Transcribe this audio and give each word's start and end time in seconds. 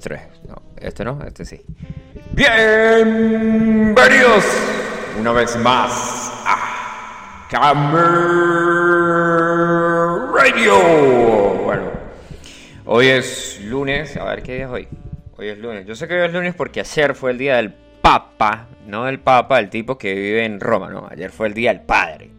tres. 0.00 0.22
No, 0.48 0.62
este 0.80 1.04
no, 1.04 1.18
este 1.26 1.44
sí. 1.44 1.60
Bienvenidos 2.32 3.44
una 5.18 5.32
vez 5.32 5.56
más 5.58 6.32
a 6.46 7.46
Camer 7.50 8.00
Radio. 10.34 10.78
Bueno, 11.64 11.90
hoy 12.86 13.08
es 13.08 13.60
lunes. 13.62 14.16
A 14.16 14.24
ver 14.24 14.42
qué 14.42 14.54
día 14.54 14.64
es 14.64 14.70
hoy. 14.70 14.88
Hoy 15.36 15.48
es 15.48 15.58
lunes. 15.58 15.84
Yo 15.86 15.94
sé 15.94 16.08
que 16.08 16.14
hoy 16.14 16.26
es 16.26 16.32
lunes 16.32 16.54
porque 16.54 16.80
ayer 16.80 17.14
fue 17.14 17.32
el 17.32 17.38
día 17.38 17.56
del 17.56 17.74
Papa, 18.00 18.68
no 18.86 19.04
del 19.04 19.20
Papa, 19.20 19.58
el 19.58 19.68
tipo 19.68 19.98
que 19.98 20.14
vive 20.14 20.46
en 20.46 20.60
Roma, 20.60 20.88
¿no? 20.88 21.06
Ayer 21.10 21.30
fue 21.30 21.48
el 21.48 21.54
día 21.54 21.74
del 21.74 21.82
Padre, 21.82 22.30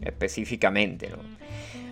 específicamente, 0.00 1.10
¿no? 1.10 1.39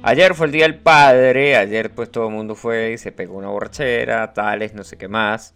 Ayer 0.02 0.34
fue 0.34 0.46
el 0.46 0.52
Día 0.52 0.62
del 0.64 0.76
Padre, 0.76 1.56
ayer 1.56 1.90
pues 1.90 2.10
todo 2.10 2.28
el 2.28 2.34
mundo 2.34 2.54
fue 2.54 2.92
y 2.92 2.98
se 2.98 3.10
pegó 3.10 3.36
una 3.36 3.48
borrachera, 3.48 4.32
tales, 4.32 4.72
no 4.72 4.84
sé 4.84 4.96
qué 4.96 5.08
más. 5.08 5.54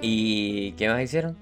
¿Y 0.00 0.72
qué 0.72 0.88
más 0.88 1.02
hicieron? 1.02 1.36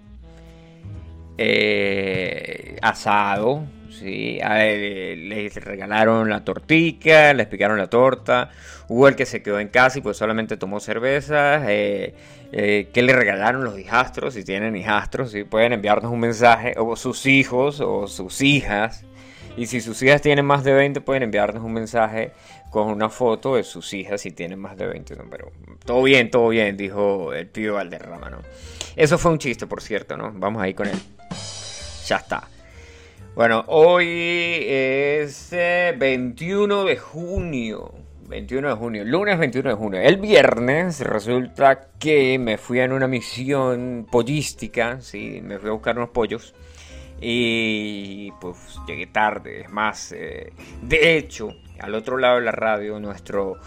Eh, 1.38 2.77
asado, 2.83 3.65
sí. 3.91 4.41
les 4.43 5.55
regalaron 5.55 6.29
la 6.30 6.45
tortica, 6.45 7.33
les 7.33 7.47
picaron 7.47 7.79
la 7.79 7.88
torta. 7.88 8.51
Hubo 8.88 9.07
el 9.07 9.15
que 9.15 9.24
se 9.24 9.41
quedó 9.41 9.60
en 9.60 9.69
casa 9.69 9.99
y 9.99 10.02
pues 10.02 10.16
solamente 10.16 10.57
tomó 10.57 10.80
cerveza. 10.80 11.63
Eh, 11.71 12.15
eh, 12.51 12.88
¿Qué 12.93 13.02
le 13.02 13.13
regalaron 13.13 13.63
los 13.63 13.79
hijastros? 13.79 14.35
Si 14.35 14.45
tienen 14.45 14.74
hijastros, 14.74 15.30
¿sí? 15.30 15.45
pueden 15.45 15.73
enviarnos 15.73 16.10
un 16.10 16.21
mensaje. 16.21 16.74
O 16.77 16.97
sus 16.97 17.24
hijos 17.27 17.80
o 17.80 18.09
sus 18.09 18.41
hijas 18.43 19.04
y 19.56 19.66
si 19.66 19.80
sus 19.80 20.02
hijas 20.02 20.22
tienen 20.22 20.45
más 20.45 20.64
de 20.64 20.72
20, 20.72 21.00
pueden 21.00 21.24
enviarnos 21.24 21.62
un 21.62 21.72
mensaje 21.72 22.32
con 22.70 22.88
una 22.88 23.10
foto 23.10 23.56
de 23.56 23.64
sus 23.64 23.92
hijas 23.92 24.22
si 24.22 24.30
tienen 24.30 24.58
más 24.58 24.76
de 24.76 24.86
20. 24.86 25.16
pero 25.30 25.52
todo 25.84 26.02
bien, 26.02 26.30
todo 26.30 26.48
bien, 26.48 26.76
dijo 26.76 27.32
el 27.34 27.46
pibe 27.46 27.70
Valderrama, 27.70 28.30
¿no? 28.30 28.38
Eso 28.96 29.18
fue 29.18 29.30
un 29.30 29.38
chiste, 29.38 29.66
por 29.66 29.82
cierto, 29.82 30.16
¿no? 30.16 30.32
Vamos 30.34 30.62
ahí 30.62 30.74
con 30.74 30.88
él. 30.88 30.98
Ya 32.06 32.16
está. 32.16 32.48
Bueno, 33.34 33.64
hoy 33.68 34.64
es 34.66 35.50
21 35.50 36.82
eh, 36.82 36.90
de 36.90 36.96
junio. 36.96 37.92
21 38.28 38.68
de 38.68 38.74
junio, 38.74 39.04
lunes 39.04 39.38
21 39.38 39.70
de 39.70 39.76
junio. 39.76 40.00
El 40.00 40.16
viernes 40.16 41.00
resulta 41.00 41.88
que 41.98 42.38
me 42.38 42.56
fui 42.56 42.80
en 42.80 42.92
una 42.92 43.06
misión 43.06 44.06
pollística, 44.10 45.00
sí, 45.02 45.40
me 45.42 45.58
fui 45.58 45.68
a 45.68 45.73
buscar 45.73 45.98
unos 45.98 46.10
pollos. 46.10 46.54
Y 47.24 48.32
pues 48.40 48.56
llegué 48.87 49.06
tarde. 49.06 49.60
Es 49.62 49.70
más, 49.70 50.12
eh, 50.12 50.52
de 50.82 51.16
hecho, 51.16 51.51
al 51.79 51.95
otro 51.95 52.18
lado 52.18 52.37
de 52.37 52.42
la 52.42 52.52
radio, 52.52 52.98
nuestro 52.98 53.59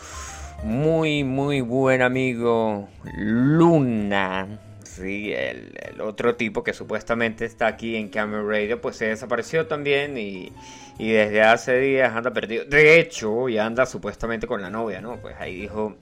muy, 0.63 1.23
muy 1.23 1.61
buen 1.61 2.01
amigo 2.01 2.89
Luna, 3.15 4.59
sí, 4.83 5.31
el, 5.33 6.01
otro 6.01 6.35
tipo 6.35 6.63
que 6.63 6.73
supuestamente 6.73 7.45
está 7.45 7.67
aquí 7.67 7.95
en 7.95 8.09
Camera 8.09 8.43
Radio, 8.43 8.81
pues 8.81 8.97
se 8.97 9.05
desapareció 9.05 9.67
también 9.67 10.17
y, 10.17 10.51
y 10.97 11.11
desde 11.11 11.41
hace 11.41 11.79
días 11.79 12.13
anda 12.13 12.31
perdido. 12.31 12.65
De 12.65 12.99
hecho, 12.99 13.47
ya 13.47 13.65
anda 13.65 13.85
supuestamente 13.85 14.47
con 14.47 14.61
la 14.61 14.69
novia, 14.69 15.01
¿no? 15.01 15.17
Pues 15.17 15.35
ahí 15.39 15.61
dijo, 15.61 15.95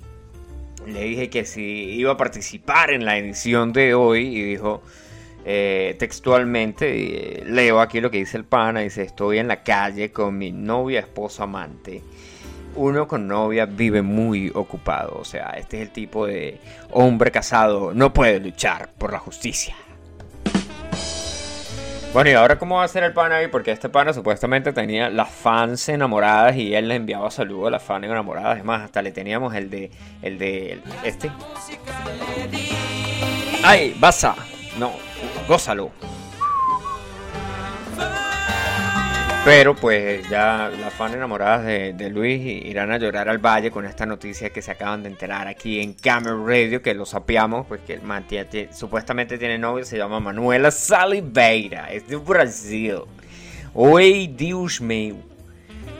le 0.87 1.01
dije 1.01 1.29
que 1.29 1.45
si 1.45 1.61
iba 1.61 2.13
a 2.13 2.17
participar 2.17 2.91
en 2.91 3.05
la 3.05 3.17
edición 3.17 3.73
de 3.73 3.93
hoy 3.93 4.37
y 4.37 4.43
dijo 4.43 4.81
eh, 5.45 5.95
textualmente, 5.99 7.41
eh, 7.41 7.43
leo 7.45 7.81
aquí 7.81 7.99
lo 7.99 8.09
que 8.09 8.17
dice 8.17 8.37
el 8.37 8.45
pana, 8.45 8.81
dice, 8.81 9.03
estoy 9.03 9.39
en 9.39 9.47
la 9.47 9.63
calle 9.63 10.11
con 10.11 10.37
mi 10.37 10.51
novia, 10.51 11.01
esposo, 11.01 11.43
amante. 11.43 12.01
Uno 12.75 13.07
con 13.07 13.27
novia 13.27 13.65
vive 13.65 14.01
muy 14.01 14.51
ocupado, 14.53 15.17
o 15.19 15.25
sea, 15.25 15.51
este 15.57 15.77
es 15.77 15.83
el 15.83 15.93
tipo 15.93 16.25
de 16.25 16.59
hombre 16.91 17.29
casado, 17.29 17.93
no 17.93 18.13
puede 18.13 18.39
luchar 18.39 18.89
por 18.97 19.11
la 19.11 19.19
justicia. 19.19 19.75
Bueno, 22.13 22.29
y 22.29 22.33
ahora 22.33 22.59
cómo 22.59 22.75
va 22.75 22.83
a 22.83 22.87
ser 22.87 23.03
el 23.03 23.11
pana 23.11 23.37
ahí, 23.37 23.47
porque 23.47 23.71
este 23.71 23.89
pana 23.89 24.13
supuestamente 24.13 24.71
tenía 24.71 25.09
las 25.09 25.29
fans 25.29 25.89
enamoradas 25.89 26.55
y 26.55 26.75
él 26.75 26.87
le 26.87 26.95
enviaba 26.95 27.31
saludos 27.31 27.69
a 27.69 27.71
las 27.71 27.81
fans 27.81 28.05
enamoradas. 28.05 28.59
Es 28.59 28.63
más, 28.63 28.83
hasta 28.83 29.01
le 29.01 29.11
teníamos 29.11 29.55
el 29.55 29.71
de, 29.71 29.89
el 30.21 30.37
de, 30.37 30.79
este. 31.03 31.31
¡Ay, 33.63 33.95
basa! 33.99 34.35
No, 34.77 34.91
gózalo. 35.47 35.91
Pero 39.45 39.75
pues 39.75 40.29
ya 40.29 40.71
las 40.79 40.93
fans 40.93 41.15
enamoradas 41.15 41.65
de, 41.65 42.09
Luis 42.09 42.65
irán 42.65 42.91
a 42.93 42.97
llorar 42.97 43.27
al 43.27 43.39
valle 43.39 43.71
con 43.71 43.85
esta 43.85 44.05
noticia 44.05 44.51
que 44.51 44.61
se 44.61 44.71
acaban 44.71 45.03
de 45.03 45.09
enterar 45.09 45.49
aquí 45.49 45.81
en 45.81 45.93
Camera 45.95 46.37
Radio, 46.45 46.81
que 46.81 46.93
lo 46.93 47.05
sapiamos, 47.05 47.67
pues 47.67 47.81
que 47.81 47.95
el 47.95 48.01
supuestamente 48.73 49.37
tiene 49.37 49.57
novio, 49.57 49.83
se 49.83 49.97
llama 49.97 50.21
Manuela 50.21 50.71
Saliveira, 50.71 51.91
es 51.91 52.07
de 52.07 52.15
Brasil. 52.15 53.01
Oi, 53.73 54.27
Dios 54.27 54.79
mío. 54.79 55.15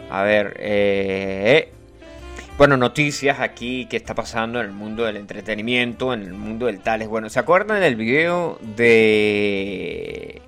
A 0.10 0.22
ver, 0.22 0.56
eh, 0.60 1.74
bueno, 2.58 2.78
noticias 2.78 3.40
aquí 3.40 3.88
que 3.88 3.98
está 3.98 4.14
pasando 4.14 4.60
en 4.60 4.68
el 4.68 4.72
mundo 4.72 5.06
del 5.06 5.18
entretenimiento, 5.18 6.14
en 6.14 6.22
el 6.22 6.34
mundo 6.34 6.68
del 6.68 6.80
tales. 6.80 7.08
Bueno, 7.08 7.30
¿se 7.30 7.40
acuerdan 7.40 7.82
del 7.82 7.96
video 7.96 8.60
de 8.76 10.42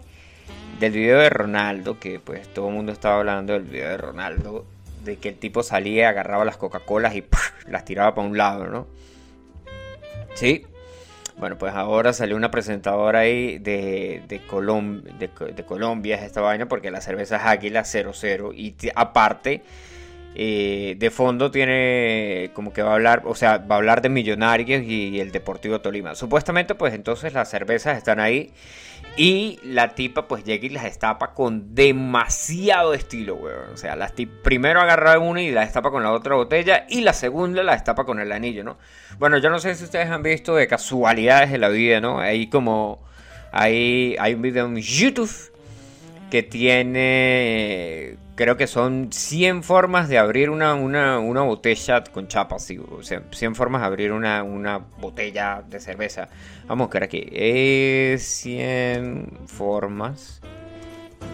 del 0.80 0.92
video 0.92 1.20
de 1.20 1.30
Ronaldo 1.30 2.00
que 2.00 2.20
pues 2.20 2.48
todo 2.54 2.68
el 2.68 2.76
mundo 2.76 2.92
estaba 2.92 3.20
hablando 3.20 3.54
del 3.54 3.64
video 3.64 3.90
de 3.90 3.98
Ronaldo 3.98 4.66
de 5.04 5.18
que 5.18 5.30
el 5.30 5.36
tipo 5.36 5.64
salía, 5.64 6.10
agarraba 6.10 6.46
las 6.46 6.58
Coca-Colas 6.58 7.16
y 7.16 7.24
las 7.68 7.86
tiraba 7.86 8.14
para 8.14 8.28
un 8.28 8.38
lado, 8.38 8.68
¿no? 8.68 8.88
Sí. 10.34 10.66
Bueno, 11.38 11.58
pues 11.58 11.74
ahora 11.74 12.14
salió 12.14 12.36
una 12.38 12.50
presentadora 12.50 13.20
ahí 13.20 13.58
de, 13.58 14.24
de, 14.28 14.40
de, 14.40 15.66
Colombia, 15.66 16.16
esta 16.24 16.40
vaina, 16.40 16.68
porque 16.68 16.92
la 16.92 17.02
cerveza 17.02 17.38
es 17.38 17.44
Águila 17.44 17.84
00 17.84 18.54
y 18.54 18.74
aparte 18.96 19.64
eh, 20.38 20.96
de 20.97 21.12
fondo 21.12 21.50
tiene 21.50 22.51
como 22.53 22.73
que 22.73 22.81
va 22.81 22.91
a 22.91 22.94
hablar, 22.96 23.22
o 23.23 23.35
sea, 23.35 23.57
va 23.59 23.75
a 23.75 23.78
hablar 23.78 24.01
de 24.01 24.09
Millonarios 24.09 24.84
y, 24.84 25.22
el 25.22 25.31
Deportivo 25.31 25.79
Tolima. 25.79 26.13
Supuestamente, 26.13 26.75
pues 26.75 26.94
entonces 26.94 27.34
las 27.34 27.50
cervezas 27.50 27.97
están 27.97 28.19
ahí 28.19 28.51
y 29.16 29.59
la 29.63 29.95
tipa 29.95 30.28
pues 30.28 30.44
llega 30.44 30.66
y 30.66 30.69
las 30.69 30.84
destapa 30.84 31.34
con 31.34 31.74
demasiado 31.74 32.94
estilo, 32.94 33.35
weón. 33.35 33.74
O 33.74 33.78
sea, 33.78 33.95
las 33.95 34.12
primero 34.44 34.81
agarra 34.81 35.18
una 35.19 35.41
y 35.41 35.51
la 35.51 35.62
destapa 35.62 35.90
con 35.90 36.03
la 36.03 36.12
otra 36.12 36.35
botella 36.35 36.85
y 36.90 37.00
la 37.00 37.13
segunda 37.13 37.63
la 37.63 37.72
destapa 37.72 38.03
con 38.03 38.19
el 38.19 38.34
anillo, 38.34 38.66
¿no? 38.66 38.78
Bueno, 39.18 39.38
yo 39.38 39.50
no 39.50 39.59
sé 39.59 39.74
si 39.75 39.85
ustedes 39.85 40.09
han 40.09 40.22
visto 40.22 40.53
de 40.56 40.68
casualidades 40.68 41.50
de 41.50 41.59
la 41.59 41.69
vida, 41.69 42.01
¿no? 42.01 42.19
Ahí 42.19 42.47
como... 42.47 43.03
Hay 43.57 44.18
un 44.35 44.41
video 44.41 44.66
en 44.66 44.75
YouTube 44.75 45.31
que 46.29 46.44
tiene 46.44 48.18
creo 48.35 48.57
que 48.57 48.68
son 48.68 49.12
100 49.12 49.63
formas 49.63 50.09
de 50.09 50.18
abrir 50.18 50.50
una, 50.50 50.75
botella 51.44 52.03
con 52.03 52.28
chapas, 52.28 52.69
sea, 53.01 53.23
100 53.31 53.56
formas 53.56 53.81
de 53.81 53.88
abrir 53.88 54.12
una, 54.12 54.78
botella 55.00 55.63
de 55.68 55.79
cerveza. 55.79 56.28
Vamos 56.68 56.90
a 56.90 56.94
ver 56.94 57.03
aquí. 57.03 57.29
100 58.18 59.40
formas 59.47 60.41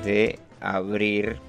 de 0.04 0.40
abrir 0.60 1.40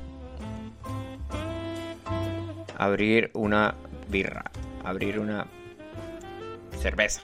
abrir 2.79 3.31
una 3.35 3.75
birra, 4.09 4.45
abrir 4.85 5.19
una 5.21 5.47
cerveza. 6.81 7.23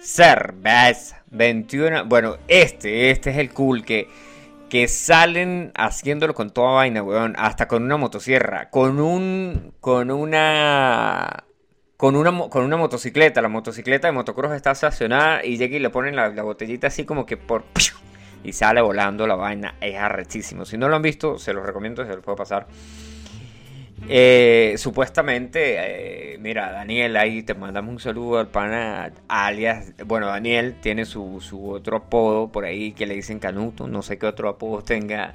Cerveza 0.00 1.24
21. 1.30 2.04
Bueno, 2.04 2.36
este, 2.46 3.10
este 3.10 3.30
es 3.30 3.38
el 3.38 3.50
cool 3.50 3.84
que 3.84 4.08
que 4.68 4.88
salen 4.88 5.72
haciéndolo 5.74 6.34
con 6.34 6.50
toda 6.50 6.72
vaina, 6.72 7.02
weón, 7.02 7.34
hasta 7.38 7.68
con 7.68 7.82
una 7.82 7.96
motosierra, 7.96 8.70
con 8.70 9.00
un 9.00 9.74
con 9.80 10.10
una 10.10 11.44
con 11.96 12.16
una 12.16 12.48
con 12.48 12.64
una 12.64 12.76
motocicleta, 12.76 13.42
la 13.42 13.48
motocicleta 13.48 14.08
de 14.08 14.12
motocross 14.12 14.52
está 14.52 14.72
estacionada 14.72 15.44
y 15.44 15.56
llega 15.56 15.76
y 15.76 15.80
le 15.80 15.90
ponen 15.90 16.16
la, 16.16 16.30
botellita 16.42 16.86
así 16.86 17.04
como 17.04 17.26
que 17.26 17.36
por 17.36 17.64
y 18.44 18.52
sale 18.52 18.80
volando 18.80 19.26
la 19.26 19.34
vaina, 19.34 19.74
es 19.80 19.96
arrechísimo. 19.96 20.64
Si 20.64 20.78
no 20.78 20.88
lo 20.88 20.96
han 20.96 21.02
visto, 21.02 21.38
se 21.38 21.52
los 21.52 21.66
recomiendo, 21.66 22.04
se 22.06 22.14
los 22.14 22.24
puedo 22.24 22.36
pasar. 22.36 22.66
Eh, 24.06 24.74
supuestamente, 24.78 26.34
eh, 26.34 26.38
mira, 26.38 26.70
Daniel, 26.70 27.16
ahí 27.16 27.42
te 27.42 27.54
mandamos 27.54 27.92
un 27.92 28.00
saludo 28.00 28.38
al 28.38 28.48
pana 28.48 29.12
alias. 29.28 29.92
Bueno, 30.06 30.26
Daniel 30.28 30.76
tiene 30.80 31.04
su, 31.04 31.40
otro 31.70 31.96
apodo 31.96 32.48
por 32.48 32.64
ahí 32.64 32.92
que 32.92 33.06
le 33.06 33.14
dicen 33.14 33.38
Canuto. 33.38 33.88
No 33.88 34.02
sé 34.02 34.18
qué 34.18 34.26
otro 34.26 34.48
apodo 34.48 34.82
tenga. 34.82 35.34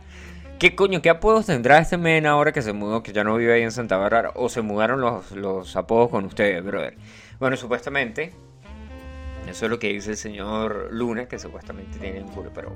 ¿Qué 0.59 0.75
coño, 0.75 1.01
qué 1.01 1.09
apodos 1.09 1.47
tendrá 1.47 1.79
este 1.79 1.97
men 1.97 2.25
ahora 2.25 2.51
que 2.53 2.61
se 2.61 2.73
mudó, 2.73 3.03
que 3.03 3.11
ya 3.11 3.23
no 3.23 3.35
vive 3.35 3.53
ahí 3.53 3.63
en 3.63 3.71
Santa 3.71 3.97
Bárbara? 3.97 4.31
¿O 4.35 4.49
se 4.49 4.61
mudaron 4.61 5.01
los, 5.01 5.31
los 5.31 5.75
apodos 5.75 6.09
con 6.09 6.25
ustedes, 6.25 6.63
brother? 6.63 6.95
Bueno, 7.39 7.57
supuestamente, 7.57 8.31
eso 9.49 9.65
es 9.65 9.71
lo 9.71 9.77
que 9.79 9.91
dice 9.91 10.11
el 10.11 10.17
señor 10.17 10.89
Luna, 10.91 11.27
que 11.27 11.37
supuestamente 11.37 11.99
tiene 11.99 12.21
un 12.21 12.29
culo, 12.29 12.51
pero 12.53 12.75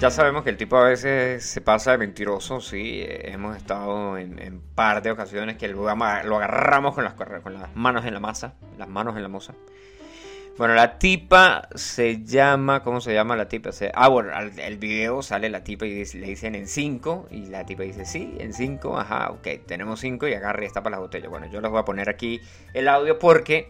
ya 0.00 0.10
sabemos 0.10 0.44
que 0.44 0.50
el 0.50 0.56
tipo 0.56 0.76
a 0.76 0.88
veces 0.88 1.44
se 1.44 1.60
pasa 1.60 1.92
de 1.92 1.98
mentiroso, 1.98 2.60
sí. 2.60 3.04
Hemos 3.04 3.56
estado 3.56 4.16
en, 4.16 4.38
en 4.38 4.60
par 4.60 5.02
de 5.02 5.10
ocasiones 5.10 5.56
que 5.56 5.68
lo, 5.68 5.88
agarramos 5.88 6.94
con 6.94 7.04
las, 7.04 7.14
con 7.14 7.54
las 7.54 7.74
manos 7.74 8.04
en 8.06 8.14
la 8.14 8.20
masa, 8.20 8.54
las 8.76 8.88
manos 8.88 9.16
en 9.16 9.22
la 9.22 9.28
moza. 9.28 9.54
Bueno, 10.58 10.74
la 10.74 10.98
tipa 10.98 11.68
se 11.76 12.24
llama, 12.24 12.82
¿cómo 12.82 13.00
se 13.00 13.14
llama 13.14 13.36
la 13.36 13.48
tipa? 13.48 13.70
ah, 13.94 14.08
bueno, 14.08 14.32
el 14.36 14.76
video 14.76 15.22
sale 15.22 15.48
la 15.50 15.62
tipa 15.62 15.86
y 15.86 16.04
le 16.04 16.26
dicen 16.26 16.56
en 16.56 16.66
5 16.66 17.28
y 17.30 17.46
la 17.46 17.64
tipa 17.64 17.84
dice, 17.84 18.04
sí, 18.04 18.34
en 18.40 18.52
5, 18.52 18.98
ajá, 18.98 19.30
ok, 19.30 19.46
tenemos 19.66 20.00
5 20.00 20.26
y 20.26 20.34
agarra 20.34 20.64
y 20.64 20.66
está 20.66 20.82
para 20.82 20.96
las 20.96 21.00
botellas. 21.00 21.30
Bueno, 21.30 21.46
yo 21.46 21.60
les 21.60 21.70
voy 21.70 21.78
a 21.78 21.84
poner 21.84 22.10
aquí 22.10 22.40
el 22.74 22.88
audio 22.88 23.20
porque 23.20 23.68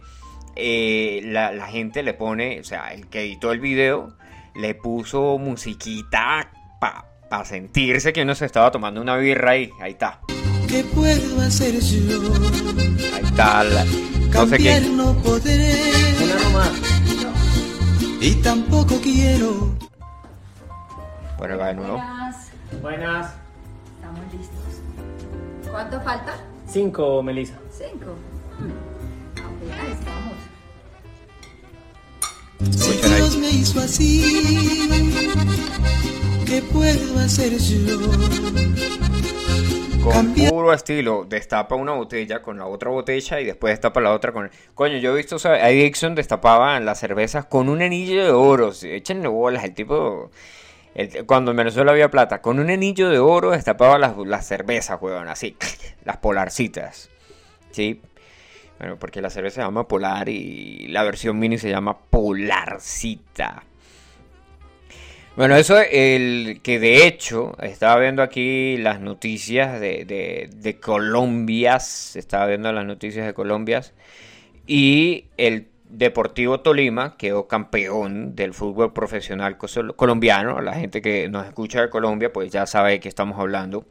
eh, 0.55 1.21
la, 1.25 1.67
gente 1.67 2.01
le 2.01 2.15
pone, 2.15 2.59
o 2.59 2.63
sea, 2.63 2.91
el 2.91 3.07
que 3.07 3.21
editó 3.21 3.51
el 3.51 3.59
video 3.59 4.15
le 4.59 4.75
puso 4.75 5.37
musiquita 5.37 6.51
para 6.79 7.45
sentirse 7.45 8.11
que 8.11 8.23
uno 8.23 8.35
se 8.35 8.45
estaba 8.45 8.71
tomando 8.71 9.01
una 9.01 9.15
birra 9.15 9.51
ahí, 9.51 9.69
ahí 9.79 9.91
está. 9.91 10.19
¿Qué 10.67 10.83
puedo 10.83 11.41
hacer 11.41 11.79
yo? 11.79 12.33
Ahí 13.15 13.23
está 13.23 13.63
la, 13.63 13.85
no 13.85 14.47
sé 14.47 14.57
qué. 14.57 14.81
No 14.81 15.13
podré. 15.23 15.91
Una 16.23 16.43
nomás. 16.43 16.71
Y 18.21 18.35
tampoco 18.35 18.99
quiero. 19.01 19.73
Bueno, 21.37 21.57
va 21.57 21.67
de 21.67 21.73
nuevo. 21.75 21.93
Buenas. 21.93 22.51
Buenas. 22.81 23.33
Estamos 23.95 24.33
listos. 24.33 25.71
¿Cuánto 25.71 26.01
falta? 26.01 26.33
Cinco, 26.67 27.23
Melissa. 27.23 27.57
Cinco. 27.71 28.15
Hmm. 28.59 28.71
Apenas 29.39 29.87
estamos. 29.97 30.33
Dios 32.59 33.08
me 33.39 33.49
hizo 33.49 33.79
así, 33.79 34.41
¿qué 36.45 36.61
puedo 36.61 37.19
hacer 37.19 37.57
yo? 37.57 37.97
Con 40.03 40.33
puro 40.33 40.73
estilo, 40.73 41.25
destapa 41.27 41.75
una 41.75 41.93
botella 41.93 42.41
con 42.41 42.57
la 42.57 42.65
otra 42.65 42.89
botella 42.89 43.39
y 43.39 43.45
después 43.45 43.73
destapa 43.73 44.01
la 44.01 44.13
otra 44.13 44.31
con... 44.31 44.49
Coño, 44.73 44.97
yo 44.97 45.11
he 45.11 45.17
visto, 45.17 45.35
o 45.35 45.39
sea, 45.39 45.67
Dixon 45.67 46.15
destapaba 46.15 46.79
las 46.79 46.99
cervezas 46.99 47.45
con 47.45 47.69
un 47.69 47.81
anillo 47.81 48.23
de 48.23 48.31
oro. 48.31 48.71
Échenle 48.81 49.27
bolas, 49.27 49.63
el 49.63 49.73
tipo... 49.73 50.31
cuando 51.25 51.51
en 51.51 51.57
Venezuela 51.57 51.91
había 51.91 52.09
plata, 52.09 52.41
con 52.41 52.59
un 52.59 52.69
anillo 52.69 53.09
de 53.09 53.19
oro 53.19 53.51
destapaba 53.51 53.97
las, 53.97 54.17
las 54.17 54.47
cervezas, 54.47 54.99
weón, 55.01 55.27
así, 55.27 55.55
las 56.05 56.17
polarcitas. 56.17 57.09
¿Sí? 57.71 58.01
Bueno, 58.79 58.97
porque 58.97 59.21
la 59.21 59.29
cerveza 59.29 59.55
se 59.55 59.61
llama 59.61 59.87
Polar 59.87 60.29
y 60.29 60.87
la 60.87 61.03
versión 61.03 61.37
mini 61.37 61.57
se 61.57 61.69
llama 61.69 61.97
Polarcita. 61.97 63.63
Bueno, 65.35 65.55
eso 65.55 65.77
el 65.79 66.61
que 66.63 66.79
de 66.79 67.05
hecho 67.07 67.55
estaba 67.61 67.99
viendo 67.99 68.21
aquí 68.21 68.77
las 68.77 68.99
noticias 68.99 69.79
de, 69.79 70.05
de, 70.05 70.49
de 70.53 70.79
Colombia, 70.79 71.75
estaba 71.75 72.47
viendo 72.47 72.71
las 72.71 72.85
noticias 72.85 73.25
de 73.25 73.33
Colombia 73.33 73.81
y 74.65 75.25
el 75.37 75.67
Deportivo 75.89 76.59
Tolima 76.59 77.17
quedó 77.17 77.47
campeón 77.47 78.35
del 78.35 78.53
fútbol 78.53 78.93
profesional 78.93 79.57
colombiano. 79.95 80.61
La 80.61 80.73
gente 80.75 81.01
que 81.01 81.27
nos 81.29 81.47
escucha 81.47 81.81
de 81.81 81.89
Colombia 81.89 82.31
pues 82.31 82.51
ya 82.51 82.65
sabe 82.67 82.91
de 82.91 82.99
qué 82.99 83.09
estamos 83.09 83.39
hablando. 83.39 83.87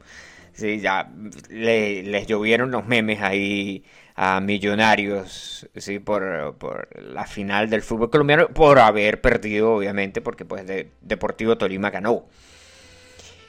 Sí, 0.53 0.79
ya 0.79 1.11
les 1.49 2.27
llovieron 2.27 2.71
los 2.71 2.85
memes 2.85 3.21
ahí 3.21 3.83
a 4.21 4.41
Millonarios, 4.41 5.69
sí, 5.77 5.99
por, 5.99 6.89
la 7.01 7.25
final 7.25 7.69
del 7.69 7.81
fútbol 7.81 8.09
colombiano, 8.09 8.49
por 8.49 8.77
haber 8.77 9.21
perdido, 9.21 9.75
obviamente, 9.75 10.19
porque 10.19 10.43
pues 10.43 10.65
Deportivo 10.99 11.57
Tolima 11.57 11.89
ganó. 11.89 12.25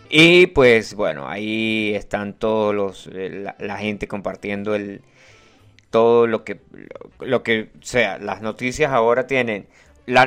Y 0.08 0.46
pues 0.46 0.94
bueno, 0.94 1.28
ahí 1.28 1.92
están 1.96 2.34
todos 2.34 2.72
los, 2.72 3.10
eh, 3.12 3.52
la, 3.58 3.78
gente 3.78 4.06
compartiendo 4.06 4.76
el, 4.76 5.02
todo 5.90 6.28
lo 6.28 6.44
que, 6.44 6.60
lo, 7.18 7.42
que 7.42 7.70
sea. 7.80 8.18
Las 8.18 8.40
noticias 8.40 8.92
ahora 8.92 9.26
tienen, 9.26 9.66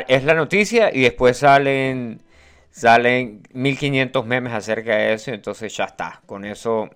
es 0.10 0.24
la 0.26 0.34
noticia 0.34 0.94
y 0.94 1.04
después 1.04 1.38
salen, 1.38 2.22
salen 2.70 3.44
1500 3.54 4.26
memes 4.26 4.52
acerca 4.52 4.98
de 4.98 5.14
eso, 5.14 5.32
entonces 5.32 5.74
ya 5.74 5.86
está. 5.86 6.22
Con 6.26 6.44
eso 6.44 6.90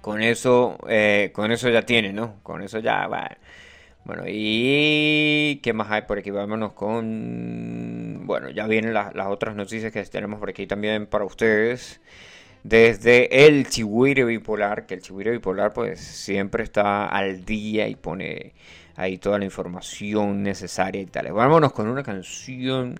con 0.00 0.22
eso, 0.22 0.78
eh, 0.88 1.30
con 1.34 1.52
eso 1.52 1.68
ya 1.68 1.82
tiene, 1.82 2.12
¿no? 2.12 2.42
Con 2.42 2.62
eso 2.62 2.78
ya 2.78 3.06
va. 3.06 3.36
Bueno, 4.04 4.24
y 4.26 5.60
¿qué 5.62 5.72
más 5.74 5.90
hay 5.90 6.02
por 6.02 6.18
aquí? 6.18 6.30
Vámonos 6.30 6.72
con... 6.72 8.22
Bueno, 8.24 8.48
ya 8.50 8.66
vienen 8.66 8.94
las, 8.94 9.12
otras 9.26 9.54
noticias 9.54 9.92
que 9.92 10.02
tenemos 10.04 10.40
por 10.40 10.48
aquí 10.50 10.66
también 10.66 11.06
para 11.06 11.24
ustedes. 11.24 12.00
Desde 12.64 13.46
el 13.46 13.68
Chihuire 13.68 14.24
Bipolar, 14.24 14.86
que 14.86 14.94
el 14.94 15.02
Chihuire 15.02 15.32
Bipolar 15.32 15.72
pues 15.72 16.00
siempre 16.00 16.64
está 16.64 17.06
al 17.06 17.44
día 17.44 17.86
y 17.88 17.96
pone 17.96 18.54
ahí 18.96 19.18
toda 19.18 19.38
la 19.38 19.44
información 19.44 20.42
necesaria 20.42 21.02
y 21.02 21.06
tal. 21.06 21.32
Vámonos 21.32 21.72
con 21.72 21.88
una 21.88 22.02
canción 22.02 22.98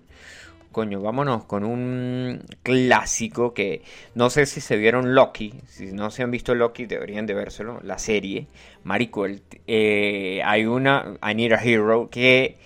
vámonos 1.01 1.45
con 1.45 1.63
un 1.63 2.43
clásico 2.63 3.53
que 3.53 3.83
no 4.15 4.29
sé 4.29 4.45
si 4.45 4.61
se 4.61 4.77
vieron 4.77 5.15
Loki, 5.15 5.53
si 5.67 5.91
no 5.91 6.11
se 6.11 6.23
han 6.23 6.31
visto 6.31 6.55
Loki 6.55 6.85
deberían 6.85 7.25
de 7.25 7.33
vérselo, 7.33 7.79
la 7.83 7.97
serie, 7.97 8.47
Marico, 8.83 9.25
eh, 9.67 10.41
hay 10.43 10.65
una, 10.65 11.17
I 11.21 11.35
Need 11.35 11.53
a 11.53 11.63
Hero, 11.63 12.09
que 12.09 12.57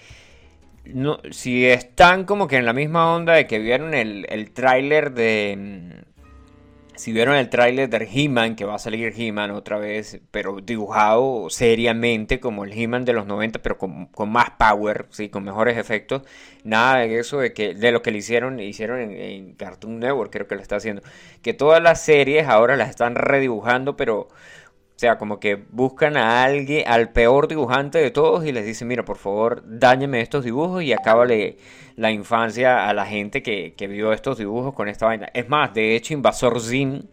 no, 0.86 1.19
si 1.31 1.65
están 1.65 2.25
como 2.25 2.48
que 2.48 2.57
en 2.57 2.65
la 2.65 2.74
misma 2.74 3.13
onda 3.13 3.33
de 3.33 3.48
que 3.48 3.60
vieron 3.60 3.94
el, 3.94 4.25
el 4.30 4.51
tráiler 4.51 5.13
de 5.13 6.04
si 6.95 7.12
vieron 7.12 7.36
el 7.36 7.50
tráiler 7.50 7.90
de 7.90 8.07
He-Man, 8.12 8.56
que 8.56 8.66
va 8.66 8.75
a 8.75 8.80
salir 8.80 9.13
He-Man 9.16 9.51
otra 9.51 9.78
vez, 9.78 10.19
pero 10.31 10.62
dibujado 10.62 11.50
seriamente 11.50 12.40
como 12.40 12.63
el 12.63 12.72
He-Man 12.72 13.06
de 13.06 13.13
los 13.13 13.25
90, 13.25 13.60
pero 13.62 13.78
con, 13.78 14.10
más 14.30 14.51
power, 14.51 15.07
¿sí? 15.10 15.30
con 15.30 15.44
mejores 15.44 15.78
efectos, 15.78 16.22
nada 16.63 17.00
de 17.00 17.19
eso 17.19 17.40
de, 17.40 17.54
que, 17.54 17.74
de 17.74 17.92
lo 17.92 18.01
que 18.01 18.12
le 18.12 18.19
hicieron, 18.19 18.60
hicieron 18.60 19.00
en, 19.00 19.54
Cartoon 19.56 20.00
Network, 20.00 20.31
creo 20.31 20.48
que 20.48 20.56
lo 20.56 20.62
está 20.62 20.75
haciendo. 20.75 21.01
Que 21.42 21.54
todas 21.54 21.81
las 21.81 22.01
series 22.01 22.48
ahora 22.48 22.75
las 22.78 22.90
están 22.90 23.16
redibujando, 23.16 23.98
pero... 23.98 24.30
Sea, 25.03 25.17
como 25.17 25.38
que 25.38 25.55
buscan 25.69 26.15
a 26.15 26.45
alguien, 26.45 26.88
al 26.88 27.11
peor 27.11 27.50
dibujante 27.50 27.97
de 27.97 28.09
todos 28.09 28.45
y 28.45 28.53
les 28.53 28.65
dicen, 28.65 28.88
mira, 28.88 29.03
por 29.03 29.17
favor, 29.17 29.61
dáñeme 29.65 30.21
estos 30.21 30.45
dibujos 30.45 30.81
y 30.81 30.94
acábale 30.94 31.57
la 31.97 32.11
infancia 32.11 32.88
a 32.88 32.94
la 32.94 33.05
gente 33.05 33.44
que, 33.44 33.75
vio 33.89 34.13
estos 34.13 34.38
dibujos 34.38 34.74
con 34.74 34.88
esta 34.88 35.07
vaina. 35.07 35.27
Es 35.33 35.50
más, 35.50 35.74
de 35.74 35.98
hecho, 35.98 36.13
Invasor 36.13 36.62
Zin, 36.62 37.10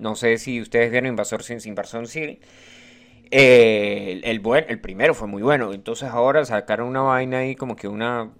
no 0.00 0.16
sé 0.16 0.38
si 0.38 0.60
ustedes 0.60 0.90
vieron 0.90 1.10
Invasor 1.10 1.44
Zin, 1.44 1.60
Invasor 1.64 2.08
eh, 3.30 4.20
el, 4.24 4.40
buen, 4.40 4.64
el 4.68 4.80
primero 4.80 5.14
fue 5.14 5.28
muy 5.28 5.42
bueno. 5.42 5.72
Entonces 5.72 6.08
ahora 6.08 6.44
sacaron 6.44 6.88
una 6.88 7.02
vaina 7.02 7.38
ahí 7.38 7.54
como 7.54 7.76
que 7.76 7.86
una, 7.86 8.32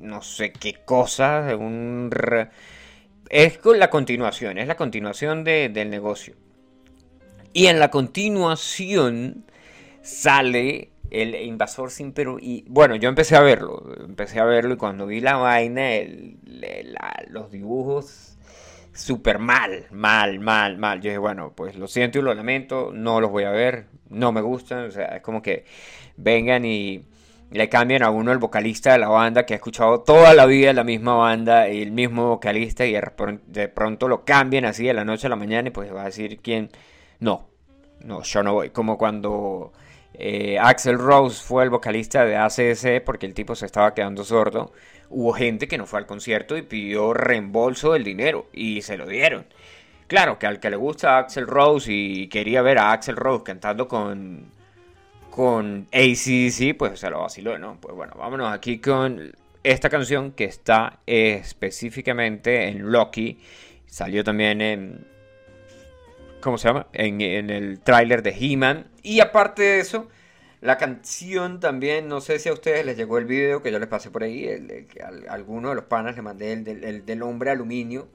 no 0.00 0.20
sé 0.22 0.52
qué 0.52 0.80
cosa, 0.84 1.54
un... 1.56 2.10
Es 3.30 3.60
la 3.64 3.88
continuación, 3.88 4.58
es 4.58 4.66
la 4.66 4.76
continuación 4.76 5.44
del 5.44 5.90
negocio. 5.90 6.41
Y 7.52 7.66
en 7.66 7.78
la 7.78 7.90
continuación 7.90 9.44
sale 10.02 10.90
el 11.10 11.34
invasor 11.34 11.90
sin 11.90 12.12
Perú. 12.12 12.38
Y 12.40 12.64
bueno, 12.68 12.96
yo 12.96 13.08
empecé 13.08 13.36
a 13.36 13.40
verlo, 13.40 13.94
empecé 14.00 14.40
a 14.40 14.44
verlo 14.44 14.74
y 14.74 14.76
cuando 14.78 15.06
vi 15.06 15.20
la 15.20 15.36
vaina, 15.36 15.90
los 17.28 17.50
dibujos, 17.50 18.38
súper 18.94 19.38
mal, 19.38 19.86
mal, 19.90 20.40
mal, 20.40 20.78
mal. 20.78 21.00
Yo 21.00 21.10
dije, 21.10 21.18
bueno, 21.18 21.52
pues 21.54 21.76
lo 21.76 21.86
siento 21.86 22.18
y 22.18 22.22
lo 22.22 22.34
lamento, 22.34 22.90
no 22.94 23.20
los 23.20 23.30
voy 23.30 23.44
a 23.44 23.50
ver, 23.50 23.86
no 24.08 24.32
me 24.32 24.40
gustan, 24.40 24.86
o 24.86 24.90
sea, 24.90 25.16
es 25.16 25.22
como 25.22 25.42
que 25.42 25.66
vengan 26.16 26.64
y 26.64 27.04
le 27.50 27.68
cambian 27.68 28.02
a 28.02 28.08
uno 28.08 28.32
el 28.32 28.38
vocalista 28.38 28.92
de 28.92 28.98
la 28.98 29.08
banda 29.08 29.44
que 29.44 29.52
ha 29.52 29.56
escuchado 29.56 30.00
toda 30.00 30.32
la 30.32 30.46
vida 30.46 30.72
la 30.72 30.84
misma 30.84 31.14
banda 31.14 31.68
y 31.68 31.82
el 31.82 31.92
mismo 31.92 32.28
vocalista 32.28 32.86
y 32.86 32.94
de 32.94 33.68
pronto 33.68 34.08
lo 34.08 34.24
cambian 34.24 34.64
así 34.64 34.86
de 34.86 34.94
la 34.94 35.04
noche 35.04 35.26
a 35.26 35.30
la 35.30 35.36
mañana 35.36 35.68
y 35.68 35.70
pues 35.70 35.94
va 35.94 36.02
a 36.02 36.06
decir 36.06 36.38
quién, 36.40 36.70
no, 37.22 37.48
no, 38.00 38.22
yo 38.22 38.42
no 38.42 38.52
voy, 38.54 38.70
como 38.70 38.98
cuando 38.98 39.72
eh, 40.12 40.58
Axel 40.58 40.98
Rose 40.98 41.40
fue 41.40 41.62
el 41.62 41.70
vocalista 41.70 42.24
de 42.24 42.36
ACS 42.36 43.00
porque 43.06 43.26
el 43.26 43.32
tipo 43.32 43.54
se 43.54 43.66
estaba 43.66 43.94
quedando 43.94 44.24
sordo. 44.24 44.72
Hubo 45.08 45.32
gente 45.32 45.68
que 45.68 45.78
no 45.78 45.86
fue 45.86 46.00
al 46.00 46.06
concierto 46.06 46.56
y 46.56 46.62
pidió 46.62 47.14
reembolso 47.14 47.92
del 47.92 48.02
dinero 48.02 48.48
y 48.52 48.82
se 48.82 48.96
lo 48.96 49.06
dieron. 49.06 49.46
Claro 50.08 50.36
que 50.36 50.48
al 50.48 50.58
que 50.58 50.68
le 50.68 50.76
gusta 50.76 51.18
Axel 51.18 51.46
Rose 51.46 51.92
y 51.92 52.26
quería 52.26 52.60
ver 52.60 52.78
a 52.78 52.90
Axel 52.90 53.14
Rose 53.14 53.44
cantando 53.44 53.86
con, 53.86 54.50
con 55.30 55.86
ACDC, 55.92 56.76
pues 56.76 56.98
se 56.98 57.08
lo 57.08 57.20
vaciló, 57.20 57.56
¿no? 57.56 57.78
Pues 57.80 57.94
bueno, 57.94 58.14
vámonos 58.18 58.52
aquí 58.52 58.80
con 58.80 59.32
esta 59.62 59.88
canción 59.88 60.32
que 60.32 60.44
está 60.44 60.98
específicamente 61.06 62.66
en 62.66 62.90
Loki. 62.90 63.38
Salió 63.86 64.24
también 64.24 64.60
en 64.60 65.11
¿cómo 66.42 66.58
se 66.58 66.68
llama? 66.68 66.86
En, 66.92 67.20
el 67.20 67.80
tráiler 67.80 68.22
de 68.22 68.36
He-Man. 68.38 68.88
Y 69.02 69.20
aparte 69.20 69.62
de 69.62 69.80
eso, 69.80 70.08
la 70.60 70.76
canción 70.76 71.60
también, 71.60 72.08
no 72.08 72.20
sé 72.20 72.38
si 72.38 72.50
a 72.50 72.52
ustedes 72.52 72.84
les 72.84 72.96
llegó 72.96 73.16
el 73.16 73.24
video 73.24 73.62
que 73.62 73.72
yo 73.72 73.78
les 73.78 73.88
pasé 73.88 74.10
por 74.10 74.22
ahí, 74.22 74.44
el, 74.44 74.70
el, 74.70 75.28
alguno 75.28 75.70
de 75.70 75.76
los 75.76 75.84
panas 75.84 76.16
le 76.16 76.22
mandé 76.22 76.52
el, 76.52 77.06
del 77.06 77.22
hombre 77.22 77.50
aluminio. 77.50 78.08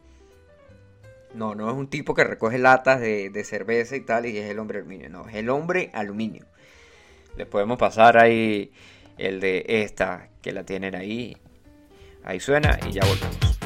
No, 1.34 1.56
no 1.56 1.70
es 1.70 1.76
un 1.76 1.90
tipo 1.90 2.14
que 2.14 2.24
recoge 2.24 2.58
latas 2.58 3.02
de, 3.02 3.30
de, 3.30 3.44
cerveza 3.44 3.96
y 3.96 4.02
tal 4.02 4.26
y 4.26 4.38
es 4.38 4.50
el 4.50 4.60
hombre 4.60 4.80
aluminio, 4.80 5.10
no, 5.10 5.28
es 5.28 5.36
el 5.36 5.50
hombre 5.50 5.90
aluminio. 5.94 6.46
Les 7.36 7.48
podemos 7.48 7.78
pasar 7.78 8.18
ahí 8.18 8.72
el 9.18 9.40
de 9.40 9.66
esta 9.68 10.30
que 10.42 10.52
la 10.52 10.64
tienen 10.64 10.96
ahí. 10.96 11.38
Ahí 12.24 12.40
suena 12.40 12.80
y 12.88 12.94
ya 12.94 13.02
volvemos. 13.06 13.57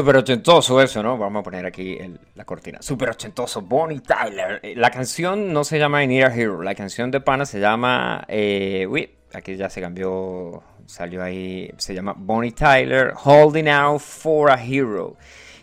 Súper 0.00 0.16
ochentoso 0.16 0.80
eso, 0.80 1.02
¿no? 1.02 1.18
Vamos 1.18 1.40
a 1.40 1.42
poner 1.42 1.66
aquí 1.66 1.98
la 2.34 2.46
cortina. 2.46 2.80
Súper 2.80 3.10
ochentoso, 3.10 3.60
Bonnie 3.60 4.00
Tyler. 4.00 4.58
Eh, 4.62 4.72
la 4.74 4.90
canción 4.90 5.52
no 5.52 5.62
se 5.62 5.78
llama 5.78 6.02
I 6.02 6.06
Need 6.06 6.24
a 6.24 6.34
Hero, 6.34 6.62
la 6.62 6.74
canción 6.74 7.10
de 7.10 7.20
Pana 7.20 7.44
se 7.44 7.60
llama... 7.60 8.24
Eh, 8.26 8.86
uy, 8.88 9.10
aquí 9.34 9.56
ya 9.56 9.68
se 9.68 9.82
cambió, 9.82 10.62
salió 10.86 11.22
ahí, 11.22 11.70
se 11.76 11.92
llama 11.92 12.14
Bonnie 12.16 12.52
Tyler, 12.52 13.12
Holding 13.22 13.68
Out 13.68 14.00
for 14.00 14.50
a 14.50 14.54
Hero. 14.54 15.16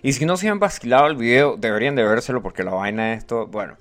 Y 0.03 0.13
si 0.13 0.23
no 0.27 0.37
se 0.37 0.49
han 0.49 0.59
vacilado 0.59 1.07
el 1.07 1.15
video, 1.15 1.57
deberían 1.57 1.95
de 1.95 2.03
vérselo 2.03 2.43
porque 2.43 2.63
la 2.63 2.75
vaina 2.75 3.07
de 3.07 3.13
esto, 3.15 3.47
bueno, 3.47 3.77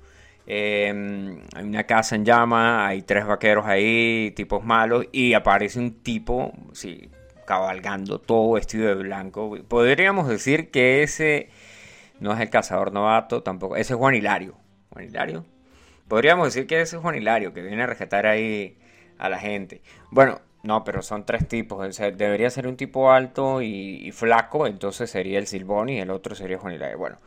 em, 0.47 1.39
hay 1.53 1.65
una 1.65 1.83
casa 1.83 2.15
en 2.15 2.25
llama, 2.25 2.87
hay 2.87 3.03
tres 3.03 3.27
vaqueros 3.27 3.67
ahí, 3.67 4.33
tipos 4.35 4.65
malos, 4.65 5.05
y 5.11 5.35
aparece 5.35 5.77
un 5.77 6.01
tipo, 6.01 6.51
sí, 6.73 7.11
cabalgando, 7.47 8.19
todo 8.19 8.51
vestido 8.51 8.87
de 8.89 8.95
blanco. 8.95 9.57
Podríamos 9.67 10.27
decir 10.27 10.69
que 10.69 11.01
ese 11.01 11.49
no 12.19 12.33
es 12.33 12.39
el 12.41 12.51
cazador 12.51 12.91
novato, 12.91 13.41
tampoco, 13.41 13.77
ese 13.77 13.93
es 13.93 13.97
Juan 13.97 14.13
Hilario. 14.13 14.55
Juan 14.91 15.05
Hilario. 15.05 15.45
Podríamos 16.07 16.47
decir 16.47 16.67
que 16.67 16.81
ese 16.81 16.97
es 16.97 17.01
Juan 17.01 17.15
Hilario, 17.15 17.53
que 17.53 17.61
viene 17.61 17.83
a 17.83 17.87
rescatar 17.87 18.27
ahí 18.27 18.77
a 19.17 19.29
la 19.29 19.39
gente. 19.39 19.81
Bueno, 20.11 20.41
no, 20.61 20.83
pero 20.83 21.01
son 21.01 21.25
tres 21.25 21.47
tipos. 21.47 21.97
debería 21.97 22.49
ser 22.49 22.67
un 22.67 22.75
tipo 22.75 23.11
alto 23.11 23.61
y, 23.61 24.11
flaco, 24.11 24.67
entonces 24.67 25.09
sería 25.09 25.39
el 25.39 25.47
Silbón 25.47 25.89
y 25.89 25.99
el 25.99 26.11
otro 26.11 26.35
sería 26.35 26.59
Juan 26.59 26.73
Hilario. 26.73 26.97
Bueno, 26.97 27.17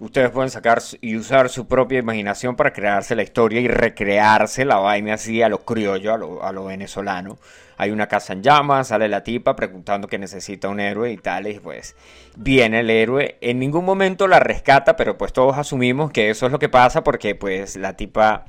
ustedes 0.00 0.30
pueden 0.30 0.50
sacar 0.50 0.82
y 1.00 1.16
usar 1.16 1.48
su 1.48 1.66
propia 1.66 1.98
imaginación 1.98 2.56
para 2.56 2.74
crearse 2.74 3.16
la 3.16 3.22
historia 3.22 3.60
y 3.60 3.68
recrearse 3.68 4.66
la 4.66 4.76
vaina 4.76 5.14
así 5.14 5.40
a 5.42 5.48
lo 5.48 5.64
criollo, 5.64 6.12
a 6.42 6.48
a 6.48 6.52
lo 6.52 6.66
venezolano. 6.66 7.38
Hay 7.78 7.90
una 7.90 8.06
casa 8.06 8.32
en 8.32 8.42
llamas, 8.42 8.88
sale 8.88 9.08
la 9.08 9.22
tipa 9.22 9.54
preguntando 9.54 10.08
que 10.08 10.18
necesita 10.18 10.68
un 10.68 10.80
héroe 10.80 11.12
y 11.12 11.16
tal, 11.16 11.46
y 11.46 11.58
pues 11.58 11.94
viene 12.36 12.80
el 12.80 12.90
héroe. 12.90 13.36
En 13.40 13.58
ningún 13.58 13.84
momento 13.84 14.26
la 14.26 14.40
rescata, 14.40 14.96
pero 14.96 15.18
pues 15.18 15.32
todos 15.32 15.58
asumimos 15.58 16.10
que 16.10 16.30
eso 16.30 16.46
es 16.46 16.52
lo 16.52 16.58
que 16.58 16.68
pasa 16.68 17.04
porque 17.04 17.34
pues 17.34 17.76
la 17.76 17.96
tipa 17.96 18.46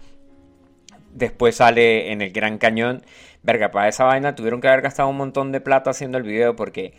después 1.13 1.55
sale 1.55 2.11
en 2.11 2.21
el 2.21 2.31
Gran 2.31 2.57
Cañón. 2.57 3.03
Verga, 3.43 3.71
para 3.71 3.87
esa 3.87 4.03
vaina 4.03 4.35
tuvieron 4.35 4.61
que 4.61 4.67
haber 4.67 4.81
gastado 4.81 5.09
un 5.09 5.17
montón 5.17 5.51
de 5.51 5.61
plata 5.61 5.89
haciendo 5.89 6.17
el 6.17 6.23
video 6.23 6.55
porque 6.55 6.93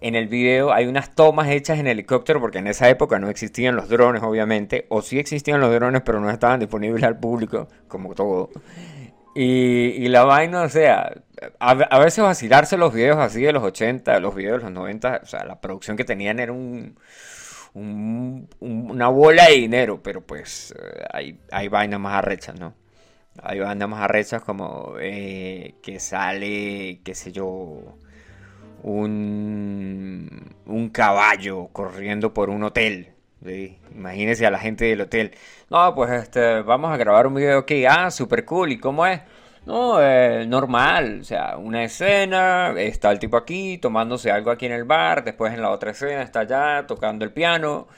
en 0.00 0.16
el 0.16 0.26
video 0.26 0.72
hay 0.72 0.86
unas 0.86 1.14
tomas 1.14 1.48
hechas 1.48 1.78
en 1.78 1.86
helicóptero 1.86 2.40
porque 2.40 2.58
en 2.58 2.66
esa 2.66 2.88
época 2.88 3.20
no 3.20 3.28
existían 3.28 3.76
los 3.76 3.88
drones, 3.88 4.22
obviamente, 4.22 4.86
o 4.88 5.00
sí 5.00 5.18
existían 5.18 5.60
los 5.60 5.72
drones, 5.72 6.02
pero 6.04 6.20
no 6.20 6.28
estaban 6.28 6.58
disponibles 6.58 7.04
al 7.04 7.18
público, 7.18 7.68
como 7.86 8.14
todo. 8.14 8.50
Y, 9.34 10.08
la 10.08 10.24
vaina, 10.24 10.62
o 10.62 10.68
sea, 10.68 11.22
a, 11.58 11.70
a 11.70 11.98
veces 11.98 12.22
vacilarse 12.22 12.76
los 12.76 12.92
videos 12.92 13.18
así 13.18 13.42
de 13.42 13.52
los 13.52 13.62
80, 13.62 14.20
los 14.20 14.34
videos 14.34 14.58
de 14.58 14.64
los 14.64 14.72
90, 14.72 15.20
o 15.22 15.26
sea, 15.26 15.44
la 15.44 15.60
producción 15.60 15.96
que 15.96 16.04
tenían 16.04 16.38
era 16.38 16.52
un, 16.52 16.98
un- 17.74 18.48
un- 18.60 18.90
una 18.90 19.08
bola 19.08 19.46
de 19.46 19.54
dinero, 19.54 20.02
pero 20.02 20.22
pues 20.22 20.74
eh, 20.78 21.04
hay, 21.12 21.40
hay 21.50 21.68
vainas 21.68 22.00
más 22.00 22.14
arrechas, 22.14 22.58
¿no? 22.60 22.74
Hay 23.42 23.60
bandas 23.60 23.88
más 23.88 24.02
arrechas 24.02 24.42
como 24.44 24.94
eh, 25.00 25.76
que 25.82 26.00
sale, 26.00 27.00
qué 27.04 27.14
sé 27.14 27.32
yo, 27.32 27.98
un, 28.82 30.54
un 30.66 30.90
caballo 30.90 31.68
corriendo 31.72 32.34
por 32.34 32.50
un 32.50 32.64
hotel. 32.64 33.11
¿Sí? 33.44 33.78
Imagínense 33.94 34.46
a 34.46 34.50
la 34.50 34.58
gente 34.58 34.84
del 34.86 35.00
hotel. 35.02 35.32
No, 35.70 35.94
pues 35.94 36.10
este, 36.12 36.62
vamos 36.62 36.90
a 36.92 36.96
grabar 36.96 37.26
un 37.26 37.34
video 37.34 37.58
aquí. 37.60 37.84
Ah, 37.86 38.10
super 38.10 38.44
cool. 38.44 38.72
¿Y 38.72 38.78
cómo 38.78 39.06
es? 39.06 39.20
No, 39.66 40.00
eh, 40.02 40.44
normal. 40.46 41.18
O 41.20 41.24
sea, 41.24 41.56
una 41.56 41.84
escena, 41.84 42.74
está 42.78 43.10
el 43.12 43.18
tipo 43.18 43.36
aquí 43.36 43.78
tomándose 43.78 44.30
algo 44.30 44.50
aquí 44.50 44.66
en 44.66 44.72
el 44.72 44.84
bar. 44.84 45.24
Después 45.24 45.52
en 45.52 45.62
la 45.62 45.70
otra 45.70 45.92
escena 45.92 46.22
está 46.22 46.40
allá 46.40 46.86
tocando 46.86 47.24
el 47.24 47.32
piano. 47.32 47.88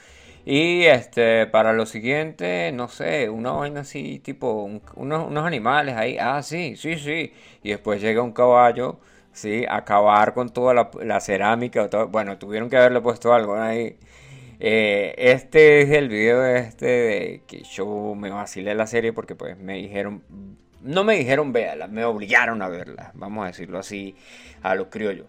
Y 0.45 0.83
este, 0.85 1.47
para 1.47 1.73
lo 1.73 1.85
siguiente, 1.87 2.71
no 2.71 2.87
sé, 2.87 3.29
una 3.29 3.51
vaina 3.51 3.81
así, 3.81 4.19
tipo, 4.19 4.63
un- 4.63 4.81
unos, 4.95 5.27
unos 5.27 5.45
animales 5.45 5.95
ahí. 5.95 6.17
Ah, 6.19 6.43
sí, 6.43 6.75
sí, 6.75 6.97
sí. 6.97 7.33
Y 7.63 7.69
después 7.71 7.99
llega 8.01 8.21
un 8.21 8.31
caballo, 8.31 8.99
sí, 9.33 9.65
acabar 9.67 10.33
con 10.35 10.49
toda 10.49 10.73
la, 10.75 10.91
la 11.03 11.19
cerámica. 11.19 11.87
Bueno, 12.09 12.37
tuvieron 12.37 12.69
que 12.69 12.77
haberle 12.77 13.01
puesto 13.01 13.33
algo 13.33 13.55
ahí. 13.55 13.97
Eh, 14.59 15.13
este 15.17 15.81
es 15.81 15.89
el 15.89 16.09
video 16.09 16.45
este 16.45 16.85
de 16.85 17.41
que 17.47 17.63
yo 17.63 18.15
me 18.15 18.29
vacilé 18.29 18.73
la 18.75 18.87
serie 18.87 19.13
porque 19.13 19.35
pues 19.35 19.57
me 19.57 19.75
dijeron, 19.75 20.23
no 20.81 21.03
me 21.03 21.17
dijeron 21.17 21.51
véala, 21.51 21.87
me 21.87 22.05
obligaron 22.05 22.61
a 22.61 22.69
verla, 22.69 23.11
vamos 23.15 23.43
a 23.43 23.47
decirlo 23.47 23.79
así, 23.79 24.15
a 24.61 24.75
lo 24.75 24.89
criollo. 24.89 25.27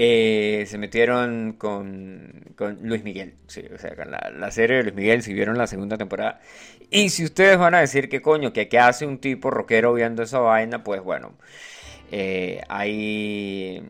Eh, 0.00 0.64
se 0.68 0.78
metieron 0.78 1.54
con, 1.58 2.52
con 2.56 2.78
Luis 2.82 3.02
Miguel, 3.02 3.34
sí, 3.48 3.64
o 3.74 3.78
sea, 3.78 3.94
la, 4.04 4.30
la 4.30 4.50
serie 4.52 4.76
de 4.76 4.82
Luis 4.84 4.94
Miguel, 4.94 5.22
si 5.22 5.34
vieron 5.34 5.58
la 5.58 5.66
segunda 5.66 5.96
temporada. 5.96 6.40
Y 6.90 7.08
si 7.10 7.24
ustedes 7.24 7.58
van 7.58 7.74
a 7.74 7.80
decir 7.80 8.08
que 8.08 8.22
coño, 8.22 8.52
que 8.52 8.68
qué 8.68 8.78
hace 8.78 9.06
un 9.06 9.18
tipo 9.18 9.50
rockero 9.50 9.92
viendo 9.94 10.22
esa 10.22 10.38
vaina, 10.38 10.84
pues 10.84 11.02
bueno, 11.02 11.34
eh, 12.10 12.62
hay, 12.68 13.82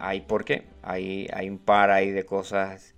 hay, 0.00 0.22
¿por 0.22 0.44
qué? 0.44 0.64
Hay, 0.82 1.28
hay 1.32 1.48
un 1.48 1.58
par 1.58 1.90
ahí 1.90 2.10
de 2.10 2.24
cosas 2.24 2.94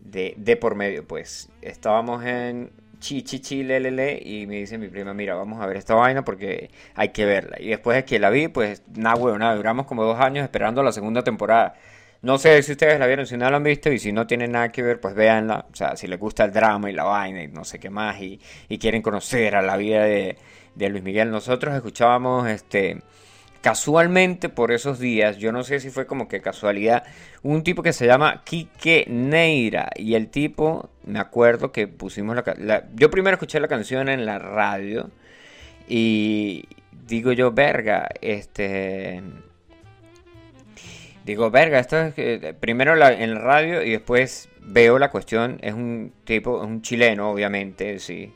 de, 0.00 0.34
de 0.36 0.56
por 0.56 0.74
medio, 0.74 1.06
pues 1.06 1.50
estábamos 1.62 2.24
en 2.24 2.70
chi, 2.98 3.22
chi, 3.22 3.40
chi, 3.40 3.60
y 3.60 4.46
me 4.46 4.56
dice 4.56 4.78
mi 4.78 4.88
prima, 4.88 5.14
mira, 5.14 5.34
vamos 5.34 5.60
a 5.60 5.66
ver 5.66 5.76
esta 5.76 5.94
vaina 5.94 6.24
porque 6.24 6.70
hay 6.94 7.10
que 7.10 7.24
verla. 7.24 7.56
Y 7.60 7.68
después 7.68 7.96
de 7.96 8.04
que 8.04 8.18
la 8.18 8.30
vi, 8.30 8.48
pues 8.48 8.82
nada, 8.94 9.16
huevo, 9.16 9.38
nada, 9.38 9.54
duramos 9.54 9.86
como 9.86 10.04
dos 10.04 10.18
años 10.20 10.44
esperando 10.44 10.82
la 10.82 10.92
segunda 10.92 11.22
temporada. 11.22 11.74
No 12.22 12.38
sé 12.38 12.62
si 12.62 12.72
ustedes 12.72 12.98
la 12.98 13.06
vieron, 13.06 13.26
si 13.26 13.36
no 13.36 13.48
la 13.50 13.56
han 13.56 13.62
visto 13.62 13.92
y 13.92 13.98
si 13.98 14.12
no 14.12 14.26
tienen 14.26 14.52
nada 14.52 14.70
que 14.70 14.82
ver, 14.82 15.00
pues 15.00 15.14
véanla. 15.14 15.66
O 15.70 15.76
sea, 15.76 15.96
si 15.96 16.06
les 16.06 16.18
gusta 16.18 16.44
el 16.44 16.52
drama 16.52 16.90
y 16.90 16.92
la 16.92 17.04
vaina 17.04 17.42
y 17.42 17.48
no 17.48 17.64
sé 17.64 17.78
qué 17.78 17.90
más 17.90 18.20
y, 18.20 18.40
y 18.68 18.78
quieren 18.78 19.02
conocer 19.02 19.54
a 19.54 19.62
la 19.62 19.76
vida 19.76 20.04
de, 20.04 20.36
de 20.74 20.88
Luis 20.88 21.04
Miguel. 21.04 21.30
Nosotros 21.30 21.74
escuchábamos 21.74 22.48
este 22.48 23.02
casualmente 23.66 24.48
por 24.48 24.70
esos 24.70 25.00
días, 25.00 25.38
yo 25.38 25.50
no 25.50 25.64
sé 25.64 25.80
si 25.80 25.90
fue 25.90 26.06
como 26.06 26.28
que 26.28 26.40
casualidad, 26.40 27.02
un 27.42 27.64
tipo 27.64 27.82
que 27.82 27.92
se 27.92 28.06
llama 28.06 28.44
Quique 28.44 29.06
Neira. 29.08 29.90
Y 29.96 30.14
el 30.14 30.28
tipo, 30.28 30.90
me 31.04 31.18
acuerdo 31.18 31.72
que 31.72 31.88
pusimos 31.88 32.36
la, 32.36 32.84
Yo 32.94 33.10
primero 33.10 33.34
escuché 33.34 33.58
la 33.58 33.66
canción 33.66 34.08
en 34.08 34.24
la 34.24 34.38
radio. 34.38 35.10
Y 35.88 36.68
digo 37.08 37.32
yo, 37.32 37.50
verga, 37.50 38.08
este... 38.20 39.20
Digo, 41.24 41.50
verga, 41.50 41.80
esto 41.80 41.98
es 42.00 42.54
primero 42.60 42.92
en 42.92 43.34
la 43.34 43.40
radio 43.40 43.82
y 43.82 43.90
después 43.90 44.48
veo 44.60 45.00
la 45.00 45.10
cuestión. 45.10 45.58
Es 45.60 45.74
un 45.74 46.12
tipo, 46.22 46.62
es 46.62 46.68
un 46.68 46.82
chileno, 46.82 47.32
obviamente, 47.32 47.98
sí, 47.98 48.32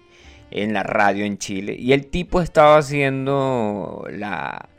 en 0.51 0.73
la 0.73 0.83
radio 0.83 1.25
en 1.25 1.39
Chile. 1.39 1.77
Y 1.79 1.93
el 1.93 2.07
tipo 2.07 2.41
estaba 2.43 2.79
haciendo 2.79 4.09
la. 4.11 4.71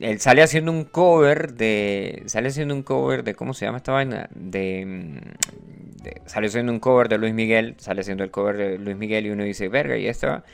Él 0.00 0.20
sale 0.20 0.42
haciendo 0.42 0.70
un 0.72 0.84
cover 0.84 1.54
de. 1.54 2.22
Sale 2.26 2.48
haciendo 2.48 2.74
un 2.74 2.82
cover 2.82 3.24
de. 3.24 3.34
¿Cómo 3.34 3.54
se 3.54 3.64
llama 3.66 3.78
esta 3.78 3.92
vaina? 3.92 4.28
De. 4.34 4.84
mm, 4.86 6.02
de- 6.02 6.22
sale 6.26 6.46
haciendo 6.46 6.72
un 6.72 6.80
cover 6.80 7.08
de 7.08 7.18
Luis 7.18 7.34
Miguel. 7.34 7.74
Sale 7.78 8.02
haciendo 8.02 8.22
el 8.24 8.30
cover 8.30 8.56
de 8.56 8.78
Luis 8.78 8.96
Miguel 8.96 9.26
y 9.26 9.30
uno 9.30 9.44
dice, 9.44 9.68
verga, 9.68 9.96
¿y 9.96 10.06
esta? 10.06 10.44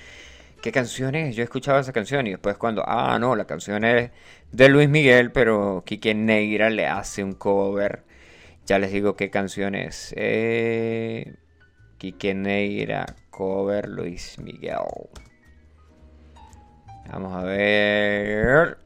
¿Qué 0.62 0.72
canción 0.72 1.14
es? 1.14 1.36
Yo 1.36 1.42
he 1.42 1.44
escuchado 1.44 1.78
esa 1.80 1.92
canción 1.92 2.26
y 2.26 2.30
después 2.32 2.56
cuando, 2.56 2.82
ah, 2.86 3.18
no, 3.20 3.36
la 3.36 3.46
canción 3.46 3.84
es 3.84 4.10
de 4.52 4.68
Luis 4.70 4.88
Miguel, 4.88 5.30
pero 5.32 5.82
Quique 5.86 6.14
Negra 6.14 6.70
le 6.70 6.86
hace 6.86 7.22
un 7.24 7.34
cover. 7.34 8.04
Ya 8.66 8.78
les 8.78 8.92
digo 8.92 9.16
qué 9.16 9.30
canción 9.30 9.74
es. 9.74 10.14
Eh, 10.16 11.34
Negra, 12.34 13.06
cover 13.30 13.88
Luis 13.88 14.38
Miguel. 14.38 14.78
Vamos 17.10 17.32
a 17.34 17.42
ver. 17.44 18.83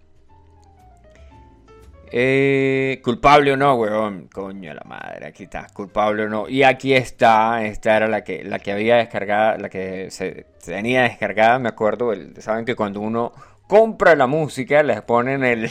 Eh, 2.11 3.01
culpable 3.03 3.53
o 3.53 3.57
no, 3.57 3.75
weón. 3.75 4.29
Coño 4.29 4.73
la 4.75 4.83
madre, 4.85 5.27
aquí 5.27 5.45
está. 5.45 5.67
Culpable 5.73 6.25
o 6.25 6.29
no. 6.29 6.49
Y 6.49 6.63
aquí 6.63 6.95
está. 6.95 7.65
Esta 7.65 7.97
era 7.97 8.09
la 8.09 8.25
que, 8.25 8.45
la 8.45 8.59
que 8.59 8.73
había 8.73 8.97
descargada, 8.97 9.59
la 9.59 9.69
que 9.69 10.11
se 10.11 10.47
tenía 10.65 11.03
descargada, 11.03 11.59
me 11.59 11.69
acuerdo. 11.69 12.13
Saben 12.39 12.65
que 12.65 12.75
cuando 12.75 13.01
uno 13.01 13.33
compra 13.67 14.15
la 14.17 14.27
música, 14.27 14.83
les 14.83 15.03
ponen 15.03 15.45
el. 15.45 15.71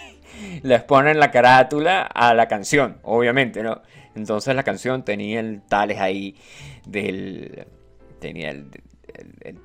les 0.62 0.82
ponen 0.84 1.18
la 1.20 1.30
carátula 1.30 2.02
a 2.02 2.34
la 2.34 2.48
canción, 2.48 2.98
obviamente, 3.02 3.62
¿no? 3.62 3.82
Entonces 4.14 4.54
la 4.54 4.62
canción 4.64 5.04
tenía 5.04 5.40
el 5.40 5.62
tales 5.62 5.98
ahí 6.00 6.36
del. 6.86 7.66
Tenía 8.20 8.50
el 8.50 8.70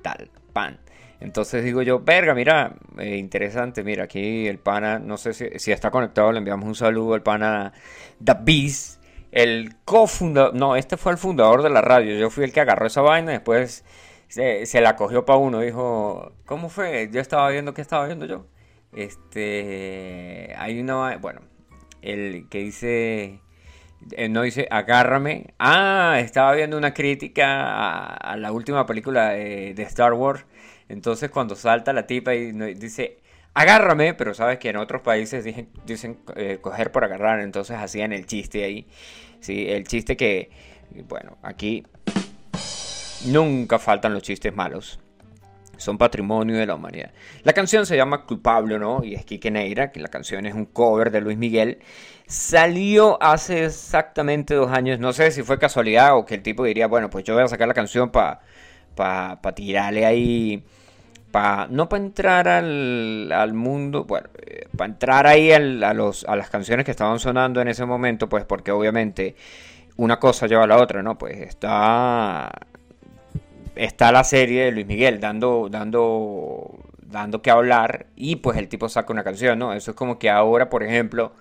tal, 0.02 0.30
pan. 0.52 0.78
Entonces 1.24 1.64
digo 1.64 1.80
yo, 1.80 2.00
verga, 2.00 2.34
mira, 2.34 2.74
eh, 2.98 3.16
interesante, 3.16 3.82
mira, 3.82 4.04
aquí 4.04 4.46
el 4.46 4.58
pana, 4.58 4.98
no 4.98 5.16
sé 5.16 5.32
si, 5.32 5.72
está 5.72 5.90
conectado, 5.90 6.30
le 6.32 6.38
enviamos 6.38 6.68
un 6.68 6.74
saludo 6.74 7.14
al 7.14 7.22
pana 7.22 7.72
Davis, 8.20 9.00
el 9.32 9.74
cofundador, 9.86 10.54
no, 10.54 10.76
este 10.76 10.98
fue 10.98 11.12
el 11.12 11.18
fundador 11.18 11.62
de 11.62 11.70
la 11.70 11.80
radio, 11.80 12.14
yo 12.18 12.28
fui 12.28 12.44
el 12.44 12.52
que 12.52 12.60
agarró 12.60 12.86
esa 12.86 13.00
vaina, 13.00 13.32
después 13.32 13.86
se, 14.28 14.80
la 14.82 14.96
cogió 14.96 15.24
para 15.24 15.38
uno, 15.38 15.60
dijo, 15.60 16.34
¿cómo 16.44 16.68
fue? 16.68 17.08
Yo 17.10 17.22
estaba 17.22 17.48
viendo, 17.48 17.72
¿qué 17.72 17.80
estaba 17.80 18.04
viendo 18.04 18.26
yo? 18.26 18.44
Este, 18.92 20.54
hay 20.58 20.78
una, 20.78 21.16
bueno, 21.16 21.40
el 22.02 22.50
que 22.50 22.58
dice, 22.58 23.40
eh, 24.12 24.28
no 24.28 24.42
dice 24.42 24.68
agárrame. 24.70 25.54
Ah, 25.58 26.18
estaba 26.20 26.52
viendo 26.52 26.76
una 26.76 26.92
crítica 26.92 28.14
a, 28.14 28.36
la 28.36 28.52
última 28.52 28.84
película 28.86 29.30
de 29.30 29.74
Star 29.78 30.12
Wars. 30.12 30.44
Entonces 30.88 31.30
cuando 31.30 31.56
salta 31.56 31.92
la 31.92 32.06
tipa 32.06 32.34
y 32.34 32.52
dice 32.74 33.18
agárrame, 33.54 34.14
pero 34.14 34.34
sabes 34.34 34.58
que 34.58 34.68
en 34.68 34.76
otros 34.76 35.00
países 35.02 35.44
dicen, 35.44 35.68
dicen 35.86 36.18
eh, 36.36 36.58
coger 36.60 36.92
por 36.92 37.04
agarrar, 37.04 37.40
entonces 37.40 37.76
hacían 37.76 38.12
el 38.12 38.26
chiste 38.26 38.64
ahí. 38.64 38.86
Sí, 39.40 39.66
el 39.68 39.86
chiste 39.86 40.16
que, 40.16 40.50
bueno, 41.08 41.38
aquí 41.42 41.86
nunca 43.26 43.78
faltan 43.78 44.12
los 44.12 44.22
chistes 44.22 44.54
malos. 44.54 44.98
Son 45.76 45.98
patrimonio 45.98 46.56
de 46.56 46.66
la 46.66 46.76
humanidad. 46.76 47.12
La 47.42 47.52
canción 47.52 47.84
se 47.84 47.96
llama 47.96 48.24
Culpable, 48.26 48.78
¿no? 48.78 49.02
Y 49.02 49.14
es 49.14 49.24
Quique 49.24 49.50
Neira, 49.50 49.90
que 49.90 49.98
la 49.98 50.08
canción 50.08 50.46
es 50.46 50.54
un 50.54 50.66
cover 50.66 51.10
de 51.10 51.20
Luis 51.20 51.36
Miguel. 51.36 51.80
Salió 52.26 53.20
hace 53.20 53.64
exactamente 53.64 54.54
dos 54.54 54.70
años. 54.70 55.00
No 55.00 55.12
sé 55.12 55.32
si 55.32 55.42
fue 55.42 55.58
casualidad 55.58 56.16
o 56.16 56.24
que 56.24 56.36
el 56.36 56.42
tipo 56.42 56.64
diría, 56.64 56.86
bueno, 56.86 57.10
pues 57.10 57.24
yo 57.24 57.34
voy 57.34 57.42
a 57.42 57.48
sacar 57.48 57.66
la 57.66 57.74
canción 57.74 58.10
para 58.10 58.40
pa, 58.94 59.40
pa 59.42 59.54
tirarle 59.54 60.06
ahí. 60.06 60.64
Pa, 61.30 61.66
no 61.68 61.88
para 61.88 62.04
entrar 62.04 62.48
al, 62.48 63.32
al 63.32 63.54
mundo, 63.54 64.04
bueno, 64.04 64.28
para 64.76 64.90
entrar 64.90 65.26
ahí 65.26 65.50
a, 65.52 65.58
los, 65.58 66.24
a 66.24 66.36
las 66.36 66.48
canciones 66.50 66.84
que 66.84 66.92
estaban 66.92 67.18
sonando 67.18 67.60
en 67.60 67.68
ese 67.68 67.84
momento, 67.84 68.28
pues 68.28 68.44
porque 68.44 68.70
obviamente 68.70 69.34
una 69.96 70.18
cosa 70.20 70.46
lleva 70.46 70.64
a 70.64 70.66
la 70.68 70.78
otra, 70.78 71.02
¿no? 71.02 71.18
Pues 71.18 71.38
está 71.38 72.50
está 73.76 74.12
la 74.12 74.24
serie 74.24 74.66
de 74.66 74.72
Luis 74.72 74.86
Miguel 74.86 75.20
dando, 75.20 75.68
dando, 75.70 76.78
dando 77.02 77.42
que 77.42 77.50
hablar 77.50 78.06
y 78.16 78.36
pues 78.36 78.58
el 78.58 78.68
tipo 78.68 78.88
saca 78.88 79.12
una 79.12 79.24
canción, 79.24 79.58
¿no? 79.58 79.72
Eso 79.72 79.92
es 79.92 79.96
como 79.96 80.18
que 80.18 80.30
ahora, 80.30 80.70
por 80.70 80.82
ejemplo, 80.82 81.32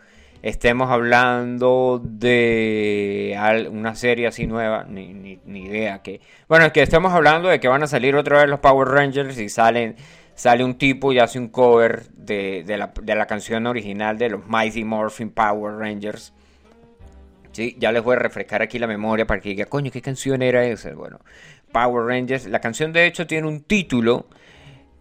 estemos 0.44 0.92
hablando 0.92 2.02
de 2.04 3.36
una 3.72 3.96
serie 3.96 4.28
así 4.28 4.46
nueva, 4.46 4.84
ni, 4.88 5.14
ni- 5.14 5.40
ni 5.46 5.64
idea 5.64 6.04
que... 6.04 6.22
Bueno, 6.48 6.66
es 6.66 6.74
que 6.74 6.82
estemos 6.84 7.14
hablando 7.14 7.48
de 7.50 7.60
que 7.60 7.70
van 7.70 7.82
a 7.82 7.88
salir 7.88 8.16
otra 8.16 8.40
vez 8.40 8.50
los 8.50 8.60
Power 8.60 8.90
Rangers 8.90 9.40
y 9.40 9.48
salen, 9.48 9.96
sale 10.36 10.64
un 10.66 10.78
tipo 10.78 11.14
y 11.14 11.20
hace 11.20 11.40
un 11.40 11.48
cover 11.48 12.04
de, 12.10 12.64
de 12.66 12.78
la, 12.78 12.94
de 13.02 13.16
la 13.16 13.26
canción 13.26 13.66
original 13.66 14.18
de 14.18 14.30
los 14.32 14.46
Mighty 14.46 14.84
Morphin 14.84 15.32
Power 15.32 15.76
Rangers. 15.78 16.34
Sí, 17.54 17.78
ya 17.80 17.92
les 17.94 18.04
voy 18.04 18.16
a 18.18 18.20
refrescar 18.20 18.62
aquí 18.62 18.80
la 18.80 18.88
memoria 18.88 19.26
para 19.26 19.40
que 19.40 19.50
diga, 19.50 19.66
coño, 19.66 19.92
¿qué 19.92 20.02
canción 20.02 20.42
era 20.42 20.66
esa? 20.66 20.94
Bueno, 20.94 21.20
Power 21.72 22.06
Rangers. 22.06 22.48
La 22.48 22.60
canción 22.60 22.92
de 22.92 23.06
hecho 23.06 23.28
tiene 23.28 23.48
un 23.48 23.62
título 23.62 24.28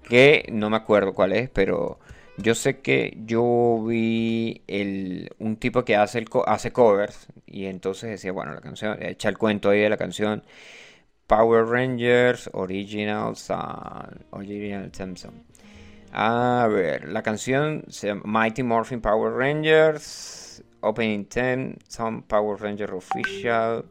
que 0.08 0.46
no 0.52 0.70
me 0.70 0.76
acuerdo 0.76 1.14
cuál 1.14 1.32
es, 1.32 1.48
pero 1.50 1.98
yo 2.36 2.54
sé 2.54 2.80
que 2.80 3.18
yo 3.24 3.84
vi 3.86 4.62
el, 4.66 5.30
un 5.38 5.56
tipo 5.56 5.84
que 5.84 5.96
hace, 5.96 6.18
el 6.18 6.28
hace 6.46 6.72
covers 6.72 7.28
y 7.46 7.66
entonces 7.66 8.10
decía, 8.10 8.32
bueno, 8.32 8.54
la 8.54 8.60
canción, 8.60 9.02
echa 9.02 9.28
el 9.28 9.38
cuento 9.38 9.70
ahí 9.70 9.80
de 9.80 9.88
la 9.90 9.96
canción 9.96 10.42
Power 11.26 11.66
Rangers 11.66 12.50
Original 12.52 13.36
Song, 13.36 14.24
Original 14.30 14.90
Theme 14.90 15.16
Song. 15.16 15.34
A 16.12 16.68
ver, 16.70 17.08
la 17.08 17.22
canción 17.22 17.84
se 17.88 18.08
llama 18.08 18.22
Mighty 18.24 18.62
Morphin 18.62 19.00
Power 19.00 19.32
Rangers, 19.32 20.62
Opening 20.80 21.26
10, 21.26 21.78
Some 21.88 22.22
Power 22.28 22.60
Ranger 22.60 22.92
Official, 22.92 23.84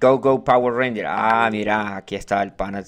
Go 0.00 0.18
Go 0.18 0.44
Power 0.44 0.74
Ranger. 0.74 1.06
Ah, 1.08 1.48
mira, 1.50 1.96
aquí 1.96 2.14
está 2.14 2.42
el 2.42 2.52
pana. 2.52 2.82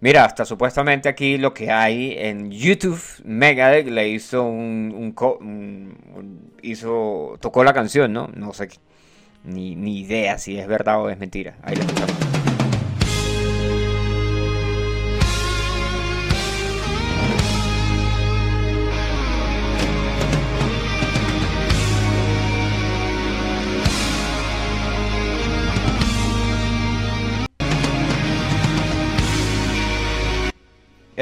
Mira, 0.00 0.24
hasta 0.24 0.44
supuestamente 0.44 1.08
aquí 1.08 1.38
lo 1.38 1.54
que 1.54 1.70
hay 1.70 2.14
en 2.18 2.50
YouTube, 2.50 3.00
Megadeth 3.24 3.86
le 3.88 4.08
hizo 4.08 4.42
un, 4.44 4.92
un 4.94 5.14
un- 5.40 6.52
hizo, 6.62 7.36
tocó 7.40 7.64
la 7.64 7.72
canción, 7.72 8.12
¿no? 8.12 8.28
No 8.34 8.52
sé, 8.52 8.68
ni, 9.44 9.74
ni 9.76 10.00
idea 10.00 10.38
si 10.38 10.58
es 10.58 10.66
verdad 10.68 11.00
o 11.00 11.08
es 11.10 11.18
mentira. 11.18 11.56
Ahí 11.62 11.76
la 11.76 11.82
escuchamos. 11.84 12.45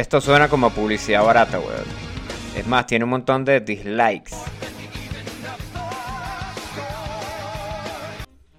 Esto 0.05 0.21
suena 0.21 0.51
como 0.51 0.69
publicidad 0.69 1.25
barata, 1.25 1.59
weón. 1.59 1.87
Es 2.55 2.67
más, 2.67 2.87
tiene 2.87 3.05
un 3.05 3.11
montón 3.11 3.43
de 3.43 3.61
dislikes. 3.61 4.37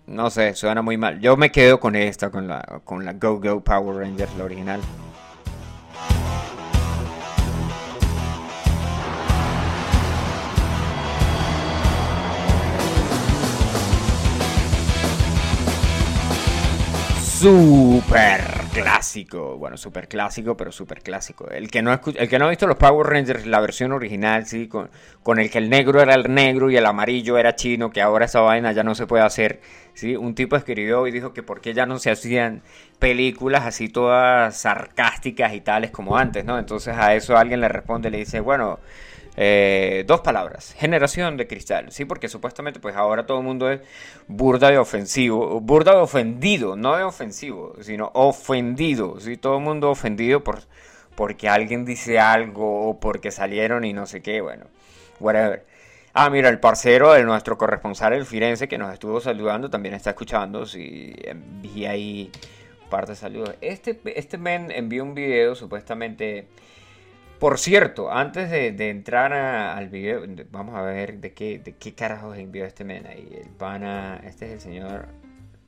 No 0.07 0.31
sé, 0.31 0.55
suena 0.55 0.81
muy 0.81 0.97
mal. 0.97 1.19
Yo 1.19 1.37
me 1.37 1.51
quedo 1.51 1.79
con 1.79 1.95
esta, 1.95 2.31
con 2.31 2.47
la, 2.47 2.81
con 2.83 3.05
la 3.05 3.13
Go 3.13 3.39
Go 3.39 3.63
Power 3.63 3.95
Rangers, 3.95 4.35
la 4.37 4.43
original. 4.43 4.81
Super 17.21 18.64
clásico, 18.75 19.57
bueno, 19.57 19.77
super 19.77 20.07
clásico, 20.07 20.57
pero 20.57 20.71
super 20.71 21.01
clásico. 21.01 21.49
El 21.49 21.69
que 21.71 21.81
no 21.81 21.91
el 21.93 22.29
que 22.29 22.39
no 22.39 22.45
ha 22.45 22.49
visto 22.49 22.67
los 22.67 22.77
Power 22.77 23.07
Rangers, 23.07 23.45
la 23.45 23.59
versión 23.59 23.91
original, 23.91 24.45
sí, 24.45 24.67
con, 24.67 24.89
con 25.23 25.39
el 25.39 25.49
que 25.49 25.57
el 25.57 25.69
negro 25.69 26.01
era 26.01 26.13
el 26.13 26.33
negro 26.33 26.69
y 26.69 26.77
el 26.77 26.85
amarillo 26.85 27.37
era 27.37 27.55
chino, 27.55 27.89
que 27.89 28.01
ahora 28.01 28.25
esa 28.25 28.41
vaina 28.41 28.71
ya 28.73 28.83
no 28.83 28.95
se 28.95 29.07
puede 29.07 29.23
hacer, 29.23 29.61
sí. 29.93 30.15
Un 30.15 30.35
tipo 30.35 30.55
escribió 30.55 31.07
y 31.07 31.11
dijo 31.11 31.33
que 31.33 31.43
por 31.43 31.61
qué 31.61 31.73
ya 31.73 31.85
no 31.85 31.99
se 31.99 32.11
hacían 32.11 32.61
películas 32.99 33.65
así 33.65 33.89
todas 33.89 34.57
sarcásticas 34.57 35.53
y 35.53 35.61
tales 35.61 35.91
como 35.91 36.17
antes, 36.17 36.45
¿no? 36.45 36.59
Entonces 36.59 36.95
a 36.97 37.15
eso 37.15 37.37
alguien 37.37 37.61
le 37.61 37.69
responde, 37.69 38.09
le 38.09 38.19
dice, 38.19 38.39
bueno, 38.39 38.79
eh, 39.37 40.03
dos 40.07 40.21
palabras, 40.21 40.73
generación 40.77 41.37
de 41.37 41.47
cristal, 41.47 41.91
sí, 41.91 42.05
porque 42.05 42.29
supuestamente 42.29 42.79
pues 42.79 42.95
ahora 42.95 43.25
todo 43.25 43.39
el 43.39 43.43
mundo 43.43 43.69
es 43.69 43.81
burda 44.27 44.69
de 44.69 44.77
ofensivo, 44.77 45.59
burda 45.59 45.93
de 45.95 46.01
ofendido, 46.01 46.75
no 46.75 46.95
de 46.95 47.03
ofensivo, 47.03 47.75
sino 47.81 48.11
ofendido, 48.13 49.19
sí, 49.19 49.37
todo 49.37 49.57
el 49.57 49.63
mundo 49.63 49.89
ofendido 49.91 50.43
por 50.43 50.59
porque 51.15 51.49
alguien 51.49 51.85
dice 51.85 52.19
algo 52.19 52.89
o 52.89 52.99
porque 52.99 53.31
salieron 53.31 53.85
y 53.85 53.93
no 53.93 54.05
sé 54.05 54.21
qué, 54.21 54.41
bueno, 54.41 54.65
whatever. 55.19 55.65
Ah, 56.13 56.29
mira, 56.29 56.49
el 56.49 56.59
parcero 56.59 57.13
de 57.13 57.23
nuestro 57.23 57.57
corresponsal 57.57 58.13
el 58.13 58.25
Firenze 58.25 58.67
que 58.67 58.77
nos 58.77 58.93
estuvo 58.93 59.19
saludando 59.19 59.69
también 59.69 59.95
está 59.95 60.11
escuchando, 60.11 60.65
sí, 60.65 61.13
envía 61.23 61.91
ahí 61.91 62.31
parte 62.89 63.11
de 63.11 63.15
saludos. 63.17 63.55
Este, 63.61 63.99
este 64.17 64.37
men 64.37 64.71
envió 64.71 65.03
un 65.03 65.13
video 65.13 65.55
supuestamente 65.55 66.47
por 67.45 67.59
cierto, 67.59 68.11
antes 68.11 68.49
de, 68.49 68.89
entrar 68.89 69.31
al 69.31 69.87
video, 69.89 70.25
de- 70.25 70.47
vamos 70.49 70.73
a 70.73 70.81
ver 70.81 71.19
de 71.19 71.35
qué, 71.35 71.59
de 71.59 71.75
qué 71.75 71.93
carajos 71.93 72.39
envió 72.39 72.65
este 72.65 72.83
men 72.83 73.05
ahí. 73.05 73.39
El 73.39 73.49
pana, 73.51 74.19
este 74.23 74.47
es 74.47 74.53
el 74.53 74.59
señor, 74.61 75.09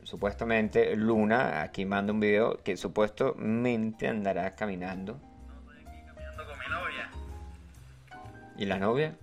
supuestamente 0.02 0.96
Luna, 0.96 1.62
aquí 1.62 1.86
manda 1.86 2.14
un 2.14 2.20
video 2.20 2.64
que 2.64 2.78
supuestamente 2.78 4.08
andará 4.08 4.56
caminando. 4.56 5.20
¿Y 8.58 8.66
la 8.66 8.80
novia? 8.80 9.16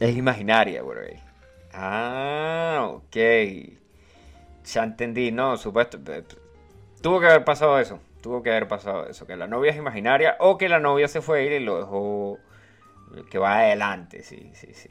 Es 0.00 0.16
imaginaria, 0.16 0.80
güey. 0.80 1.18
Ah, 1.74 2.88
ok. 2.90 3.16
Ya 4.64 4.82
entendí, 4.82 5.30
no, 5.30 5.58
supuesto. 5.58 5.98
Tuvo 7.04 7.20
que 7.20 7.26
haber 7.26 7.44
pasado 7.44 7.78
eso. 7.78 8.00
Tuvo 8.22 8.42
que 8.42 8.48
haber 8.48 8.66
pasado 8.66 9.06
eso. 9.06 9.26
Que 9.26 9.36
la 9.36 9.46
novia 9.46 9.72
es 9.72 9.76
imaginaria 9.76 10.36
o 10.40 10.56
que 10.56 10.70
la 10.70 10.80
novia 10.80 11.06
se 11.06 11.20
fue 11.20 11.44
y 11.44 11.60
lo 11.60 11.78
dejó 11.78 12.38
que 13.30 13.36
va 13.36 13.58
adelante. 13.58 14.22
Sí, 14.22 14.52
sí, 14.54 14.72
sí. 14.72 14.88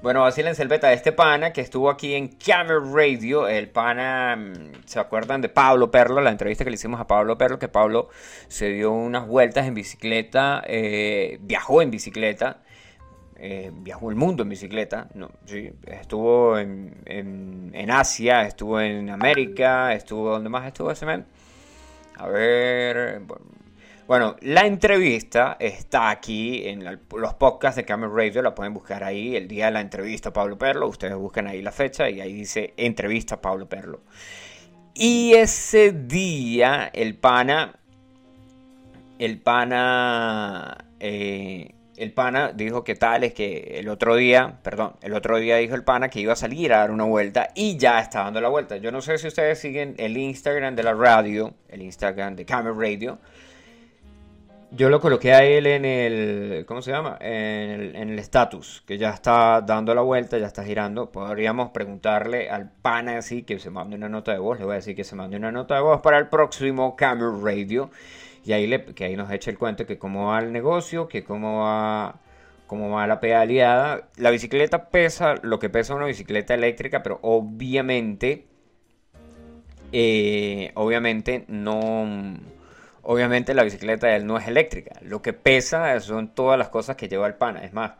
Bueno, 0.00 0.22
vacílense 0.22 0.62
el 0.62 0.68
beta 0.68 0.88
de 0.88 0.94
este 0.94 1.12
pana 1.12 1.52
que 1.52 1.60
estuvo 1.60 1.90
aquí 1.90 2.14
en 2.14 2.28
Camera 2.28 2.80
Radio. 2.90 3.48
El 3.48 3.68
pana, 3.68 4.34
mm, 4.34 4.86
¿se 4.86 4.98
acuerdan 4.98 5.42
de 5.42 5.50
Pablo 5.50 5.90
Perlo? 5.90 6.22
La 6.22 6.30
entrevista 6.30 6.64
que 6.64 6.70
le 6.70 6.76
hicimos 6.76 6.98
a 7.00 7.06
Pablo 7.06 7.36
Perlo, 7.36 7.58
que 7.58 7.68
Pablo 7.68 8.08
se 8.48 8.70
dio 8.70 8.92
unas 8.92 9.26
vueltas 9.26 9.66
en 9.66 9.74
bicicleta, 9.74 10.62
eh, 10.66 11.36
viajó 11.42 11.82
en 11.82 11.90
bicicleta, 11.90 12.62
eh, 13.40 13.70
viajó 13.72 14.10
el 14.10 14.16
mundo 14.16 14.42
en 14.42 14.48
bicicleta, 14.48 15.08
no, 15.14 15.30
sí, 15.44 15.70
estuvo 15.86 16.58
en, 16.58 16.92
Asia, 17.88 18.42
estuvo 18.42 18.80
en 18.80 19.10
América, 19.10 19.94
estuvo, 19.94 20.30
¿dónde 20.30 20.48
más 20.48 20.66
estuvo 20.66 20.90
ese 20.90 21.06
men? 21.06 21.24
A 22.16 22.26
ver, 22.26 23.22
bueno, 24.08 24.34
la 24.40 24.66
entrevista 24.66 25.56
está 25.60 26.10
aquí 26.10 26.66
en 26.66 26.84
los 26.84 27.34
podcasts 27.34 27.76
de 27.76 27.84
Camera 27.84 28.12
Radio, 28.12 28.42
la 28.42 28.56
pueden 28.56 28.74
buscar 28.74 29.04
ahí, 29.04 29.36
el 29.36 29.46
día 29.46 29.66
de 29.66 29.70
la 29.72 29.82
entrevista 29.82 30.30
a 30.30 30.32
Pablo 30.32 30.58
Perlo, 30.58 30.88
ustedes 30.88 31.14
buscan 31.14 31.46
ahí 31.46 31.62
la 31.62 31.70
fecha 31.70 32.10
y 32.10 32.20
ahí 32.20 32.32
dice 32.32 32.74
entrevista 32.76 33.36
a 33.36 33.40
Pablo 33.40 33.68
Perlo. 33.68 34.00
Y 34.94 35.34
ese 35.34 35.92
día 35.92 36.90
el 36.92 37.14
pana, 37.14 37.78
el 39.20 39.38
pana, 39.38 40.86
eh, 40.98 41.74
el 41.98 42.12
pana 42.12 42.52
dijo 42.52 42.84
que 42.84 42.94
tal, 42.94 43.24
es 43.24 43.34
que 43.34 43.78
el 43.78 43.88
otro 43.88 44.16
día, 44.16 44.58
perdón, 44.62 44.94
el 45.02 45.14
otro 45.14 45.38
día 45.38 45.56
dijo 45.56 45.74
el 45.74 45.84
pana 45.84 46.08
que 46.08 46.20
iba 46.20 46.32
a 46.32 46.36
salir 46.36 46.72
a 46.72 46.78
dar 46.78 46.90
una 46.90 47.04
vuelta 47.04 47.48
y 47.54 47.76
ya 47.76 48.00
está 48.00 48.24
dando 48.24 48.40
la 48.40 48.48
vuelta. 48.48 48.76
Yo 48.76 48.92
no 48.92 49.00
sé 49.00 49.18
si 49.18 49.26
ustedes 49.26 49.58
siguen 49.58 49.94
el 49.98 50.16
Instagram 50.16 50.76
de 50.76 50.82
la 50.82 50.94
radio, 50.94 51.54
el 51.68 51.82
Instagram 51.82 52.36
de 52.36 52.44
Camera 52.44 52.74
Radio. 52.78 53.18
Yo 54.70 54.90
lo 54.90 55.00
coloqué 55.00 55.32
a 55.32 55.44
él 55.44 55.66
en 55.66 55.86
el, 55.86 56.66
¿cómo 56.66 56.82
se 56.82 56.90
llama? 56.90 57.16
En 57.20 57.70
el, 57.70 57.96
en 57.96 58.10
el 58.10 58.18
status, 58.18 58.82
que 58.86 58.98
ya 58.98 59.10
está 59.10 59.62
dando 59.62 59.94
la 59.94 60.02
vuelta, 60.02 60.36
ya 60.36 60.46
está 60.46 60.62
girando. 60.62 61.10
Podríamos 61.10 61.70
preguntarle 61.70 62.50
al 62.50 62.70
pana 62.70 63.16
así 63.16 63.44
que 63.44 63.58
se 63.58 63.70
mande 63.70 63.96
una 63.96 64.10
nota 64.10 64.32
de 64.32 64.38
voz. 64.38 64.58
Le 64.58 64.66
voy 64.66 64.72
a 64.72 64.76
decir 64.76 64.94
que 64.94 65.04
se 65.04 65.16
mande 65.16 65.38
una 65.38 65.50
nota 65.50 65.74
de 65.74 65.80
voz 65.80 66.02
para 66.02 66.18
el 66.18 66.28
próximo 66.28 66.96
Camera 66.96 67.32
Radio. 67.42 67.90
Y 68.48 68.52
ahí, 68.54 68.66
le, 68.66 68.84
que 68.94 69.04
ahí 69.04 69.16
nos 69.16 69.30
eche 69.30 69.50
el 69.50 69.58
cuento 69.58 69.84
que 69.86 69.98
cómo 69.98 70.28
va 70.28 70.38
el 70.38 70.52
negocio, 70.52 71.06
que 71.06 71.22
cómo 71.22 71.60
va, 71.64 72.20
cómo 72.66 72.90
va 72.90 73.06
la 73.06 73.20
pedaleada. 73.20 74.08
La 74.16 74.30
bicicleta 74.30 74.88
pesa 74.88 75.34
lo 75.42 75.58
que 75.58 75.68
pesa 75.68 75.94
una 75.94 76.06
bicicleta 76.06 76.54
eléctrica, 76.54 77.02
pero 77.02 77.18
obviamente, 77.22 78.46
eh, 79.92 80.72
obviamente 80.74 81.44
no 81.48 82.38
Obviamente 83.02 83.54
la 83.54 83.64
bicicleta 83.64 84.06
de 84.08 84.16
él 84.16 84.26
no 84.26 84.36
es 84.36 84.46
eléctrica. 84.48 84.98
Lo 85.02 85.22
que 85.22 85.32
pesa 85.32 85.98
son 86.00 86.34
todas 86.34 86.58
las 86.58 86.68
cosas 86.68 86.96
que 86.96 87.08
lleva 87.08 87.26
el 87.26 87.34
pana. 87.34 87.64
Es 87.64 87.72
más, 87.72 87.92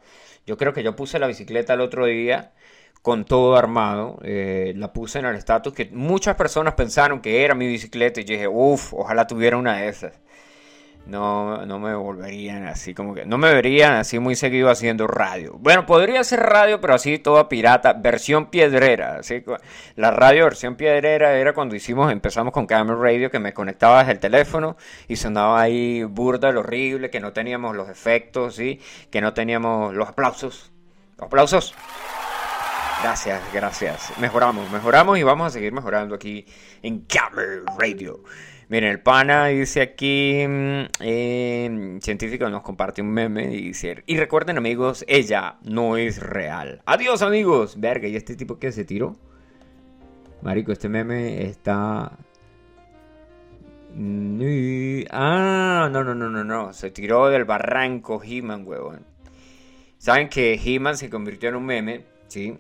yo 0.46 0.58
creo 0.58 0.74
que 0.74 0.82
yo 0.82 0.96
puse 0.96 1.18
la 1.18 1.26
bicicleta 1.26 1.72
el 1.74 1.80
otro 1.80 2.04
día 2.04 2.52
con 3.00 3.24
todo 3.24 3.56
armado. 3.56 4.18
eh, 4.22 4.74
la 4.76 4.92
puse 4.92 5.18
en 5.18 5.24
el 5.24 5.37
estatus 5.37 5.72
que 5.72 5.88
muchas 5.92 6.37
personas 6.37 6.74
pensaron 6.74 7.20
que 7.22 7.42
era 7.44 7.54
mi 7.54 7.66
bicicleta 7.66 8.20
y 8.20 8.24
yo 8.24 8.34
dije, 8.34 8.48
uff, 8.48 8.92
ojalá 8.92 9.26
tuviera 9.26 9.56
una 9.56 9.78
de 9.78 9.88
esas. 9.88 10.20
No, 11.09 11.64
no 11.64 11.79
me 11.79 11.94
volverían 11.94 12.66
así 12.66 12.92
como 12.92 13.14
que... 13.14 13.25
No 13.25 13.38
me 13.38 13.53
verían 13.55 13.94
así 13.94 14.18
muy 14.18 14.37
seguido 14.37 14.68
haciendo 14.68 15.07
radio. 15.07 15.57
Bueno, 15.59 15.87
podría 15.87 16.21
hacer 16.21 16.40
radio, 16.40 16.83
pero 16.83 16.94
así 16.94 17.18
toda 17.18 17.49
pirata. 17.49 17.94
Versión 17.94 18.51
piedrera. 18.51 19.16
Así, 19.21 19.42
la 19.97 20.11
radio 20.11 20.44
versión 20.44 20.77
piedrera 20.77 21.33
era 21.33 21.55
cuando 21.55 21.75
hicimos, 21.75 22.12
empezamos 22.12 22.53
con 22.53 22.66
Camera 22.66 22.99
Radio, 23.01 23.31
que 23.31 23.38
me 23.38 23.55
conectaba 23.55 24.01
desde 24.01 24.12
el 24.12 24.18
teléfono 24.18 24.77
y 25.09 25.16
sonaba 25.16 25.62
ahí 25.62 26.05
burda, 26.05 26.53
lo 26.53 26.61
horrible, 26.61 27.09
que 27.09 27.21
no 27.21 27.33
teníamos 27.33 27.75
los 27.75 27.88
efectos, 27.88 28.57
¿sí? 28.57 28.79
Que 29.11 29.23
no 29.23 29.33
teníamos 29.33 29.94
los 29.94 30.11
aplausos. 30.11 30.71
Los 31.16 31.27
aplausos. 31.27 31.75
Gracias, 33.03 33.40
gracias. 33.55 34.12
Mejoramos, 34.18 34.71
mejoramos 34.71 35.18
y 35.18 35.23
vamos 35.23 35.47
a 35.47 35.51
seguir 35.51 35.73
mejorando 35.73 36.16
aquí 36.16 36.44
en 36.83 37.01
Camera 37.07 37.62
Radio. 37.79 38.21
Miren, 38.68 38.90
el 38.90 39.00
pana 39.00 39.46
dice 39.46 39.81
aquí, 39.81 40.44
mm, 40.46 40.83
eh, 41.00 41.98
científico 42.02 42.50
nos 42.50 42.62
comparte 42.62 43.00
un 43.00 43.09
meme 43.09 43.54
y 43.54 43.68
dice, 43.68 44.02
y 44.04 44.18
recuerden 44.18 44.59
amigos, 44.59 45.07
ella 45.09 45.57
no 45.62 45.96
es 45.96 46.20
real. 46.20 46.83
Adiós 46.85 47.22
amigos. 47.22 47.81
Verga, 47.81 48.09
¿y 48.09 48.16
este 48.16 48.37
tipo 48.37 48.59
que 48.59 48.70
se 48.72 48.85
tiró? 48.85 49.16
Marico, 50.42 50.72
este 50.72 50.90
meme 50.90 51.46
está... 51.46 52.12
Ah, 55.11 55.88
no, 55.90 56.04
no, 56.04 56.14
no, 56.14 56.28
no, 56.28 56.44
no. 56.44 56.72
Se 56.74 56.90
tiró 56.90 57.28
del 57.28 57.46
barranco 57.46 58.20
He-Man, 58.22 58.66
huevón. 58.66 59.07
Saben 59.96 60.28
que 60.28 60.61
He-Man 60.62 60.98
se 60.98 61.09
convirtió 61.09 61.48
en 61.48 61.57
un 61.57 61.64
meme, 61.64 62.04
¿sí? 62.28 62.59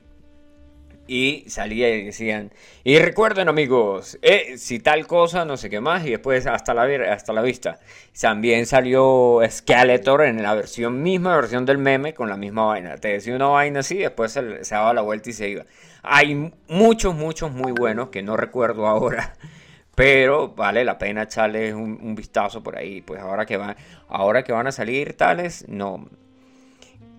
Y 1.10 1.44
salía 1.48 1.88
y 1.88 2.04
decían, 2.04 2.52
y 2.84 2.98
recuerden 2.98 3.48
amigos, 3.48 4.18
eh, 4.20 4.58
si 4.58 4.78
tal 4.78 5.06
cosa, 5.06 5.46
no 5.46 5.56
sé 5.56 5.70
qué 5.70 5.80
más, 5.80 6.04
y 6.06 6.10
después 6.10 6.46
hasta 6.46 6.74
la, 6.74 6.84
hasta 7.10 7.32
la 7.32 7.40
vista. 7.40 7.80
También 8.20 8.66
salió 8.66 9.40
Skeletor 9.48 10.24
en 10.24 10.42
la 10.42 10.54
versión 10.54 11.02
misma 11.02 11.34
versión 11.34 11.64
del 11.64 11.78
meme 11.78 12.12
con 12.12 12.28
la 12.28 12.36
misma 12.36 12.66
vaina. 12.66 12.98
Te 12.98 13.08
decía 13.08 13.34
una 13.34 13.46
vaina 13.46 13.80
así, 13.80 13.96
después 13.96 14.32
se, 14.32 14.60
daba 14.70 14.92
la 14.92 15.00
vuelta 15.00 15.30
y 15.30 15.32
se 15.32 15.48
iba. 15.48 15.64
Hay 16.02 16.52
muchos, 16.68 17.14
muchos 17.14 17.52
muy 17.52 17.72
buenos 17.72 18.10
que 18.10 18.22
no 18.22 18.36
recuerdo 18.36 18.86
ahora. 18.86 19.32
Pero 19.94 20.50
vale 20.54 20.84
la 20.84 20.98
pena 20.98 21.22
echarles 21.22 21.74
un, 21.74 21.98
un 22.02 22.14
vistazo 22.14 22.62
por 22.62 22.76
ahí. 22.76 23.00
Pues 23.00 23.20
ahora 23.20 23.46
que 23.46 23.56
van, 23.56 23.76
ahora 24.08 24.44
que 24.44 24.52
van 24.52 24.66
a 24.66 24.72
salir 24.72 25.16
tales, 25.16 25.64
no. 25.68 26.06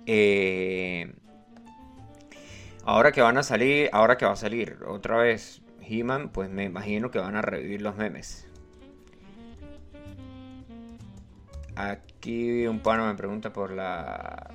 Eh, 0.05 1.11
Ahora 2.91 3.11
que 3.11 3.21
van 3.21 3.37
a 3.37 3.43
salir, 3.43 3.87
ahora 3.93 4.17
que 4.17 4.25
va 4.25 4.31
a 4.31 4.35
salir 4.35 4.79
otra 4.87 5.17
vez 5.17 5.61
He-Man, 5.79 6.29
pues 6.29 6.49
me 6.49 6.63
imagino 6.63 7.11
que 7.11 7.19
van 7.19 7.35
a 7.35 7.41
revivir 7.43 7.83
los 7.83 7.95
memes. 7.95 8.47
Aquí 11.75 12.65
un 12.65 12.79
pano 12.79 13.05
me 13.05 13.13
pregunta 13.13 13.53
por 13.53 13.69
la 13.71 14.49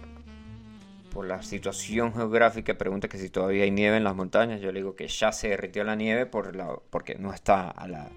por 1.13 1.27
la 1.27 1.45
situación 1.45 2.13
geográfica, 2.13 2.75
pregunta 2.77 3.07
que 3.07 3.19
si 3.19 3.31
todavía 3.31 3.63
hay 3.63 3.71
nieve 3.71 3.99
en 3.99 4.03
las 4.03 4.17
montañas. 4.17 4.61
Yo 4.61 4.73
le 4.73 4.81
digo 4.81 4.97
que 4.97 5.07
ya 5.07 5.31
se 5.31 5.51
derritió 5.51 5.85
la 5.85 5.95
nieve 5.95 6.27
por 6.27 6.57
la, 6.57 6.75
porque 6.91 7.15
no 7.15 7.33
está 7.33 7.71
a 7.71 7.87
la, 7.87 8.09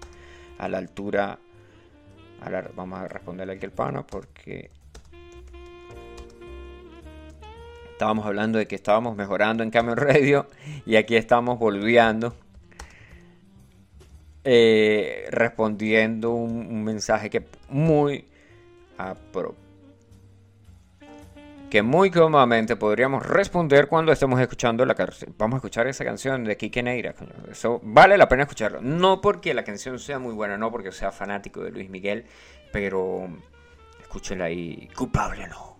a 0.58 0.68
la 0.68 0.78
altura. 0.78 1.38
a 2.40 2.50
la- 2.50 2.70
vamos 2.74 2.98
a 2.98 3.06
responderle 3.06 3.52
aquí 3.54 3.66
al 3.66 3.70
pano 3.72 4.04
porque 4.04 4.72
Estábamos 7.98 8.26
hablando 8.26 8.58
de 8.58 8.68
que 8.68 8.76
estábamos 8.76 9.16
mejorando 9.16 9.64
en 9.64 9.72
Camel 9.72 9.96
Radio 9.96 10.46
y 10.86 10.94
aquí 10.94 11.16
estamos 11.16 11.58
volviendo. 11.58 12.32
eh, 14.44 15.26
respondiendo 15.32 16.30
un, 16.30 16.84
mensaje 16.84 17.28
que 17.28 17.44
muy 17.70 18.24
que 21.70 21.82
muy 21.82 22.12
cómodamente 22.12 22.76
podríamos 22.76 23.26
responder 23.26 23.88
cuando 23.88 24.12
estemos 24.12 24.40
escuchando 24.40 24.86
la 24.86 24.94
canción. 24.94 25.34
Vamos 25.36 25.56
a 25.56 25.58
escuchar 25.58 25.88
esa 25.88 26.04
canción 26.04 26.44
de 26.44 26.56
Kike 26.56 26.84
Neira. 26.84 27.16
Eso 27.50 27.80
vale 27.82 28.16
la 28.16 28.28
pena 28.28 28.44
escucharlo. 28.44 28.80
No 28.80 29.20
porque 29.20 29.52
la 29.54 29.64
canción 29.64 29.98
sea 29.98 30.20
muy 30.20 30.34
buena, 30.34 30.56
no 30.56 30.70
porque 30.70 30.92
sea 30.92 31.10
fanático 31.10 31.64
de 31.64 31.72
Luis 31.72 31.90
Miguel, 31.90 32.26
pero 32.72 33.28
escúchela 34.00 34.44
ahí. 34.44 34.88
Culpable 34.94 35.48
no. 35.48 35.77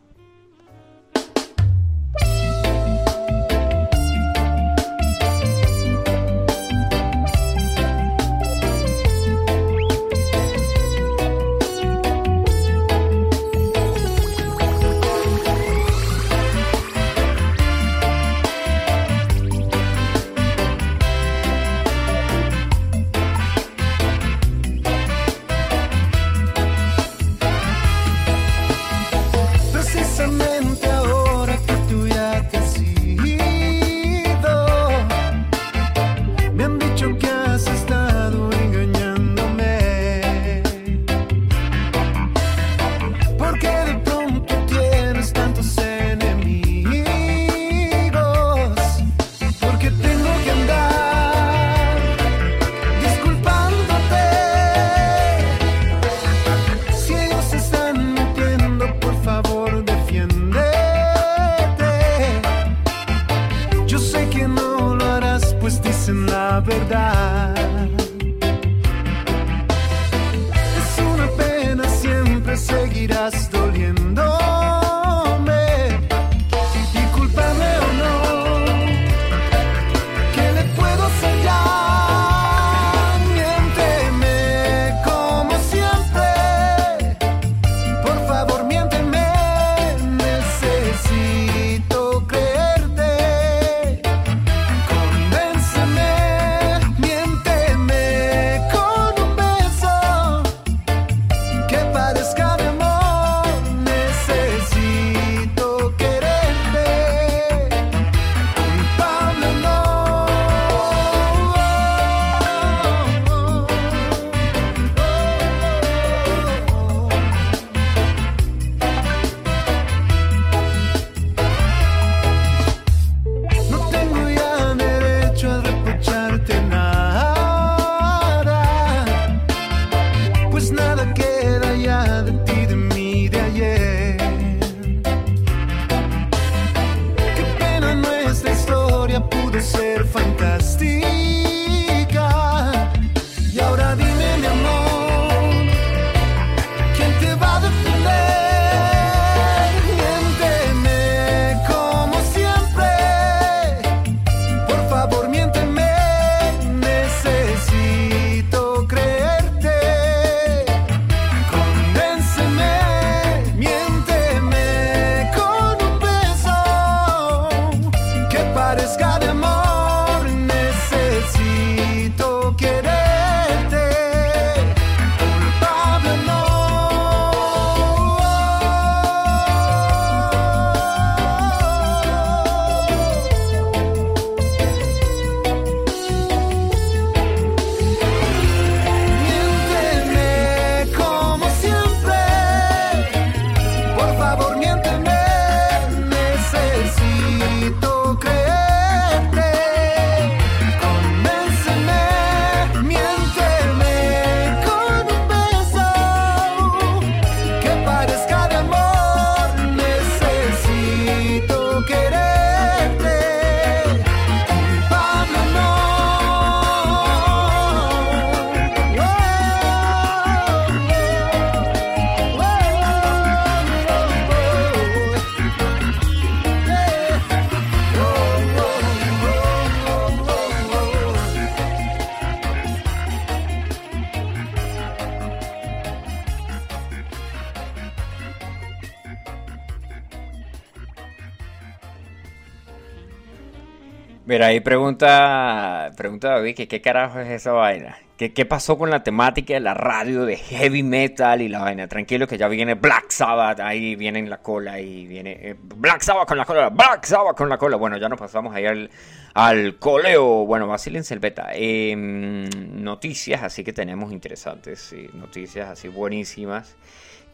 Ahí 244.49 244.61
pregunta, 244.61 245.91
pregunta 245.97 246.31
David 246.31 246.57
que 246.57 246.69
qué 246.69 246.81
carajo 246.81 247.21
es 247.21 247.29
esa 247.29 247.53
vaina. 247.53 247.99
¿Qué, 248.17 248.33
¿Qué 248.33 248.45
pasó 248.45 248.77
con 248.77 248.91
la 248.91 249.05
temática 249.05 249.55
de 249.55 249.61
la 249.61 249.75
radio 249.75 250.25
de 250.25 250.37
heavy 250.37 250.83
metal 250.83 251.41
y 251.41 251.49
la 251.49 251.61
vaina? 251.61 251.87
Tranquilo 251.87 252.27
que 252.27 252.37
ya 252.37 252.49
viene 252.49 252.75
Black 252.75 253.11
Sabbath, 253.11 253.61
ahí 253.61 253.95
viene 253.95 254.19
en 254.19 254.29
la 254.29 254.39
cola 254.39 254.81
y 254.81 255.07
viene 255.07 255.39
eh, 255.41 255.55
Black 255.77 256.01
Sabbath 256.01 256.27
con 256.27 256.37
la 256.37 256.45
cola, 256.45 256.71
Black 256.71 257.05
Sabbath 257.05 257.37
con 257.37 257.49
la 257.49 257.59
cola. 257.59 257.77
Bueno, 257.77 257.97
ya 257.99 258.09
nos 258.09 258.19
pasamos 258.19 258.55
ahí 258.55 258.67
al, 258.67 258.91
al 259.35 259.79
coleo. 259.79 260.47
Bueno, 260.47 260.67
vacílense 260.67 261.15
el 261.15 261.21
beta. 261.21 261.51
Eh, 261.53 261.95
noticias, 261.95 263.43
así 263.43 263.63
que 263.63 263.73
tenemos 263.73 264.11
interesantes, 264.13 264.95
noticias 265.15 265.69
así 265.69 265.89
buenísimas 265.89 266.77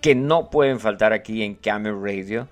que 0.03 0.14
no 0.14 0.50
pueden 0.50 0.81
faltar 0.81 1.14
aquí 1.14 1.42
en 1.42 1.55
Camel 1.55 1.94
Radio. 1.98 2.46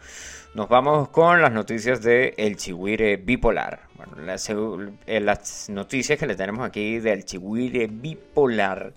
Nos 0.55 0.69
vamos 0.69 1.09
con 1.09 1.41
las 1.41 1.51
noticias 1.51 2.03
de 2.03 2.35
El 2.37 2.59
Chihuire 2.59 3.17
Bipolar. 3.17 3.89
Bueno, 3.97 4.17
las, 4.21 4.51
eh, 4.51 5.21
las 5.21 5.71
noticias 5.71 6.19
que 6.19 6.27
le 6.27 6.35
tenemos 6.35 6.67
aquí 6.67 6.99
del 6.99 7.25
Chihuire 7.25 7.87
Bipolar. 7.87 8.93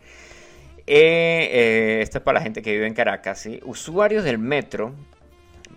Eh, 0.86 1.50
eh, 1.50 2.00
esto 2.02 2.18
es 2.18 2.24
para 2.26 2.39
la 2.39 2.44
gente 2.44 2.62
que 2.62 2.74
vive 2.74 2.88
en 2.88 2.94
Caracas. 2.94 3.39
¿sí? 3.39 3.62
Usuarios 3.63 4.26
del 4.26 4.38
metro. 4.38 4.96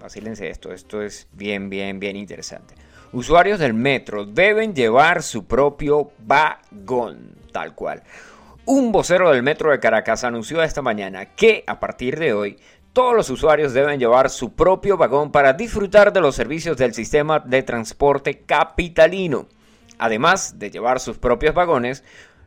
Vacílense 0.00 0.50
esto, 0.50 0.72
esto 0.72 1.00
es 1.00 1.28
bien, 1.32 1.70
bien, 1.70 2.00
bien 2.00 2.16
interesante. 2.16 2.74
Usuarios 3.12 3.60
del 3.60 3.72
metro 3.72 4.24
deben 4.24 4.74
llevar 4.74 5.22
su 5.22 5.46
propio 5.46 6.10
vagón, 6.18 7.36
tal 7.52 7.76
cual. 7.76 8.02
Un 8.64 8.90
vocero 8.90 9.30
del 9.30 9.44
metro 9.44 9.70
de 9.70 9.78
Caracas 9.78 10.24
anunció 10.24 10.60
esta 10.60 10.82
mañana 10.82 11.24
que 11.24 11.62
a 11.68 11.78
partir 11.80 12.18
de 12.18 12.32
hoy 12.32 12.58
todos 12.98 13.14
los 13.14 13.30
usuarios 13.30 13.74
deben 13.74 14.00
llevar 14.00 14.28
su 14.28 14.54
propio 14.56 14.96
vagón 14.96 15.30
para 15.30 15.52
disfrutar 15.52 16.12
de 16.12 16.20
los 16.20 16.34
servicios 16.34 16.76
del 16.76 16.94
sistema 16.94 17.38
de 17.38 17.62
transporte 17.62 18.40
capitalino. 18.40 19.46
Además 19.98 20.58
de 20.58 20.72
llevar 20.72 20.98
sus 20.98 21.16
propios 21.16 21.54
vagones, 21.54 22.02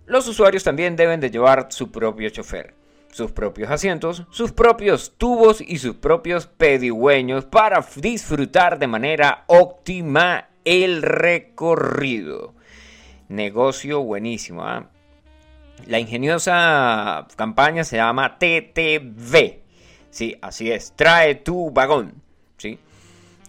los 0.05 0.27
usuarios 0.27 0.65
también 0.65 0.97
deben 0.97 1.21
de 1.21 1.31
llevar 1.31 1.67
su 1.69 1.89
propio 1.89 2.29
chofer, 2.31 2.75
sus 3.13 3.31
propios 3.31 3.71
asientos, 3.71 4.25
sus 4.29 4.51
propios 4.51 5.13
tubos 5.17 5.61
y 5.61 5.77
sus 5.77 5.95
propios 5.95 6.47
pedigüeños 6.47 7.45
para 7.45 7.85
disfrutar 7.95 8.77
de 8.77 8.87
manera 8.87 9.45
óptima 9.47 10.49
el 10.65 11.01
recorrido. 11.01 12.55
Negocio 13.29 14.01
buenísimo. 14.03 14.65
¿ah? 14.65 14.89
La 15.85 15.97
ingeniosa 15.97 17.25
campaña 17.37 17.85
se 17.85 17.95
llama 17.95 18.37
TTV. 18.37 19.60
Sí, 20.11 20.37
así 20.41 20.71
es. 20.71 20.93
Trae 20.95 21.35
tu 21.35 21.71
vagón. 21.71 22.21
¿sí? 22.57 22.77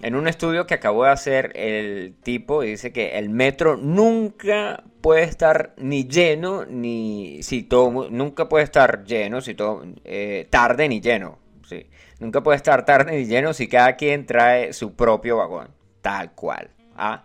En 0.01 0.15
un 0.15 0.27
estudio 0.27 0.67
que 0.67 0.75
acabó 0.75 1.05
de 1.05 1.11
hacer 1.11 1.53
el 1.55 2.15
tipo, 2.23 2.63
dice 2.63 2.93
que 2.93 3.19
el 3.19 3.29
metro 3.29 3.77
nunca 3.77 4.83
puede 5.01 5.25
estar 5.25 5.75
ni 5.77 6.09
lleno, 6.09 6.65
ni 6.65 7.43
si 7.43 7.63
todo, 7.65 8.09
nunca 8.11 8.49
puede 8.49 8.65
estar 8.65 9.05
lleno, 9.05 9.41
si 9.41 9.55
todo, 9.55 9.85
eh, 10.05 10.47
tarde 10.51 10.89
ni 10.89 11.01
lleno. 11.01 11.39
¿sí? 11.69 11.87
Nunca 12.21 12.43
puede 12.43 12.57
estar 12.57 12.85
tarde 12.85 13.13
ni 13.17 13.27
lleno 13.27 13.53
si 13.53 13.69
cada 13.69 13.97
quien 13.97 14.25
trae 14.25 14.73
su 14.73 14.95
propio 14.95 15.37
vagón. 15.37 15.69
Tal 16.01 16.33
cual. 16.33 16.71
¿ah? 16.97 17.25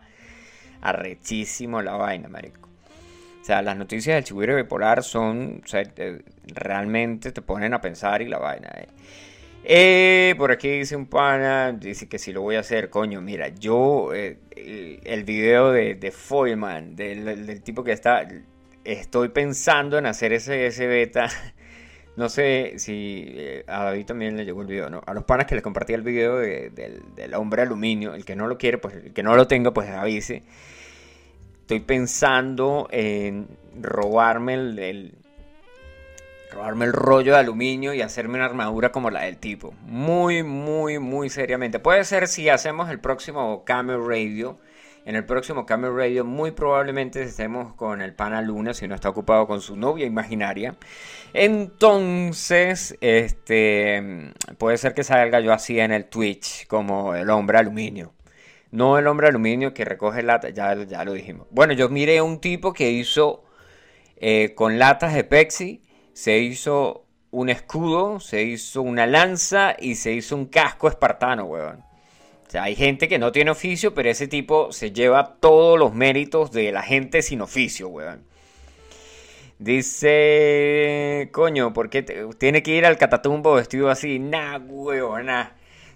Arrechísimo 0.81 1.81
la 1.81 1.93
vaina, 1.93 2.27
marico. 2.27 2.67
O 3.41 3.45
sea, 3.47 3.61
las 3.61 3.77
noticias 3.77 4.15
del 4.15 4.23
chigüiro 4.23 4.55
bipolar 4.55 5.03
son, 5.03 5.63
eh, 5.73 6.21
realmente 6.47 7.31
te 7.31 7.41
ponen 7.41 7.73
a 7.73 7.81
pensar 7.81 8.21
y 8.21 8.27
la 8.27 8.39
vaina. 8.39 8.69
eh. 8.75 8.87
Eh, 9.69 10.33
por 10.37 10.51
aquí 10.51 10.69
dice 10.69 10.95
un 10.95 11.07
pana, 11.07 11.73
dice 11.73 12.07
que 12.07 12.19
si 12.19 12.31
lo 12.31 12.41
voy 12.41 12.55
a 12.55 12.61
hacer, 12.61 12.89
coño, 12.89 13.19
mira, 13.19 13.49
yo, 13.49 14.13
eh, 14.13 14.37
el, 14.55 15.25
video 15.25 15.73
de, 15.73 15.95
de 15.95 16.11
Foyman, 16.11 16.95
del, 16.95 17.61
tipo 17.63 17.83
que 17.83 17.91
está, 17.91 18.25
estoy 18.85 19.27
pensando 19.27 19.97
en 19.97 20.05
hacer 20.05 20.31
ese, 20.33 20.67
ese 20.67 20.87
beta. 20.87 21.27
No 22.15 22.29
sé 22.29 22.73
si 22.77 23.25
eh, 23.27 23.63
a 23.67 23.83
David 23.83 24.05
también 24.07 24.37
le 24.37 24.43
llegó 24.43 24.61
el 24.61 24.67
video, 24.67 24.89
¿no? 24.89 25.03
A 25.05 25.13
los 25.13 25.23
panas 25.25 25.45
que 25.45 25.53
les 25.53 25.63
compartí 25.63 25.93
el 25.93 26.01
video 26.01 26.37
de- 26.37 26.71
del, 26.71 27.03
del 27.13 27.33
hombre 27.35 27.61
aluminio, 27.61 28.15
el 28.15 28.25
que 28.25 28.35
no 28.35 28.47
lo 28.47 28.57
quiere, 28.57 28.79
pues 28.79 28.95
el 28.95 29.13
que 29.13 29.21
no 29.21 29.35
lo 29.35 29.47
tenga, 29.47 29.71
pues 29.71 29.87
avise. 29.91 30.41
Estoy 31.61 31.81
pensando 31.81 32.87
en 32.91 33.47
robarme 33.79 34.55
el, 34.55 34.79
el- 34.79 35.13
robarme 36.51 36.85
el 36.85 36.93
rollo 36.93 37.33
de 37.33 37.39
aluminio 37.39 37.93
y 37.93 38.01
hacerme 38.01 38.35
una 38.35 38.45
armadura 38.45 38.91
como 38.91 39.09
la 39.09 39.21
del 39.23 39.37
tipo. 39.37 39.73
Muy, 39.85 40.43
muy, 40.43 40.99
muy 40.99 41.29
seriamente. 41.29 41.79
Puede 41.79 42.03
ser 42.03 42.27
si 42.27 42.49
hacemos 42.49 42.89
el 42.89 42.99
próximo 42.99 43.63
Camel 43.65 44.05
Radio. 44.05 44.59
En 45.05 45.15
el 45.15 45.25
próximo 45.25 45.65
Camel 45.65 45.95
Radio 45.95 46.25
muy 46.25 46.51
probablemente 46.51 47.21
estemos 47.21 47.73
con 47.75 48.01
el 48.01 48.13
pana 48.13 48.41
Luna 48.41 48.73
si 48.73 48.89
no 48.89 48.95
está 48.95 49.07
ocupado 49.07 49.47
con 49.47 49.61
su 49.61 49.77
novia 49.77 50.05
imaginaria. 50.05 50.75
Entonces, 51.33 52.97
este, 52.99 54.33
puede 54.57 54.77
ser 54.77 54.93
que 54.93 55.03
salga 55.03 55.39
yo 55.39 55.53
así 55.53 55.79
en 55.79 55.91
el 55.91 56.05
Twitch 56.05 56.67
como 56.67 57.15
el 57.15 57.29
hombre 57.29 57.57
aluminio. 57.57 58.13
No 58.71 58.97
el 58.97 59.07
hombre 59.07 59.27
aluminio 59.27 59.73
que 59.73 59.85
recoge 59.85 60.23
lata, 60.23 60.49
ya, 60.49 60.75
ya 60.83 61.05
lo 61.05 61.13
dijimos. 61.13 61.47
Bueno, 61.51 61.71
yo 61.71 61.87
miré 61.87 62.21
un 62.21 62.41
tipo 62.41 62.73
que 62.73 62.91
hizo 62.91 63.45
eh, 64.17 64.53
con 64.55 64.77
latas 64.77 65.13
de 65.13 65.23
Pepsi, 65.23 65.81
se 66.17 66.39
hizo 66.39 67.05
un 67.29 67.49
escudo, 67.49 68.19
se 68.19 68.41
hizo 68.41 68.81
una 68.81 69.05
lanza 69.05 69.75
y 69.79 69.93
se 69.93 70.13
hizo 70.13 70.35
un 70.35 70.47
casco 70.47 70.87
espartano, 70.87 71.43
weón. 71.45 71.81
O 72.47 72.49
sea, 72.49 72.63
hay 72.63 72.75
gente 72.75 73.07
que 73.07 73.19
no 73.19 73.31
tiene 73.31 73.51
oficio, 73.51 73.93
pero 73.93 74.09
ese 74.09 74.27
tipo 74.27 74.71
se 74.71 74.91
lleva 74.91 75.35
todos 75.39 75.77
los 75.77 75.93
méritos 75.93 76.51
de 76.51 76.71
la 76.71 76.81
gente 76.81 77.21
sin 77.21 77.41
oficio, 77.41 77.89
weón. 77.89 78.23
Dice, 79.59 81.29
coño, 81.33 81.71
¿por 81.73 81.91
qué 81.91 82.01
te- 82.01 82.25
tiene 82.39 82.63
que 82.63 82.71
ir 82.71 82.85
al 82.87 82.97
catatumbo 82.97 83.53
vestido 83.53 83.91
así? 83.91 84.17
Nah, 84.17 84.57
weón, 84.57 85.27
nah. 85.27 85.49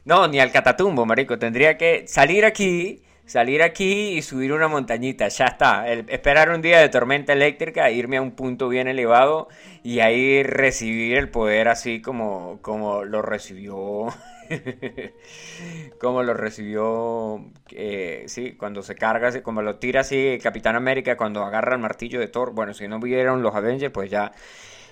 No, 0.05 0.28
ni 0.28 0.39
al 0.39 0.51
catatumbo, 0.51 1.03
marico. 1.07 1.39
Tendría 1.39 1.78
que 1.80 2.05
salir 2.07 2.45
aquí, 2.45 3.01
salir 3.32 3.63
aquí 3.63 4.17
y 4.17 4.21
subir 4.21 4.51
una 4.51 4.67
montañita. 4.67 5.29
Ya 5.29 5.45
está. 5.45 5.88
Esperar 5.88 6.49
un 6.49 6.61
día 6.61 6.79
de 6.79 6.89
tormenta 6.89 7.32
eléctrica, 7.32 7.89
irme 7.89 8.17
a 8.17 8.21
un 8.21 8.32
punto 8.32 8.67
bien 8.67 8.89
elevado 8.89 9.47
y 9.84 9.99
ahí 10.01 10.43
recibir 10.43 11.17
el 11.17 11.29
poder 11.29 11.69
así 11.69 12.01
como, 12.01 12.59
como 12.61 13.05
lo 13.05 13.21
recibió. 13.21 14.07
como 16.01 16.23
lo 16.23 16.34
recibió, 16.34 17.45
eh, 17.69 18.25
sí, 18.27 18.51
cuando 18.57 18.82
se 18.82 18.95
carga, 18.95 19.41
como 19.41 19.61
lo 19.61 19.77
tira 19.77 20.01
así 20.01 20.38
Capitán 20.43 20.75
América 20.75 21.15
cuando 21.15 21.41
agarra 21.41 21.75
el 21.75 21.82
martillo 21.82 22.19
de 22.19 22.27
Thor. 22.27 22.51
Bueno, 22.51 22.73
si 22.73 22.89
no 22.89 22.99
vieron 22.99 23.41
los 23.43 23.55
Avengers, 23.55 23.93
pues 23.93 24.11
ya 24.11 24.34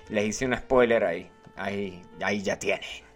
les 0.08 0.24
hice 0.24 0.46
un 0.46 0.56
spoiler 0.56 1.04
ahí. 1.04 1.30
Ahí, 1.56 2.00
ahí 2.22 2.40
ya 2.40 2.58
tiene. 2.58 3.09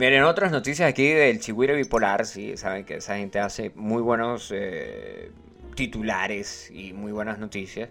Miren, 0.00 0.22
otras 0.22 0.50
noticias 0.50 0.88
aquí 0.88 1.08
del 1.08 1.40
Chihuire 1.40 1.74
Bipolar, 1.74 2.24
sí, 2.24 2.56
saben 2.56 2.86
que 2.86 2.94
esa 2.94 3.18
gente 3.18 3.38
hace 3.38 3.70
muy 3.74 4.00
buenos 4.00 4.50
eh, 4.50 5.30
titulares 5.74 6.70
y 6.72 6.94
muy 6.94 7.12
buenas 7.12 7.38
noticias. 7.38 7.90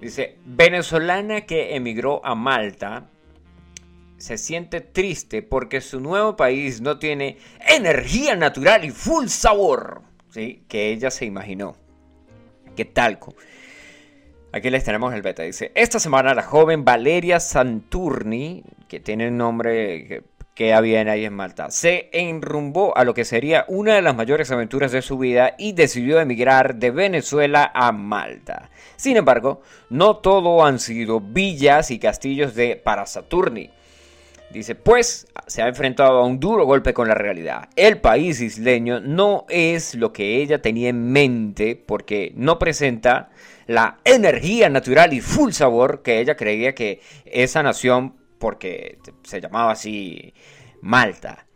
Dice, 0.00 0.36
venezolana 0.46 1.42
que 1.42 1.76
emigró 1.76 2.24
a 2.24 2.34
Malta 2.34 3.10
se 4.16 4.38
siente 4.38 4.80
triste 4.80 5.42
porque 5.42 5.82
su 5.82 6.00
nuevo 6.00 6.34
país 6.34 6.80
no 6.80 6.98
tiene 6.98 7.36
energía 7.68 8.34
natural 8.34 8.86
y 8.86 8.90
full 8.90 9.26
sabor, 9.26 10.00
¿sí? 10.30 10.62
Que 10.66 10.92
ella 10.92 11.10
se 11.10 11.26
imaginó. 11.26 11.76
Que 12.74 12.86
talco. 12.86 13.34
Aquí 14.50 14.70
les 14.70 14.82
tenemos 14.82 15.12
el 15.12 15.20
beta. 15.20 15.42
Dice, 15.42 15.72
esta 15.74 16.00
semana 16.00 16.32
la 16.32 16.44
joven 16.44 16.86
Valeria 16.86 17.38
Santurni, 17.38 18.64
que 18.88 18.98
tiene 18.98 19.26
el 19.26 19.36
nombre 19.36 20.22
queda 20.58 20.80
bien 20.80 21.08
ahí 21.08 21.24
en 21.24 21.34
Malta, 21.34 21.70
se 21.70 22.08
enrumbó 22.10 22.92
a 22.98 23.04
lo 23.04 23.14
que 23.14 23.24
sería 23.24 23.64
una 23.68 23.94
de 23.94 24.02
las 24.02 24.16
mayores 24.16 24.50
aventuras 24.50 24.90
de 24.90 25.02
su 25.02 25.16
vida 25.16 25.54
y 25.56 25.70
decidió 25.70 26.18
emigrar 26.18 26.74
de 26.74 26.90
Venezuela 26.90 27.70
a 27.72 27.92
Malta. 27.92 28.68
Sin 28.96 29.16
embargo, 29.16 29.62
no 29.88 30.16
todo 30.16 30.64
han 30.64 30.80
sido 30.80 31.20
villas 31.20 31.92
y 31.92 32.00
castillos 32.00 32.56
de 32.56 32.74
para 32.74 33.06
Saturni. 33.06 33.70
Dice, 34.50 34.74
pues 34.74 35.28
se 35.46 35.62
ha 35.62 35.68
enfrentado 35.68 36.18
a 36.18 36.26
un 36.26 36.40
duro 36.40 36.64
golpe 36.64 36.92
con 36.92 37.06
la 37.06 37.14
realidad. 37.14 37.68
El 37.76 38.00
país 38.00 38.40
isleño 38.40 38.98
no 38.98 39.46
es 39.48 39.94
lo 39.94 40.12
que 40.12 40.42
ella 40.42 40.60
tenía 40.60 40.88
en 40.88 41.12
mente 41.12 41.76
porque 41.76 42.32
no 42.34 42.58
presenta 42.58 43.28
la 43.68 43.98
energía 44.04 44.68
natural 44.68 45.12
y 45.12 45.20
full 45.20 45.52
sabor 45.52 46.02
que 46.02 46.18
ella 46.18 46.34
creía 46.34 46.74
que 46.74 47.00
esa 47.26 47.62
nación, 47.62 48.14
porque 48.38 48.98
se 49.22 49.40
llamaba 49.40 49.72
así 49.72 50.34
Malta. 50.80 51.46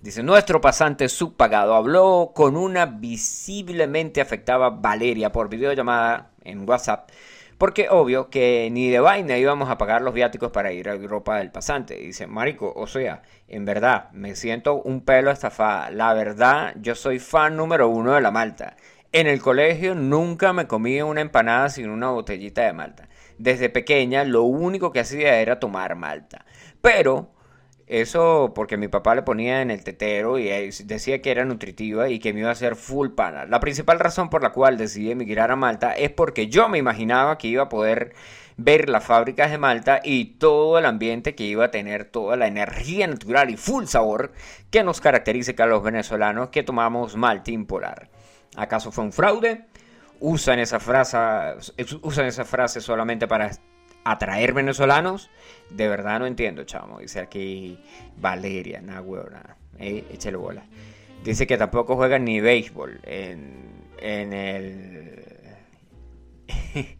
Dice, 0.00 0.22
nuestro 0.22 0.60
pasante 0.60 1.08
subpagado 1.08 1.74
habló 1.74 2.32
con 2.34 2.56
una 2.56 2.86
visiblemente 2.86 4.20
afectada 4.20 4.70
Valeria 4.70 5.30
por 5.30 5.48
videollamada 5.48 6.32
en 6.42 6.68
WhatsApp 6.68 7.08
porque 7.62 7.86
obvio 7.88 8.28
que 8.28 8.68
ni 8.72 8.90
de 8.90 8.98
vaina 8.98 9.38
íbamos 9.38 9.70
a 9.70 9.78
pagar 9.78 10.02
los 10.02 10.14
viáticos 10.14 10.50
para 10.50 10.72
ir 10.72 10.88
a 10.88 10.94
Europa 10.94 11.36
del 11.36 11.52
pasante. 11.52 11.94
Dice, 11.94 12.26
Marico, 12.26 12.72
o 12.74 12.88
sea, 12.88 13.22
en 13.46 13.64
verdad, 13.64 14.10
me 14.10 14.34
siento 14.34 14.82
un 14.82 15.04
pelo 15.04 15.30
estafada. 15.30 15.88
La 15.92 16.12
verdad, 16.12 16.74
yo 16.80 16.96
soy 16.96 17.20
fan 17.20 17.56
número 17.56 17.88
uno 17.88 18.14
de 18.14 18.20
la 18.20 18.32
Malta. 18.32 18.74
En 19.12 19.28
el 19.28 19.40
colegio 19.40 19.94
nunca 19.94 20.52
me 20.52 20.66
comí 20.66 21.02
una 21.02 21.20
empanada 21.20 21.68
sin 21.68 21.88
una 21.88 22.10
botellita 22.10 22.62
de 22.62 22.72
malta. 22.72 23.08
Desde 23.42 23.70
pequeña 23.70 24.22
lo 24.22 24.44
único 24.44 24.92
que 24.92 25.00
hacía 25.00 25.40
era 25.40 25.58
tomar 25.58 25.96
malta. 25.96 26.44
Pero 26.80 27.32
eso 27.88 28.52
porque 28.54 28.76
mi 28.76 28.86
papá 28.86 29.16
le 29.16 29.22
ponía 29.22 29.62
en 29.62 29.72
el 29.72 29.82
tetero 29.82 30.38
y 30.38 30.48
decía 30.84 31.20
que 31.20 31.32
era 31.32 31.44
nutritiva 31.44 32.08
y 32.08 32.20
que 32.20 32.32
me 32.32 32.38
iba 32.38 32.50
a 32.50 32.52
hacer 32.52 32.76
full 32.76 33.08
pana. 33.16 33.44
La 33.46 33.58
principal 33.58 33.98
razón 33.98 34.30
por 34.30 34.44
la 34.44 34.52
cual 34.52 34.78
decidí 34.78 35.10
emigrar 35.10 35.50
a 35.50 35.56
Malta 35.56 35.92
es 35.92 36.12
porque 36.12 36.46
yo 36.46 36.68
me 36.68 36.78
imaginaba 36.78 37.36
que 37.36 37.48
iba 37.48 37.64
a 37.64 37.68
poder 37.68 38.14
ver 38.56 38.88
las 38.88 39.02
fábricas 39.02 39.50
de 39.50 39.58
Malta 39.58 40.00
y 40.04 40.36
todo 40.36 40.78
el 40.78 40.86
ambiente 40.86 41.34
que 41.34 41.42
iba 41.42 41.64
a 41.64 41.70
tener, 41.72 42.04
toda 42.04 42.36
la 42.36 42.46
energía 42.46 43.08
natural 43.08 43.50
y 43.50 43.56
full 43.56 43.86
sabor 43.86 44.30
que 44.70 44.84
nos 44.84 45.00
caracteriza 45.00 45.52
a 45.58 45.66
los 45.66 45.82
venezolanos 45.82 46.50
que 46.50 46.62
tomamos 46.62 47.16
Maltín 47.16 47.66
Polar. 47.66 48.08
¿Acaso 48.54 48.92
fue 48.92 49.02
un 49.02 49.12
fraude? 49.12 49.66
¿Usan 50.24 50.60
esa 50.60 50.78
frase, 50.78 51.18
usan 52.02 52.26
esa 52.26 52.44
frase 52.44 52.80
solamente 52.80 53.26
para 53.26 53.50
atraer 54.04 54.52
venezolanos? 54.52 55.30
De 55.68 55.88
verdad 55.88 56.20
no 56.20 56.26
entiendo, 56.26 56.62
chamo. 56.62 57.00
Dice 57.00 57.18
aquí 57.18 57.82
Valeria, 58.18 58.80
nada 58.80 59.02
huevona. 59.02 59.56
Eh, 59.80 60.04
bola. 60.36 60.62
Dice 61.24 61.44
que 61.48 61.58
tampoco 61.58 61.96
juegan 61.96 62.24
ni 62.24 62.40
béisbol 62.40 63.00
en, 63.02 63.84
en 63.98 64.32
el. 64.32 65.24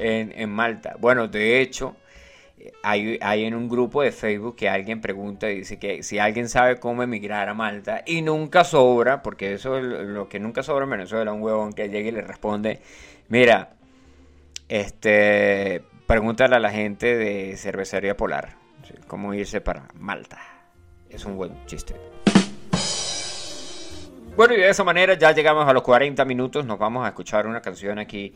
en, 0.00 0.32
en 0.34 0.50
Malta. 0.50 0.96
Bueno, 0.98 1.28
de 1.28 1.60
hecho, 1.60 1.94
hay, 2.82 3.18
en 3.20 3.54
un 3.54 3.68
grupo 3.68 4.02
de 4.02 4.12
Facebook 4.12 4.56
que 4.56 4.68
alguien 4.68 5.00
pregunta 5.00 5.50
y 5.50 5.58
dice 5.58 5.78
que 5.78 6.02
si 6.02 6.18
alguien 6.18 6.48
sabe 6.48 6.78
cómo 6.78 7.02
emigrar 7.02 7.48
a 7.48 7.54
Malta 7.54 8.02
y 8.06 8.22
nunca 8.22 8.64
sobra, 8.64 9.22
porque 9.22 9.54
eso 9.54 9.78
es 9.78 9.84
lo 9.84 10.28
que 10.28 10.40
nunca 10.40 10.62
sobra 10.62 10.84
en 10.84 10.90
Venezuela, 10.90 11.32
un 11.32 11.42
huevón 11.42 11.72
que 11.72 11.88
llega 11.88 12.08
y 12.08 12.12
le 12.12 12.22
responde, 12.22 12.80
mira, 13.28 13.70
este, 14.68 15.82
pregúntale 16.06 16.56
a 16.56 16.60
la 16.60 16.70
gente 16.70 17.16
de 17.16 17.56
cervecería 17.56 18.16
polar 18.16 18.56
cómo 19.06 19.34
irse 19.34 19.60
para 19.60 19.88
Malta. 19.94 20.38
Es 21.08 21.24
un 21.24 21.36
buen 21.36 21.66
chiste. 21.66 21.94
Bueno, 24.36 24.54
y 24.54 24.58
de 24.58 24.68
esa 24.68 24.84
manera 24.84 25.14
ya 25.14 25.32
llegamos 25.32 25.66
a 25.66 25.72
los 25.72 25.82
40 25.82 26.24
minutos. 26.24 26.64
Nos 26.64 26.78
vamos 26.78 27.04
a 27.04 27.08
escuchar 27.08 27.46
una 27.46 27.60
canción 27.60 27.98
aquí 27.98 28.32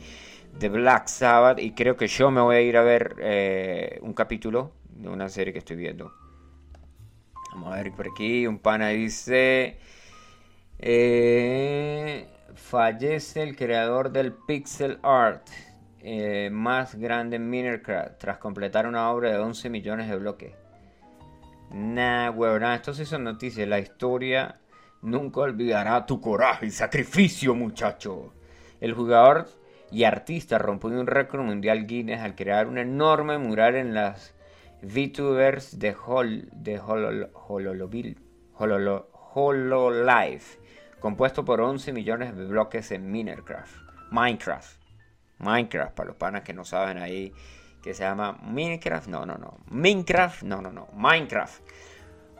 de 0.59 0.69
Black 0.69 1.07
Sabbath. 1.09 1.59
Y 1.59 1.73
creo 1.73 1.97
que 1.97 2.07
yo 2.07 2.31
me 2.31 2.41
voy 2.41 2.57
a 2.57 2.61
ir 2.61 2.77
a 2.77 2.83
ver 2.83 3.17
eh, 3.19 3.99
un 4.03 4.13
capítulo 4.13 4.73
de 4.91 5.09
una 5.09 5.29
serie 5.29 5.53
que 5.53 5.59
estoy 5.59 5.77
viendo. 5.77 6.13
Vamos 7.53 7.73
a 7.73 7.77
ver 7.77 7.93
por 7.93 8.09
aquí. 8.09 8.47
Un 8.47 8.59
pana 8.59 8.89
dice: 8.89 9.79
eh, 10.79 12.27
Fallece 12.55 13.43
el 13.43 13.57
creador 13.57 14.11
del 14.11 14.33
pixel 14.33 14.99
art 15.03 15.49
eh, 16.01 16.51
más 16.51 16.95
grande 16.97 17.37
en 17.37 17.49
Minecraft 17.49 18.19
tras 18.19 18.39
completar 18.39 18.87
una 18.87 19.11
obra 19.11 19.31
de 19.31 19.39
11 19.39 19.71
millones 19.71 20.09
de 20.09 20.17
bloques. 20.17 20.53
Nah, 21.71 22.31
huevón, 22.31 22.65
esto 22.65 22.93
sí 22.93 23.07
son 23.07 23.25
noticias. 23.25 23.69
La 23.69 23.79
historia 23.79 24.61
nunca 25.01 25.41
olvidará 25.41 26.05
tu 26.05 26.21
coraje 26.21 26.67
y 26.67 26.71
sacrificio, 26.71 27.55
muchacho. 27.55 28.35
El 28.81 28.95
jugador 28.95 29.49
y 29.93 30.05
artista 30.05 30.59
rompió 30.59 30.89
un 30.89 31.07
récord 31.07 31.43
mundial 31.43 31.87
Guinness 31.87 32.21
al 32.21 32.35
crear 32.35 32.67
un 32.67 32.79
enorme 32.79 33.39
mural 33.39 33.77
en 33.77 33.95
las 33.95 34.35
VTubers 34.83 35.79
de, 35.79 35.95
Hol, 36.07 36.49
de 36.53 36.81
Hololive, 39.35 40.43
compuesto 40.99 41.45
por 41.45 41.61
11 41.61 41.93
millones 41.93 42.35
de 42.37 42.45
bloques 42.47 42.91
en 42.91 43.13
Minecraft. 43.13 43.77
Minecraft. 44.11 44.81
Minecraft, 45.39 45.95
para 45.95 46.09
los 46.09 46.17
panas 46.17 46.43
que 46.43 46.55
no 46.55 46.65
saben 46.65 46.99
ahí, 46.99 47.33
que 47.83 47.95
se 47.95 48.03
llama 48.03 48.39
Minecraft. 48.43 49.09
No, 49.09 49.27
no, 49.27 49.37
no. 49.37 49.59
Minecraft, 49.67 50.43
no, 50.43 50.63
no, 50.63 50.73
no. 50.73 50.89
Minecraft. 50.95 51.61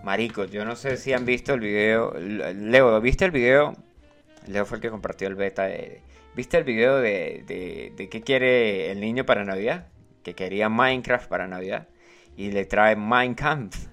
Maricos, 0.03 0.51
yo 0.51 0.65
no 0.65 0.75
sé 0.75 0.97
si 0.97 1.13
han 1.13 1.25
visto 1.25 1.55
el 1.55 1.61
video. 1.61 2.13
Leo, 2.15 3.01
¿viste 3.01 3.25
el 3.25 3.31
video? 3.31 3.75
Leo 4.47 4.65
fue 4.65 4.79
el 4.79 4.83
que 4.83 4.91
compartió 4.91 5.29
el 5.29 5.35
beta 5.35 5.65
de... 5.65 6.03
¿Viste 6.35 6.57
el 6.57 6.65
video 6.65 6.97
de, 6.97 7.45
de, 7.95 8.09
qué 8.09 8.23
quiere 8.23 8.91
el 8.91 9.01
niño 9.01 9.27
para 9.27 9.45
Navidad? 9.45 9.89
Que 10.23 10.35
quería 10.35 10.71
Minecraft 10.71 11.29
para 11.29 11.47
Navidad. 11.47 11.89
Y 12.37 12.53
le 12.53 12.65
trae 12.65 12.97
Mein 12.97 13.35
Kampf. 13.35 13.89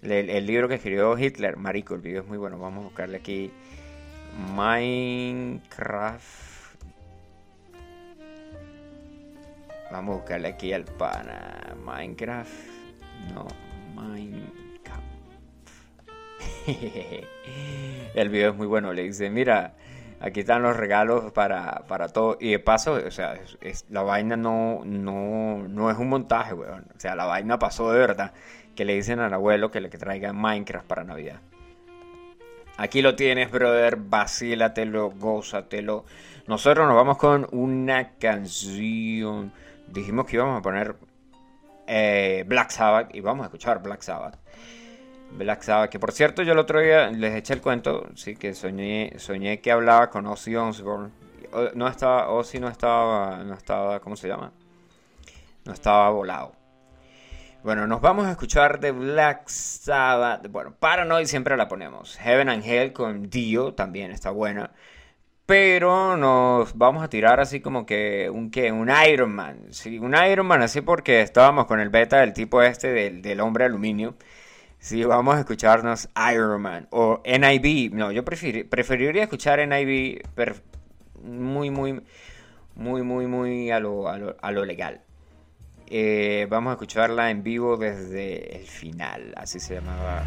El, 0.00 0.30
el 0.30 0.46
libro 0.46 0.66
que 0.68 0.76
escribió 0.76 1.18
Hitler. 1.18 1.58
Marico, 1.58 1.94
el 1.94 2.00
video 2.00 2.22
es 2.22 2.28
muy 2.28 2.38
bueno. 2.38 2.58
Vamos 2.58 2.80
a 2.80 2.88
buscarle 2.88 3.18
aquí. 3.18 3.52
Minecraft. 4.54 6.52
Vamos 9.90 10.14
a 10.14 10.18
buscarle 10.20 10.48
aquí 10.48 10.72
al 10.72 10.84
pana. 10.84 11.76
Minecraft. 11.84 12.50
No, 13.34 13.46
Minecraft. 13.94 15.02
El 18.14 18.28
video 18.30 18.52
es 18.52 18.56
muy 18.56 18.66
bueno. 18.66 18.92
Le 18.94 19.02
dice, 19.02 19.28
mira, 19.28 19.74
aquí 20.22 20.40
están 20.40 20.62
los 20.62 20.76
regalos 20.76 21.32
para, 21.32 21.84
para 21.88 22.08
todo. 22.08 22.38
Y 22.40 22.52
de 22.52 22.58
paso, 22.58 22.94
o 22.94 23.10
sea, 23.10 23.38
la 23.90 24.02
vaina 24.02 24.36
no, 24.36 24.82
no, 24.84 25.66
no 25.68 25.90
es 25.90 25.98
un 25.98 26.08
montaje, 26.08 26.54
weón. 26.54 26.86
O 26.96 27.00
sea, 27.00 27.14
la 27.16 27.26
vaina 27.26 27.58
pasó 27.58 27.92
de 27.92 27.98
verdad. 27.98 28.32
Que 28.74 28.86
le 28.86 28.94
dicen 28.94 29.20
al 29.20 29.34
abuelo 29.34 29.70
que 29.70 29.80
le 29.80 29.90
que 29.90 29.98
traiga 29.98 30.32
Minecraft 30.32 30.86
para 30.86 31.04
Navidad. 31.04 31.40
Aquí 32.78 33.02
lo 33.02 33.16
tienes, 33.16 33.50
brother. 33.50 33.96
Vacílatelo, 33.96 35.10
gózatelo. 35.10 36.04
Nosotros 36.46 36.86
nos 36.86 36.96
vamos 36.96 37.18
con 37.18 37.46
una 37.52 38.12
canción. 38.14 39.52
Dijimos 39.88 40.26
que 40.26 40.36
íbamos 40.36 40.58
a 40.58 40.62
poner 40.62 40.96
eh, 41.86 42.44
Black 42.46 42.70
Sabbath 42.70 43.14
y 43.14 43.20
vamos 43.20 43.44
a 43.44 43.46
escuchar 43.46 43.82
Black 43.82 44.00
Sabbath. 44.00 44.41
Black 45.36 45.62
Sabbath, 45.62 45.90
que 45.90 45.98
por 45.98 46.12
cierto 46.12 46.42
yo 46.42 46.52
el 46.52 46.58
otro 46.58 46.80
día 46.80 47.08
les 47.10 47.34
eché 47.34 47.54
el 47.54 47.60
cuento, 47.60 48.08
sí, 48.14 48.36
que 48.36 48.54
soñé, 48.54 49.14
soñé 49.18 49.60
que 49.60 49.72
hablaba 49.72 50.10
con 50.10 50.26
Ozzy 50.26 50.56
Osbourne. 50.56 51.10
No 51.74 51.88
estaba, 51.88 52.28
Ozzy 52.30 52.58
no 52.60 52.68
estaba, 52.68 53.42
no 53.44 53.54
estaba, 53.54 54.00
¿cómo 54.00 54.16
se 54.16 54.28
llama? 54.28 54.52
No 55.64 55.72
estaba 55.72 56.10
volado. 56.10 56.52
Bueno, 57.62 57.86
nos 57.86 58.00
vamos 58.00 58.26
a 58.26 58.32
escuchar 58.32 58.80
de 58.80 58.90
Black 58.90 59.48
Sabbath. 59.48 60.48
Bueno, 60.50 60.74
Paranoid 60.78 61.26
siempre 61.26 61.56
la 61.56 61.68
ponemos. 61.68 62.16
Heaven 62.18 62.48
and 62.48 62.64
Hell 62.64 62.92
con 62.92 63.30
Dio 63.30 63.74
también 63.74 64.10
está 64.10 64.30
buena. 64.30 64.72
Pero 65.46 66.16
nos 66.16 66.76
vamos 66.76 67.04
a 67.04 67.08
tirar 67.08 67.38
así 67.38 67.60
como 67.60 67.86
que 67.86 68.30
un 68.30 68.50
que 68.50 68.72
un 68.72 68.90
Iron 69.08 69.32
Man. 69.32 69.66
Sí, 69.70 69.98
un 69.98 70.14
Iron 70.16 70.46
Man 70.46 70.62
así 70.62 70.80
porque 70.80 71.20
estábamos 71.20 71.66
con 71.66 71.78
el 71.78 71.90
beta 71.90 72.18
del 72.20 72.32
tipo 72.32 72.62
este 72.62 72.88
del, 72.92 73.22
del 73.22 73.40
hombre 73.40 73.64
aluminio. 73.64 74.16
Sí, 74.82 75.04
vamos 75.04 75.36
a 75.36 75.40
escucharnos 75.40 76.08
Iron 76.32 76.60
Man 76.60 76.88
o 76.90 77.22
NIB. 77.24 77.94
No, 77.94 78.10
yo 78.10 78.24
preferi- 78.24 78.68
preferiría 78.68 79.22
escuchar 79.22 79.60
NIB 79.60 80.22
per- 80.34 80.60
muy, 81.22 81.70
muy, 81.70 82.02
muy, 82.74 83.02
muy, 83.02 83.26
muy 83.28 83.70
a 83.70 83.78
lo, 83.78 84.08
a 84.08 84.18
lo, 84.18 84.36
a 84.42 84.50
lo 84.50 84.64
legal. 84.64 85.00
Eh, 85.86 86.48
vamos 86.50 86.70
a 86.70 86.74
escucharla 86.74 87.30
en 87.30 87.44
vivo 87.44 87.76
desde 87.76 88.56
el 88.56 88.66
final, 88.66 89.32
así 89.36 89.60
se 89.60 89.74
llamaba. 89.76 90.24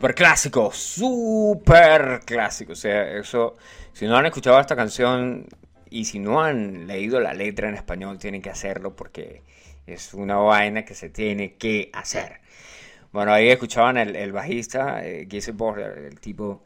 Super 0.00 0.14
clásico, 0.14 0.70
super 0.72 2.20
clásico. 2.24 2.72
O 2.72 2.74
sea, 2.74 3.18
eso, 3.18 3.56
si 3.92 4.06
no 4.06 4.16
han 4.16 4.24
escuchado 4.24 4.58
esta 4.58 4.74
canción 4.74 5.46
y 5.90 6.06
si 6.06 6.18
no 6.18 6.40
han 6.40 6.86
leído 6.86 7.20
la 7.20 7.34
letra 7.34 7.68
en 7.68 7.74
español, 7.74 8.18
tienen 8.18 8.40
que 8.40 8.48
hacerlo 8.48 8.96
porque 8.96 9.42
es 9.86 10.14
una 10.14 10.36
vaina 10.36 10.86
que 10.86 10.94
se 10.94 11.10
tiene 11.10 11.56
que 11.56 11.90
hacer. 11.92 12.40
Bueno, 13.12 13.34
ahí 13.34 13.50
escuchaban 13.50 13.98
el, 13.98 14.32
bajista, 14.32 15.04
eh, 15.04 15.28
el 15.28 16.20
tipo. 16.20 16.62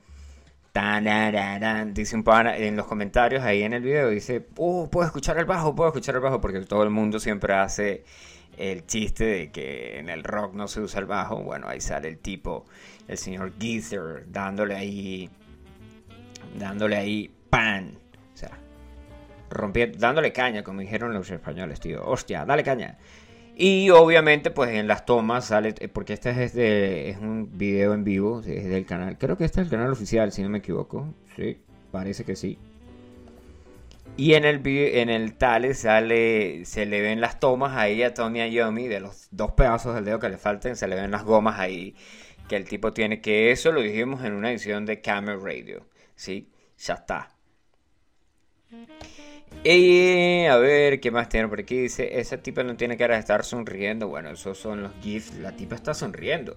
Dice 1.93 2.17
un 2.17 2.23
pana 2.23 2.57
en 2.57 2.77
los 2.77 2.87
comentarios 2.87 3.43
ahí 3.43 3.65
en 3.65 3.73
el 3.73 3.83
video, 3.83 4.11
dice, 4.11 4.47
oh, 4.59 4.89
puedo 4.89 5.07
escuchar 5.07 5.39
el 5.39 5.45
bajo, 5.45 5.75
puedo 5.75 5.89
escuchar 5.89 6.15
el 6.15 6.21
bajo, 6.21 6.41
porque 6.41 6.61
todo 6.61 6.85
el 6.85 6.91
mundo 6.91 7.19
siempre 7.19 7.53
hace 7.55 8.05
el 8.59 8.87
chiste 8.87 9.25
de 9.25 9.51
que 9.51 9.99
en 9.99 10.09
el 10.09 10.25
rock 10.25 10.55
no 10.55 10.69
se 10.69 10.81
usa 10.81 11.01
el 11.01 11.07
bajo. 11.07 11.43
Bueno, 11.43 11.69
ahí 11.69 11.81
sale 11.81 12.09
el 12.09 12.19
tipo, 12.19 12.65
el 13.09 13.19
señor 13.19 13.53
Geezer, 13.59 14.25
dándole 14.29 14.75
ahí, 14.77 15.31
dándole 16.59 16.97
ahí 16.97 17.31
pan. 17.51 17.99
O 18.35 18.37
sea, 18.37 18.59
rompiendo, 19.51 19.99
dándole 19.99 20.33
caña, 20.33 20.63
como 20.63 20.81
dijeron 20.81 21.13
los 21.15 21.31
españoles, 21.31 21.81
tío. 21.81 22.05
Hostia, 22.07 22.45
dale 22.45 22.63
caña. 22.63 22.99
Y 23.57 23.91
obviamente, 23.91 24.51
pues 24.51 24.71
en 24.71 24.89
las 24.89 25.07
tomas 25.07 25.45
sale, 25.47 25.75
eh, 25.79 25.89
porque 25.89 26.15
este 26.15 26.31
es, 26.45 26.55
de, 26.55 27.11
es 27.11 27.19
un 27.19 27.57
video 27.57 27.95
en 27.95 28.03
vivo, 28.03 28.41
es 28.41 28.65
del 28.69 28.85
canal, 28.85 29.17
creo 29.17 29.37
que 29.37 29.45
este 29.45 29.61
es 29.61 29.67
el 29.67 29.71
canal 29.71 29.93
oficial, 29.93 30.33
si 30.33 30.43
no 30.43 30.49
me 30.49 30.59
equivoco. 30.59 31.15
Sí, 31.37 31.59
parece 31.93 32.25
que 32.25 32.35
sí. 32.35 32.59
Y 34.17 34.35
en 34.35 34.45
el, 34.45 34.63
en 34.65 35.11
el 35.11 35.35
Tale 35.35 35.75
sale, 35.75 36.65
se 36.65 36.87
le 36.87 37.01
ven 37.01 37.21
las 37.21 37.41
tomas 37.41 37.77
ahí 37.77 38.03
a 38.03 38.15
Tony 38.15 38.49
Iommi 38.49 38.87
de 38.87 39.01
los 39.01 39.27
dos 39.33 39.53
pedazos 39.53 39.95
del 39.95 40.05
dedo 40.05 40.21
que 40.21 40.29
le 40.29 40.39
falten, 40.39 40.77
se 40.77 40.87
le 40.87 40.95
ven 40.95 41.11
las 41.11 41.25
gomas 41.25 41.59
ahí 41.59 41.97
que 42.49 42.57
el 42.57 42.69
tipo 42.69 42.93
tiene, 42.93 43.21
que 43.21 43.51
eso 43.51 43.73
lo 43.73 43.81
dijimos 43.81 44.23
en 44.25 44.35
una 44.35 44.51
edición 44.51 44.87
de 44.87 45.01
Camel 45.01 45.41
Radio, 45.41 45.87
¿sí? 46.15 46.51
Ya 46.79 46.95
está. 46.95 47.31
Y 49.63 50.45
a 50.47 50.57
ver, 50.59 51.01
¿qué 51.01 51.11
más 51.11 51.29
tiene 51.29 51.49
por 51.49 51.61
aquí? 51.61 51.79
Dice, 51.79 52.19
esa 52.19 52.39
tipa 52.39 52.63
no 52.63 52.77
tiene 52.77 52.97
cara 52.97 53.15
de 53.15 53.21
estar 53.21 53.45
sonriendo. 53.45 54.09
Bueno, 54.09 54.31
esos 54.31 54.59
son 54.59 54.83
los 54.83 54.93
GIFs. 55.01 55.35
La 55.39 55.53
tipa 55.53 55.77
está 55.77 55.95
sonriendo. 55.95 56.57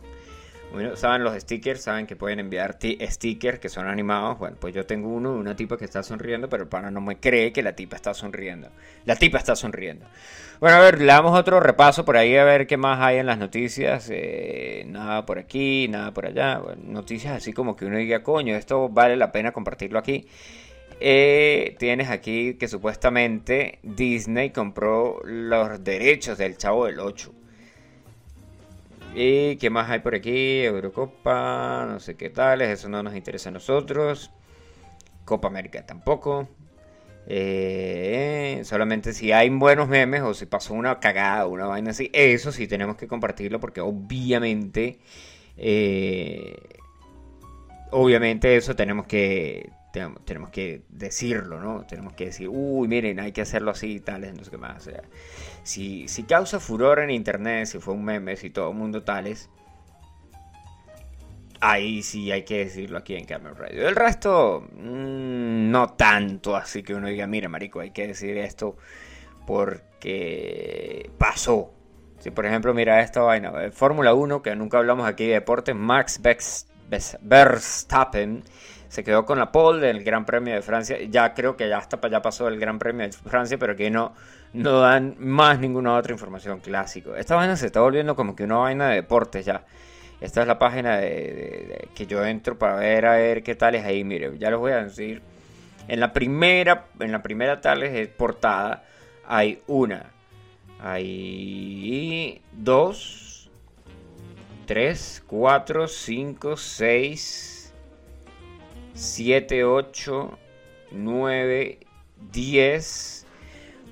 Saben 0.95 1.23
los 1.23 1.33
stickers, 1.41 1.81
saben 1.81 2.05
que 2.05 2.15
pueden 2.15 2.39
enviar 2.39 2.77
ti- 2.77 2.97
stickers 3.01 3.57
que 3.59 3.69
son 3.69 3.87
animados. 3.87 4.37
Bueno, 4.37 4.57
pues 4.59 4.75
yo 4.75 4.85
tengo 4.85 5.07
uno 5.09 5.33
de 5.33 5.39
una 5.39 5.55
tipa 5.55 5.77
que 5.77 5.85
está 5.85 6.03
sonriendo, 6.03 6.49
pero 6.49 6.63
el 6.63 6.69
pana 6.69 6.91
no 6.91 7.01
me 7.01 7.17
cree 7.19 7.51
que 7.51 7.63
la 7.63 7.73
tipa 7.75 7.95
está 7.95 8.13
sonriendo. 8.13 8.69
La 9.05 9.15
tipa 9.15 9.37
está 9.39 9.55
sonriendo. 9.55 10.05
Bueno, 10.59 10.77
a 10.77 10.79
ver, 10.81 10.99
le 10.99 11.05
damos 11.05 11.37
otro 11.39 11.59
repaso 11.59 12.03
por 12.05 12.17
ahí 12.17 12.35
a 12.35 12.43
ver 12.43 12.67
qué 12.67 12.77
más 12.77 12.99
hay 12.99 13.17
en 13.17 13.25
las 13.25 13.37
noticias. 13.39 14.07
Eh, 14.11 14.83
nada 14.87 15.25
por 15.25 15.39
aquí, 15.39 15.87
nada 15.89 16.13
por 16.13 16.25
allá. 16.27 16.59
Bueno, 16.59 16.81
noticias 16.85 17.33
así 17.35 17.53
como 17.53 17.75
que 17.75 17.85
uno 17.85 17.97
diga, 17.97 18.21
coño, 18.21 18.55
esto 18.55 18.89
vale 18.89 19.15
la 19.15 19.31
pena 19.31 19.53
compartirlo 19.53 19.97
aquí. 19.97 20.27
Eh, 20.99 21.75
tienes 21.79 22.09
aquí 22.09 22.55
que 22.55 22.67
supuestamente 22.67 23.79
Disney 23.83 24.49
compró 24.51 25.21
los 25.23 25.83
derechos 25.83 26.37
del 26.37 26.57
Chavo 26.57 26.85
del 26.85 26.99
8. 26.99 27.33
¿Y 29.19 29.55
qué 29.57 29.71
más 29.71 29.89
hay 29.89 30.01
por 30.01 30.13
aquí? 30.13 30.61
Eurocopa, 30.61 31.87
no 31.89 31.99
sé 31.99 32.15
qué 32.15 32.29
tales, 32.29 32.69
eso 32.69 32.87
no 32.87 33.01
nos 33.01 33.15
interesa 33.15 33.49
a 33.49 33.51
nosotros. 33.51 34.29
Copa 35.25 35.47
América 35.47 35.83
tampoco. 35.87 36.47
Eh, 37.25 38.61
solamente 38.63 39.13
si 39.13 39.31
hay 39.31 39.49
buenos 39.49 39.87
memes 39.87 40.21
o 40.21 40.35
si 40.35 40.45
pasó 40.45 40.75
una 40.75 40.99
cagada, 40.99 41.47
una 41.47 41.65
vaina 41.65 41.89
así, 41.91 42.11
eso 42.13 42.51
sí 42.51 42.67
tenemos 42.67 42.95
que 42.95 43.07
compartirlo 43.07 43.59
porque 43.59 43.81
obviamente, 43.81 44.99
eh, 45.57 46.55
obviamente 47.89 48.55
eso 48.55 48.75
tenemos 48.75 49.07
que, 49.07 49.71
tenemos, 49.97 50.25
tenemos 50.25 50.49
que 50.51 50.83
decirlo, 50.89 51.59
¿no? 51.59 51.85
Tenemos 51.87 52.13
que 52.13 52.25
decir, 52.25 52.47
uy, 52.49 52.87
miren, 52.87 53.19
hay 53.19 53.31
que 53.31 53.41
hacerlo 53.41 53.71
así 53.71 53.95
y 53.95 53.99
tales, 53.99 54.35
no 54.35 54.43
sé 54.43 54.51
qué 54.51 54.57
más. 54.57 54.87
O 54.87 54.91
sea, 54.91 55.01
si, 55.63 56.07
si 56.07 56.23
causa 56.23 56.59
furor 56.59 56.99
en 56.99 57.09
internet, 57.09 57.65
si 57.65 57.79
fue 57.79 57.93
un 57.95 58.05
meme, 58.05 58.35
si 58.35 58.49
todo 58.49 58.69
el 58.69 58.77
mundo 58.77 59.03
tales, 59.03 59.49
ahí 61.59 62.03
sí 62.03 62.31
hay 62.31 62.43
que 62.43 62.59
decirlo 62.59 62.99
aquí 62.99 63.15
en 63.15 63.25
Camel 63.25 63.55
Radio. 63.55 63.87
El 63.87 63.95
resto, 63.95 64.67
mm, 64.71 65.71
no 65.71 65.93
tanto, 65.93 66.55
así 66.55 66.83
que 66.83 66.93
uno 66.93 67.07
diga, 67.07 67.25
mira, 67.25 67.49
marico, 67.49 67.79
hay 67.79 67.91
que 67.91 68.07
decir 68.07 68.37
esto 68.37 68.77
porque 69.47 71.09
pasó. 71.17 71.73
Si 72.19 72.29
por 72.31 72.45
ejemplo, 72.45 72.73
mira 72.73 73.01
esta 73.01 73.21
vaina, 73.21 73.51
eh, 73.63 73.71
Fórmula 73.71 74.13
1, 74.13 74.43
que 74.43 74.55
nunca 74.55 74.77
hablamos 74.77 75.07
aquí 75.07 75.25
de 75.25 75.33
deportes, 75.33 75.75
Max 75.75 76.21
Verstappen 77.21 78.43
se 78.89 79.03
quedó 79.03 79.25
con 79.25 79.39
la 79.39 79.51
pole 79.51 79.85
del 79.87 80.03
Gran 80.03 80.25
Premio 80.25 80.53
de 80.53 80.61
Francia. 80.61 80.97
Ya 81.09 81.33
creo 81.33 81.57
que 81.57 81.67
ya 81.69 81.77
hasta 81.77 81.99
allá 82.01 82.21
pasó 82.21 82.47
el 82.47 82.59
Gran 82.59 82.79
Premio 82.79 83.05
de 83.05 83.11
Francia, 83.11 83.57
pero 83.57 83.73
aquí 83.73 83.89
no, 83.89 84.13
no 84.53 84.79
dan 84.79 85.15
más 85.19 85.59
ninguna 85.59 85.95
otra 85.95 86.13
información 86.13 86.59
clásico. 86.59 87.15
Esta 87.15 87.35
vaina 87.35 87.55
se 87.55 87.67
está 87.67 87.81
volviendo 87.81 88.15
como 88.15 88.35
que 88.35 88.43
una 88.43 88.57
vaina 88.57 88.89
de 88.89 88.95
deportes 88.95 89.45
ya. 89.45 89.63
Esta 90.19 90.41
es 90.41 90.47
la 90.47 90.57
página 90.57 90.97
de- 90.97 91.89
que 91.93 92.07
yo 92.07 92.25
entro 92.25 92.57
para 92.57 92.75
ver 92.77 93.05
a 93.05 93.15
ver 93.17 93.43
qué 93.43 93.55
tal 93.55 93.75
es 93.75 93.85
ahí. 93.85 94.03
Mire, 94.03 94.37
ya 94.39 94.49
les 94.49 94.59
voy 94.59 94.71
a 94.71 94.83
decir. 94.83 95.21
En 95.87 95.99
la 95.99 96.11
primera, 96.11 96.87
en 96.99 97.11
la 97.11 97.21
primera 97.21 97.61
tal 97.61 97.83
es 97.83 98.07
portada 98.09 98.83
hay 99.25 99.61
una, 99.67 100.11
hay 100.79 102.41
dos, 102.51 103.49
tres, 104.65 105.23
cuatro, 105.27 105.87
cinco, 105.87 106.57
seis, 106.57 107.56
siete, 108.97 109.63
ocho, 109.63 110.37
nueve, 110.91 111.79
diez. 112.31 113.25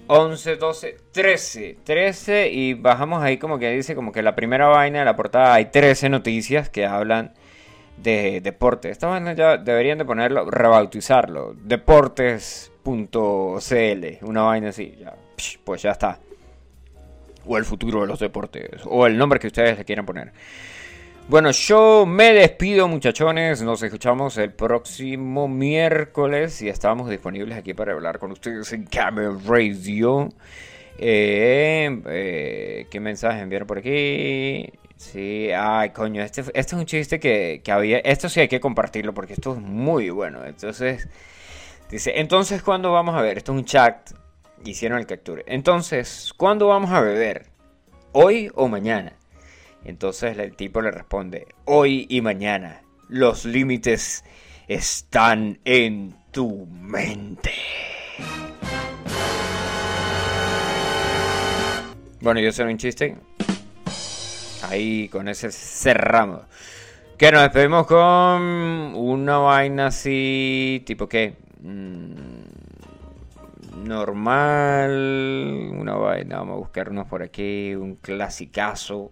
11, 0.07 0.57
12, 0.57 0.97
13. 1.13 1.77
13 1.83 2.49
y 2.49 2.75
bajamos 2.75 3.23
ahí 3.23 3.37
como 3.37 3.57
que 3.57 3.71
dice 3.71 3.95
como 3.95 4.11
que 4.11 4.21
la 4.21 4.35
primera 4.35 4.67
vaina 4.67 4.99
de 4.99 5.05
la 5.05 5.15
portada 5.15 5.55
hay 5.55 5.65
13 5.65 6.09
noticias 6.09 6.69
que 6.69 6.85
hablan 6.85 7.33
de 7.97 8.41
deporte. 8.41 8.89
Esta 8.89 9.07
vaina 9.07 9.33
ya 9.33 9.57
deberían 9.57 9.97
de 9.97 10.05
ponerlo, 10.05 10.49
rebautizarlo. 10.49 11.55
Deportes.cl. 11.55 12.85
Una 14.21 14.41
vaina 14.43 14.69
así. 14.69 14.95
Ya, 14.99 15.15
pues 15.63 15.81
ya 15.81 15.91
está. 15.91 16.19
O 17.47 17.57
el 17.57 17.65
futuro 17.65 18.01
de 18.01 18.07
los 18.07 18.19
deportes. 18.19 18.81
O 18.85 19.07
el 19.07 19.17
nombre 19.17 19.39
que 19.39 19.47
ustedes 19.47 19.77
le 19.77 19.85
quieran 19.85 20.05
poner. 20.05 20.33
Bueno, 21.27 21.49
yo 21.49 22.05
me 22.05 22.33
despido 22.33 22.87
muchachones, 22.87 23.63
nos 23.63 23.81
escuchamos 23.81 24.37
el 24.37 24.53
próximo 24.53 25.47
miércoles 25.47 26.61
y 26.61 26.69
estamos 26.69 27.09
disponibles 27.09 27.57
aquí 27.57 27.73
para 27.73 27.93
hablar 27.93 28.19
con 28.19 28.31
ustedes 28.31 28.71
en 28.73 28.85
Camel 28.85 29.43
Radio. 29.43 30.29
Eh, 30.99 31.99
eh, 32.05 32.87
¿Qué 32.91 32.99
mensaje 32.99 33.41
enviaron 33.41 33.67
por 33.67 33.79
aquí? 33.79 34.71
Sí, 34.97 35.49
ay 35.51 35.89
coño, 35.89 36.21
este, 36.21 36.41
este 36.41 36.59
es 36.59 36.73
un 36.73 36.85
chiste 36.85 37.19
que, 37.19 37.59
que 37.63 37.71
había, 37.71 37.97
esto 37.99 38.29
sí 38.29 38.41
hay 38.41 38.47
que 38.47 38.59
compartirlo 38.59 39.15
porque 39.15 39.33
esto 39.33 39.53
es 39.53 39.61
muy 39.61 40.11
bueno. 40.11 40.45
Entonces, 40.45 41.07
dice, 41.89 42.19
entonces 42.19 42.61
¿cuándo 42.61 42.91
vamos 42.91 43.15
a 43.15 43.21
ver? 43.21 43.39
Esto 43.39 43.51
es 43.51 43.57
un 43.57 43.65
chat, 43.65 44.11
hicieron 44.63 44.99
el 44.99 45.07
capture. 45.07 45.43
Entonces, 45.47 46.33
¿cuándo 46.37 46.67
vamos 46.67 46.91
a 46.91 47.01
beber? 47.01 47.47
¿Hoy 48.11 48.51
o 48.53 48.67
mañana? 48.67 49.13
Entonces 49.85 50.37
el 50.37 50.55
tipo 50.55 50.81
le 50.81 50.91
responde, 50.91 51.47
hoy 51.65 52.07
y 52.09 52.21
mañana, 52.21 52.81
los 53.07 53.45
límites 53.45 54.25
están 54.67 55.59
en 55.63 56.15
tu 56.31 56.65
mente. 56.65 57.53
Bueno, 62.19 62.39
yo 62.39 62.51
soy 62.51 62.71
un 62.71 62.77
chiste. 62.77 63.15
Ahí 64.63 65.07
con 65.09 65.27
ese 65.27 65.51
cerramos. 65.51 66.41
Que 67.15 67.31
nos 67.31 67.43
despedimos 67.43 67.85
con 67.85 68.01
una 68.01 69.37
vaina 69.37 69.87
así, 69.87 70.81
tipo 70.87 71.07
qué? 71.07 71.35
Mm, 71.61 72.45
normal, 73.83 74.91
una 75.79 75.93
vaina, 75.93 76.39
vamos 76.39 76.55
a 76.55 76.57
buscarnos 76.57 77.05
por 77.05 77.21
aquí, 77.21 77.75
un 77.75 77.97
clasicazo. 77.97 79.11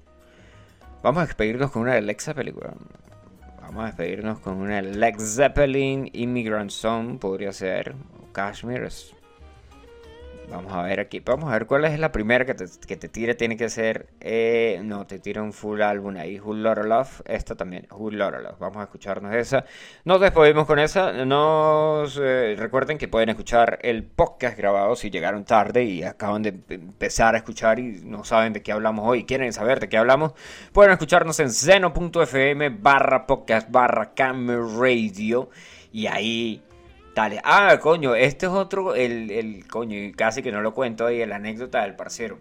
Vamos 1.03 1.23
a 1.23 1.25
despedirnos 1.25 1.69
con 1.71 1.83
una 1.83 1.93
de 1.95 2.01
Led 2.01 2.17
Zeppelin, 2.19 2.55
weón. 2.55 2.77
Vamos 3.61 3.83
a 3.83 3.87
despedirnos 3.87 4.39
con 4.39 4.55
una 4.57 4.81
de 4.81 4.95
Led 4.95 5.15
Zeppelin, 5.19 6.09
Immigrant 6.13 6.69
Song, 6.71 7.19
podría 7.19 7.51
ser. 7.53 7.93
O 8.21 8.31
Kashmir. 8.31 8.83
es- 8.83 9.13
Vamos 10.53 10.71
a 10.73 10.83
ver 10.83 10.99
aquí. 10.99 11.19
Vamos 11.19 11.49
a 11.49 11.53
ver 11.53 11.65
cuál 11.65 11.85
es 11.85 11.97
la 11.97 12.11
primera 12.11 12.45
que 12.45 12.53
te, 12.53 12.65
que 12.87 12.95
te 12.95 13.09
tire. 13.09 13.33
Tiene 13.33 13.57
que 13.57 13.69
ser. 13.69 14.07
eh, 14.19 14.79
no, 14.83 15.07
te 15.07 15.17
tira 15.17 15.41
un 15.41 15.51
full 15.51 15.81
álbum 15.81 16.15
ahí. 16.17 16.39
Who 16.39 16.53
Lotta 16.53 16.83
Love. 16.83 17.21
Esta 17.25 17.55
también. 17.55 17.87
Who 17.91 18.11
Lotta 18.11 18.39
Love. 18.39 18.59
Vamos 18.59 18.77
a 18.77 18.83
escucharnos 18.83 19.33
esa. 19.33 19.65
Nos 20.05 20.21
despedimos 20.21 20.67
con 20.67 20.77
esa. 20.77 21.11
Nos 21.25 22.19
eh, 22.21 22.55
recuerden 22.57 22.99
que 22.99 23.07
pueden 23.07 23.29
escuchar 23.29 23.79
el 23.81 24.03
podcast 24.03 24.55
grabado 24.55 24.95
si 24.95 25.09
llegaron 25.09 25.43
tarde 25.43 25.85
y 25.85 26.03
acaban 26.03 26.43
de 26.43 26.53
empezar 26.69 27.33
a 27.33 27.39
escuchar 27.39 27.79
y 27.79 28.01
no 28.03 28.23
saben 28.23 28.53
de 28.53 28.61
qué 28.61 28.71
hablamos 28.71 29.07
hoy. 29.07 29.25
Quieren 29.25 29.51
saber 29.53 29.79
de 29.79 29.89
qué 29.89 29.97
hablamos. 29.97 30.33
Pueden 30.71 30.91
escucharnos 30.91 31.39
en 31.39 31.49
seno.fm 31.49 32.69
barra 32.69 33.25
podcast 33.25 33.71
barra 33.71 34.13
radio. 34.15 35.49
Y 35.91 36.07
ahí 36.07 36.61
Ah, 37.43 37.79
coño, 37.81 38.15
este 38.15 38.47
es 38.47 38.51
otro, 38.51 38.95
el, 38.95 39.29
el 39.31 39.67
coño, 39.67 39.97
y 39.97 40.11
casi 40.13 40.41
que 40.41 40.51
no 40.51 40.61
lo 40.61 40.73
cuento 40.73 41.05
ahí, 41.05 41.25
la 41.25 41.35
anécdota 41.35 41.83
del 41.83 41.95
parcero. 41.95 42.39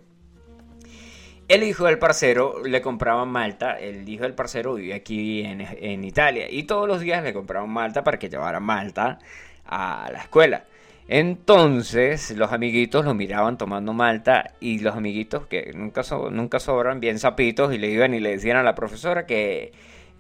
El 1.49 1.63
hijo 1.65 1.85
del 1.85 1.99
parcero 1.99 2.63
le 2.65 2.81
compraban 2.81 3.29
malta, 3.29 3.79
el 3.79 4.09
hijo 4.09 4.23
del 4.23 4.33
parcero 4.35 4.75
vivía 4.75 4.97
aquí 4.97 5.43
en, 5.43 5.61
en 5.61 6.05
Italia 6.05 6.47
y 6.49 6.63
todos 6.63 6.89
los 6.89 7.01
días 7.01 7.23
le 7.23 7.35
compraban 7.35 7.69
malta 7.69 8.03
para 8.03 8.19
que 8.19 8.31
llevara 8.31 8.61
malta 8.61 9.19
a 9.67 10.09
la 10.11 10.21
escuela. 10.21 10.65
Entonces 11.09 12.31
los 12.39 12.53
amiguitos 12.53 13.05
lo 13.05 13.13
miraban 13.13 13.59
tomando 13.59 13.93
malta 13.93 14.55
y 14.61 14.79
los 14.79 14.97
amiguitos 14.97 15.47
que 15.47 15.73
nunca, 15.75 16.05
so- 16.05 16.31
nunca 16.31 16.59
sobran 16.61 17.01
bien 17.01 17.19
sapitos 17.19 17.75
y 17.75 17.79
le 17.79 17.89
iban 17.91 18.15
y 18.15 18.21
le 18.21 18.31
decían 18.31 18.57
a 18.57 18.63
la 18.63 18.75
profesora 18.75 19.27
que, 19.27 19.73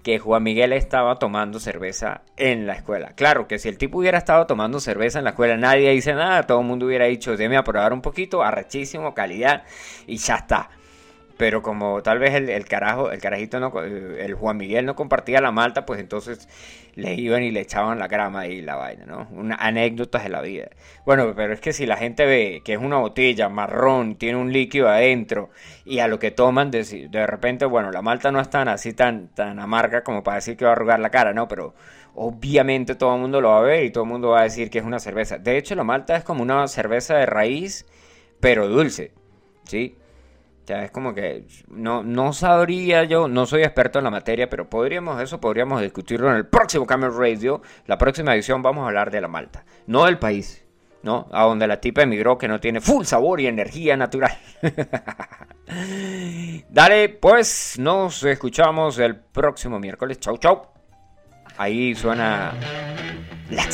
que 0.02 0.18
Juan 0.18 0.42
Miguel 0.42 0.72
estaba 0.72 1.18
tomando 1.18 1.60
cerveza 1.60 2.22
en 2.36 2.66
la 2.66 2.74
escuela. 2.74 3.12
Claro 3.14 3.46
que 3.46 3.58
si 3.58 3.68
el 3.68 3.78
tipo 3.78 3.98
hubiera 3.98 4.18
estado 4.18 4.46
tomando 4.46 4.80
cerveza 4.80 5.18
en 5.18 5.24
la 5.24 5.30
escuela 5.30 5.56
nadie 5.56 5.90
dice 5.90 6.14
nada, 6.14 6.42
todo 6.46 6.60
el 6.60 6.66
mundo 6.66 6.86
hubiera 6.86 7.06
dicho, 7.06 7.36
déme 7.36 7.56
a 7.56 7.64
probar 7.64 7.92
un 7.92 8.02
poquito, 8.02 8.42
arrechísimo, 8.42 9.14
calidad 9.14 9.62
y 10.06 10.16
ya 10.16 10.36
está. 10.36 10.70
Pero 11.36 11.62
como 11.62 12.02
tal 12.02 12.18
vez 12.18 12.34
el, 12.34 12.48
el 12.48 12.66
carajo, 12.66 13.10
el 13.10 13.20
carajito 13.20 13.58
no, 13.60 13.72
el 13.80 14.34
Juan 14.34 14.56
Miguel 14.56 14.86
no 14.86 14.94
compartía 14.94 15.40
la 15.40 15.50
malta, 15.50 15.86
pues 15.86 16.00
entonces 16.00 16.48
le 16.94 17.14
iban 17.14 17.42
y 17.42 17.50
le 17.50 17.60
echaban 17.60 17.98
la 17.98 18.08
grama 18.08 18.46
y 18.46 18.60
la 18.60 18.76
vaina, 18.76 19.06
¿no? 19.06 19.28
Una 19.32 19.56
anécdotas 19.56 20.24
de 20.24 20.28
la 20.28 20.42
vida. 20.42 20.68
Bueno, 21.06 21.32
pero 21.34 21.52
es 21.54 21.60
que 21.60 21.72
si 21.72 21.86
la 21.86 21.96
gente 21.96 22.26
ve 22.26 22.62
que 22.64 22.74
es 22.74 22.78
una 22.78 22.98
botella 22.98 23.48
marrón, 23.48 24.16
tiene 24.16 24.38
un 24.38 24.52
líquido 24.52 24.88
adentro 24.88 25.50
y 25.84 26.00
a 26.00 26.08
lo 26.08 26.18
que 26.18 26.30
toman 26.30 26.70
de, 26.70 27.08
de 27.10 27.26
repente, 27.26 27.64
bueno, 27.64 27.90
la 27.90 28.02
malta 28.02 28.30
no 28.30 28.40
es 28.40 28.50
tan 28.50 28.68
así 28.68 28.92
tan 28.92 29.28
tan 29.28 29.58
amarga 29.58 30.02
como 30.02 30.22
para 30.22 30.36
decir 30.36 30.56
que 30.56 30.64
va 30.64 30.72
a 30.72 30.74
arrugar 30.74 31.00
la 31.00 31.10
cara, 31.10 31.32
¿no? 31.32 31.48
Pero 31.48 31.74
obviamente 32.14 32.94
todo 32.94 33.14
el 33.14 33.20
mundo 33.20 33.40
lo 33.40 33.50
va 33.50 33.58
a 33.58 33.62
ver 33.62 33.84
y 33.84 33.90
todo 33.90 34.04
el 34.04 34.10
mundo 34.10 34.30
va 34.30 34.40
a 34.40 34.44
decir 34.44 34.70
que 34.70 34.78
es 34.78 34.84
una 34.84 34.98
cerveza. 34.98 35.38
De 35.38 35.56
hecho, 35.56 35.74
la 35.74 35.84
malta 35.84 36.16
es 36.16 36.24
como 36.24 36.42
una 36.42 36.68
cerveza 36.68 37.16
de 37.16 37.26
raíz, 37.26 37.86
pero 38.40 38.68
dulce, 38.68 39.12
¿sí? 39.64 39.96
Es 40.66 40.90
como 40.90 41.12
que 41.12 41.46
no, 41.68 42.02
no 42.02 42.32
sabría 42.32 43.04
yo, 43.04 43.28
no 43.28 43.44
soy 43.46 43.62
experto 43.62 43.98
en 43.98 44.04
la 44.04 44.10
materia, 44.10 44.48
pero 44.48 44.70
podríamos 44.70 45.20
eso, 45.20 45.40
podríamos 45.40 45.82
discutirlo 45.82 46.30
en 46.30 46.36
el 46.36 46.46
próximo 46.46 46.86
Camel 46.86 47.14
Radio. 47.14 47.60
La 47.86 47.98
próxima 47.98 48.34
edición 48.34 48.62
vamos 48.62 48.84
a 48.84 48.86
hablar 48.86 49.10
de 49.10 49.20
la 49.20 49.28
malta, 49.28 49.64
no 49.86 50.04
del 50.04 50.18
país, 50.18 50.64
¿no? 51.02 51.28
A 51.32 51.44
donde 51.44 51.66
la 51.66 51.80
tipa 51.80 52.02
emigró 52.02 52.38
que 52.38 52.48
no 52.48 52.60
tiene 52.60 52.80
full 52.80 53.04
sabor 53.04 53.40
y 53.40 53.48
energía 53.48 53.96
natural. 53.96 54.38
Dale, 56.70 57.08
pues 57.08 57.78
nos 57.78 58.22
escuchamos 58.22 58.98
el 58.98 59.16
próximo 59.16 59.80
miércoles. 59.80 60.20
Chau, 60.20 60.38
chau. 60.38 60.68
Ahí 61.58 61.94
suena 61.94 62.54
Led 63.50 63.70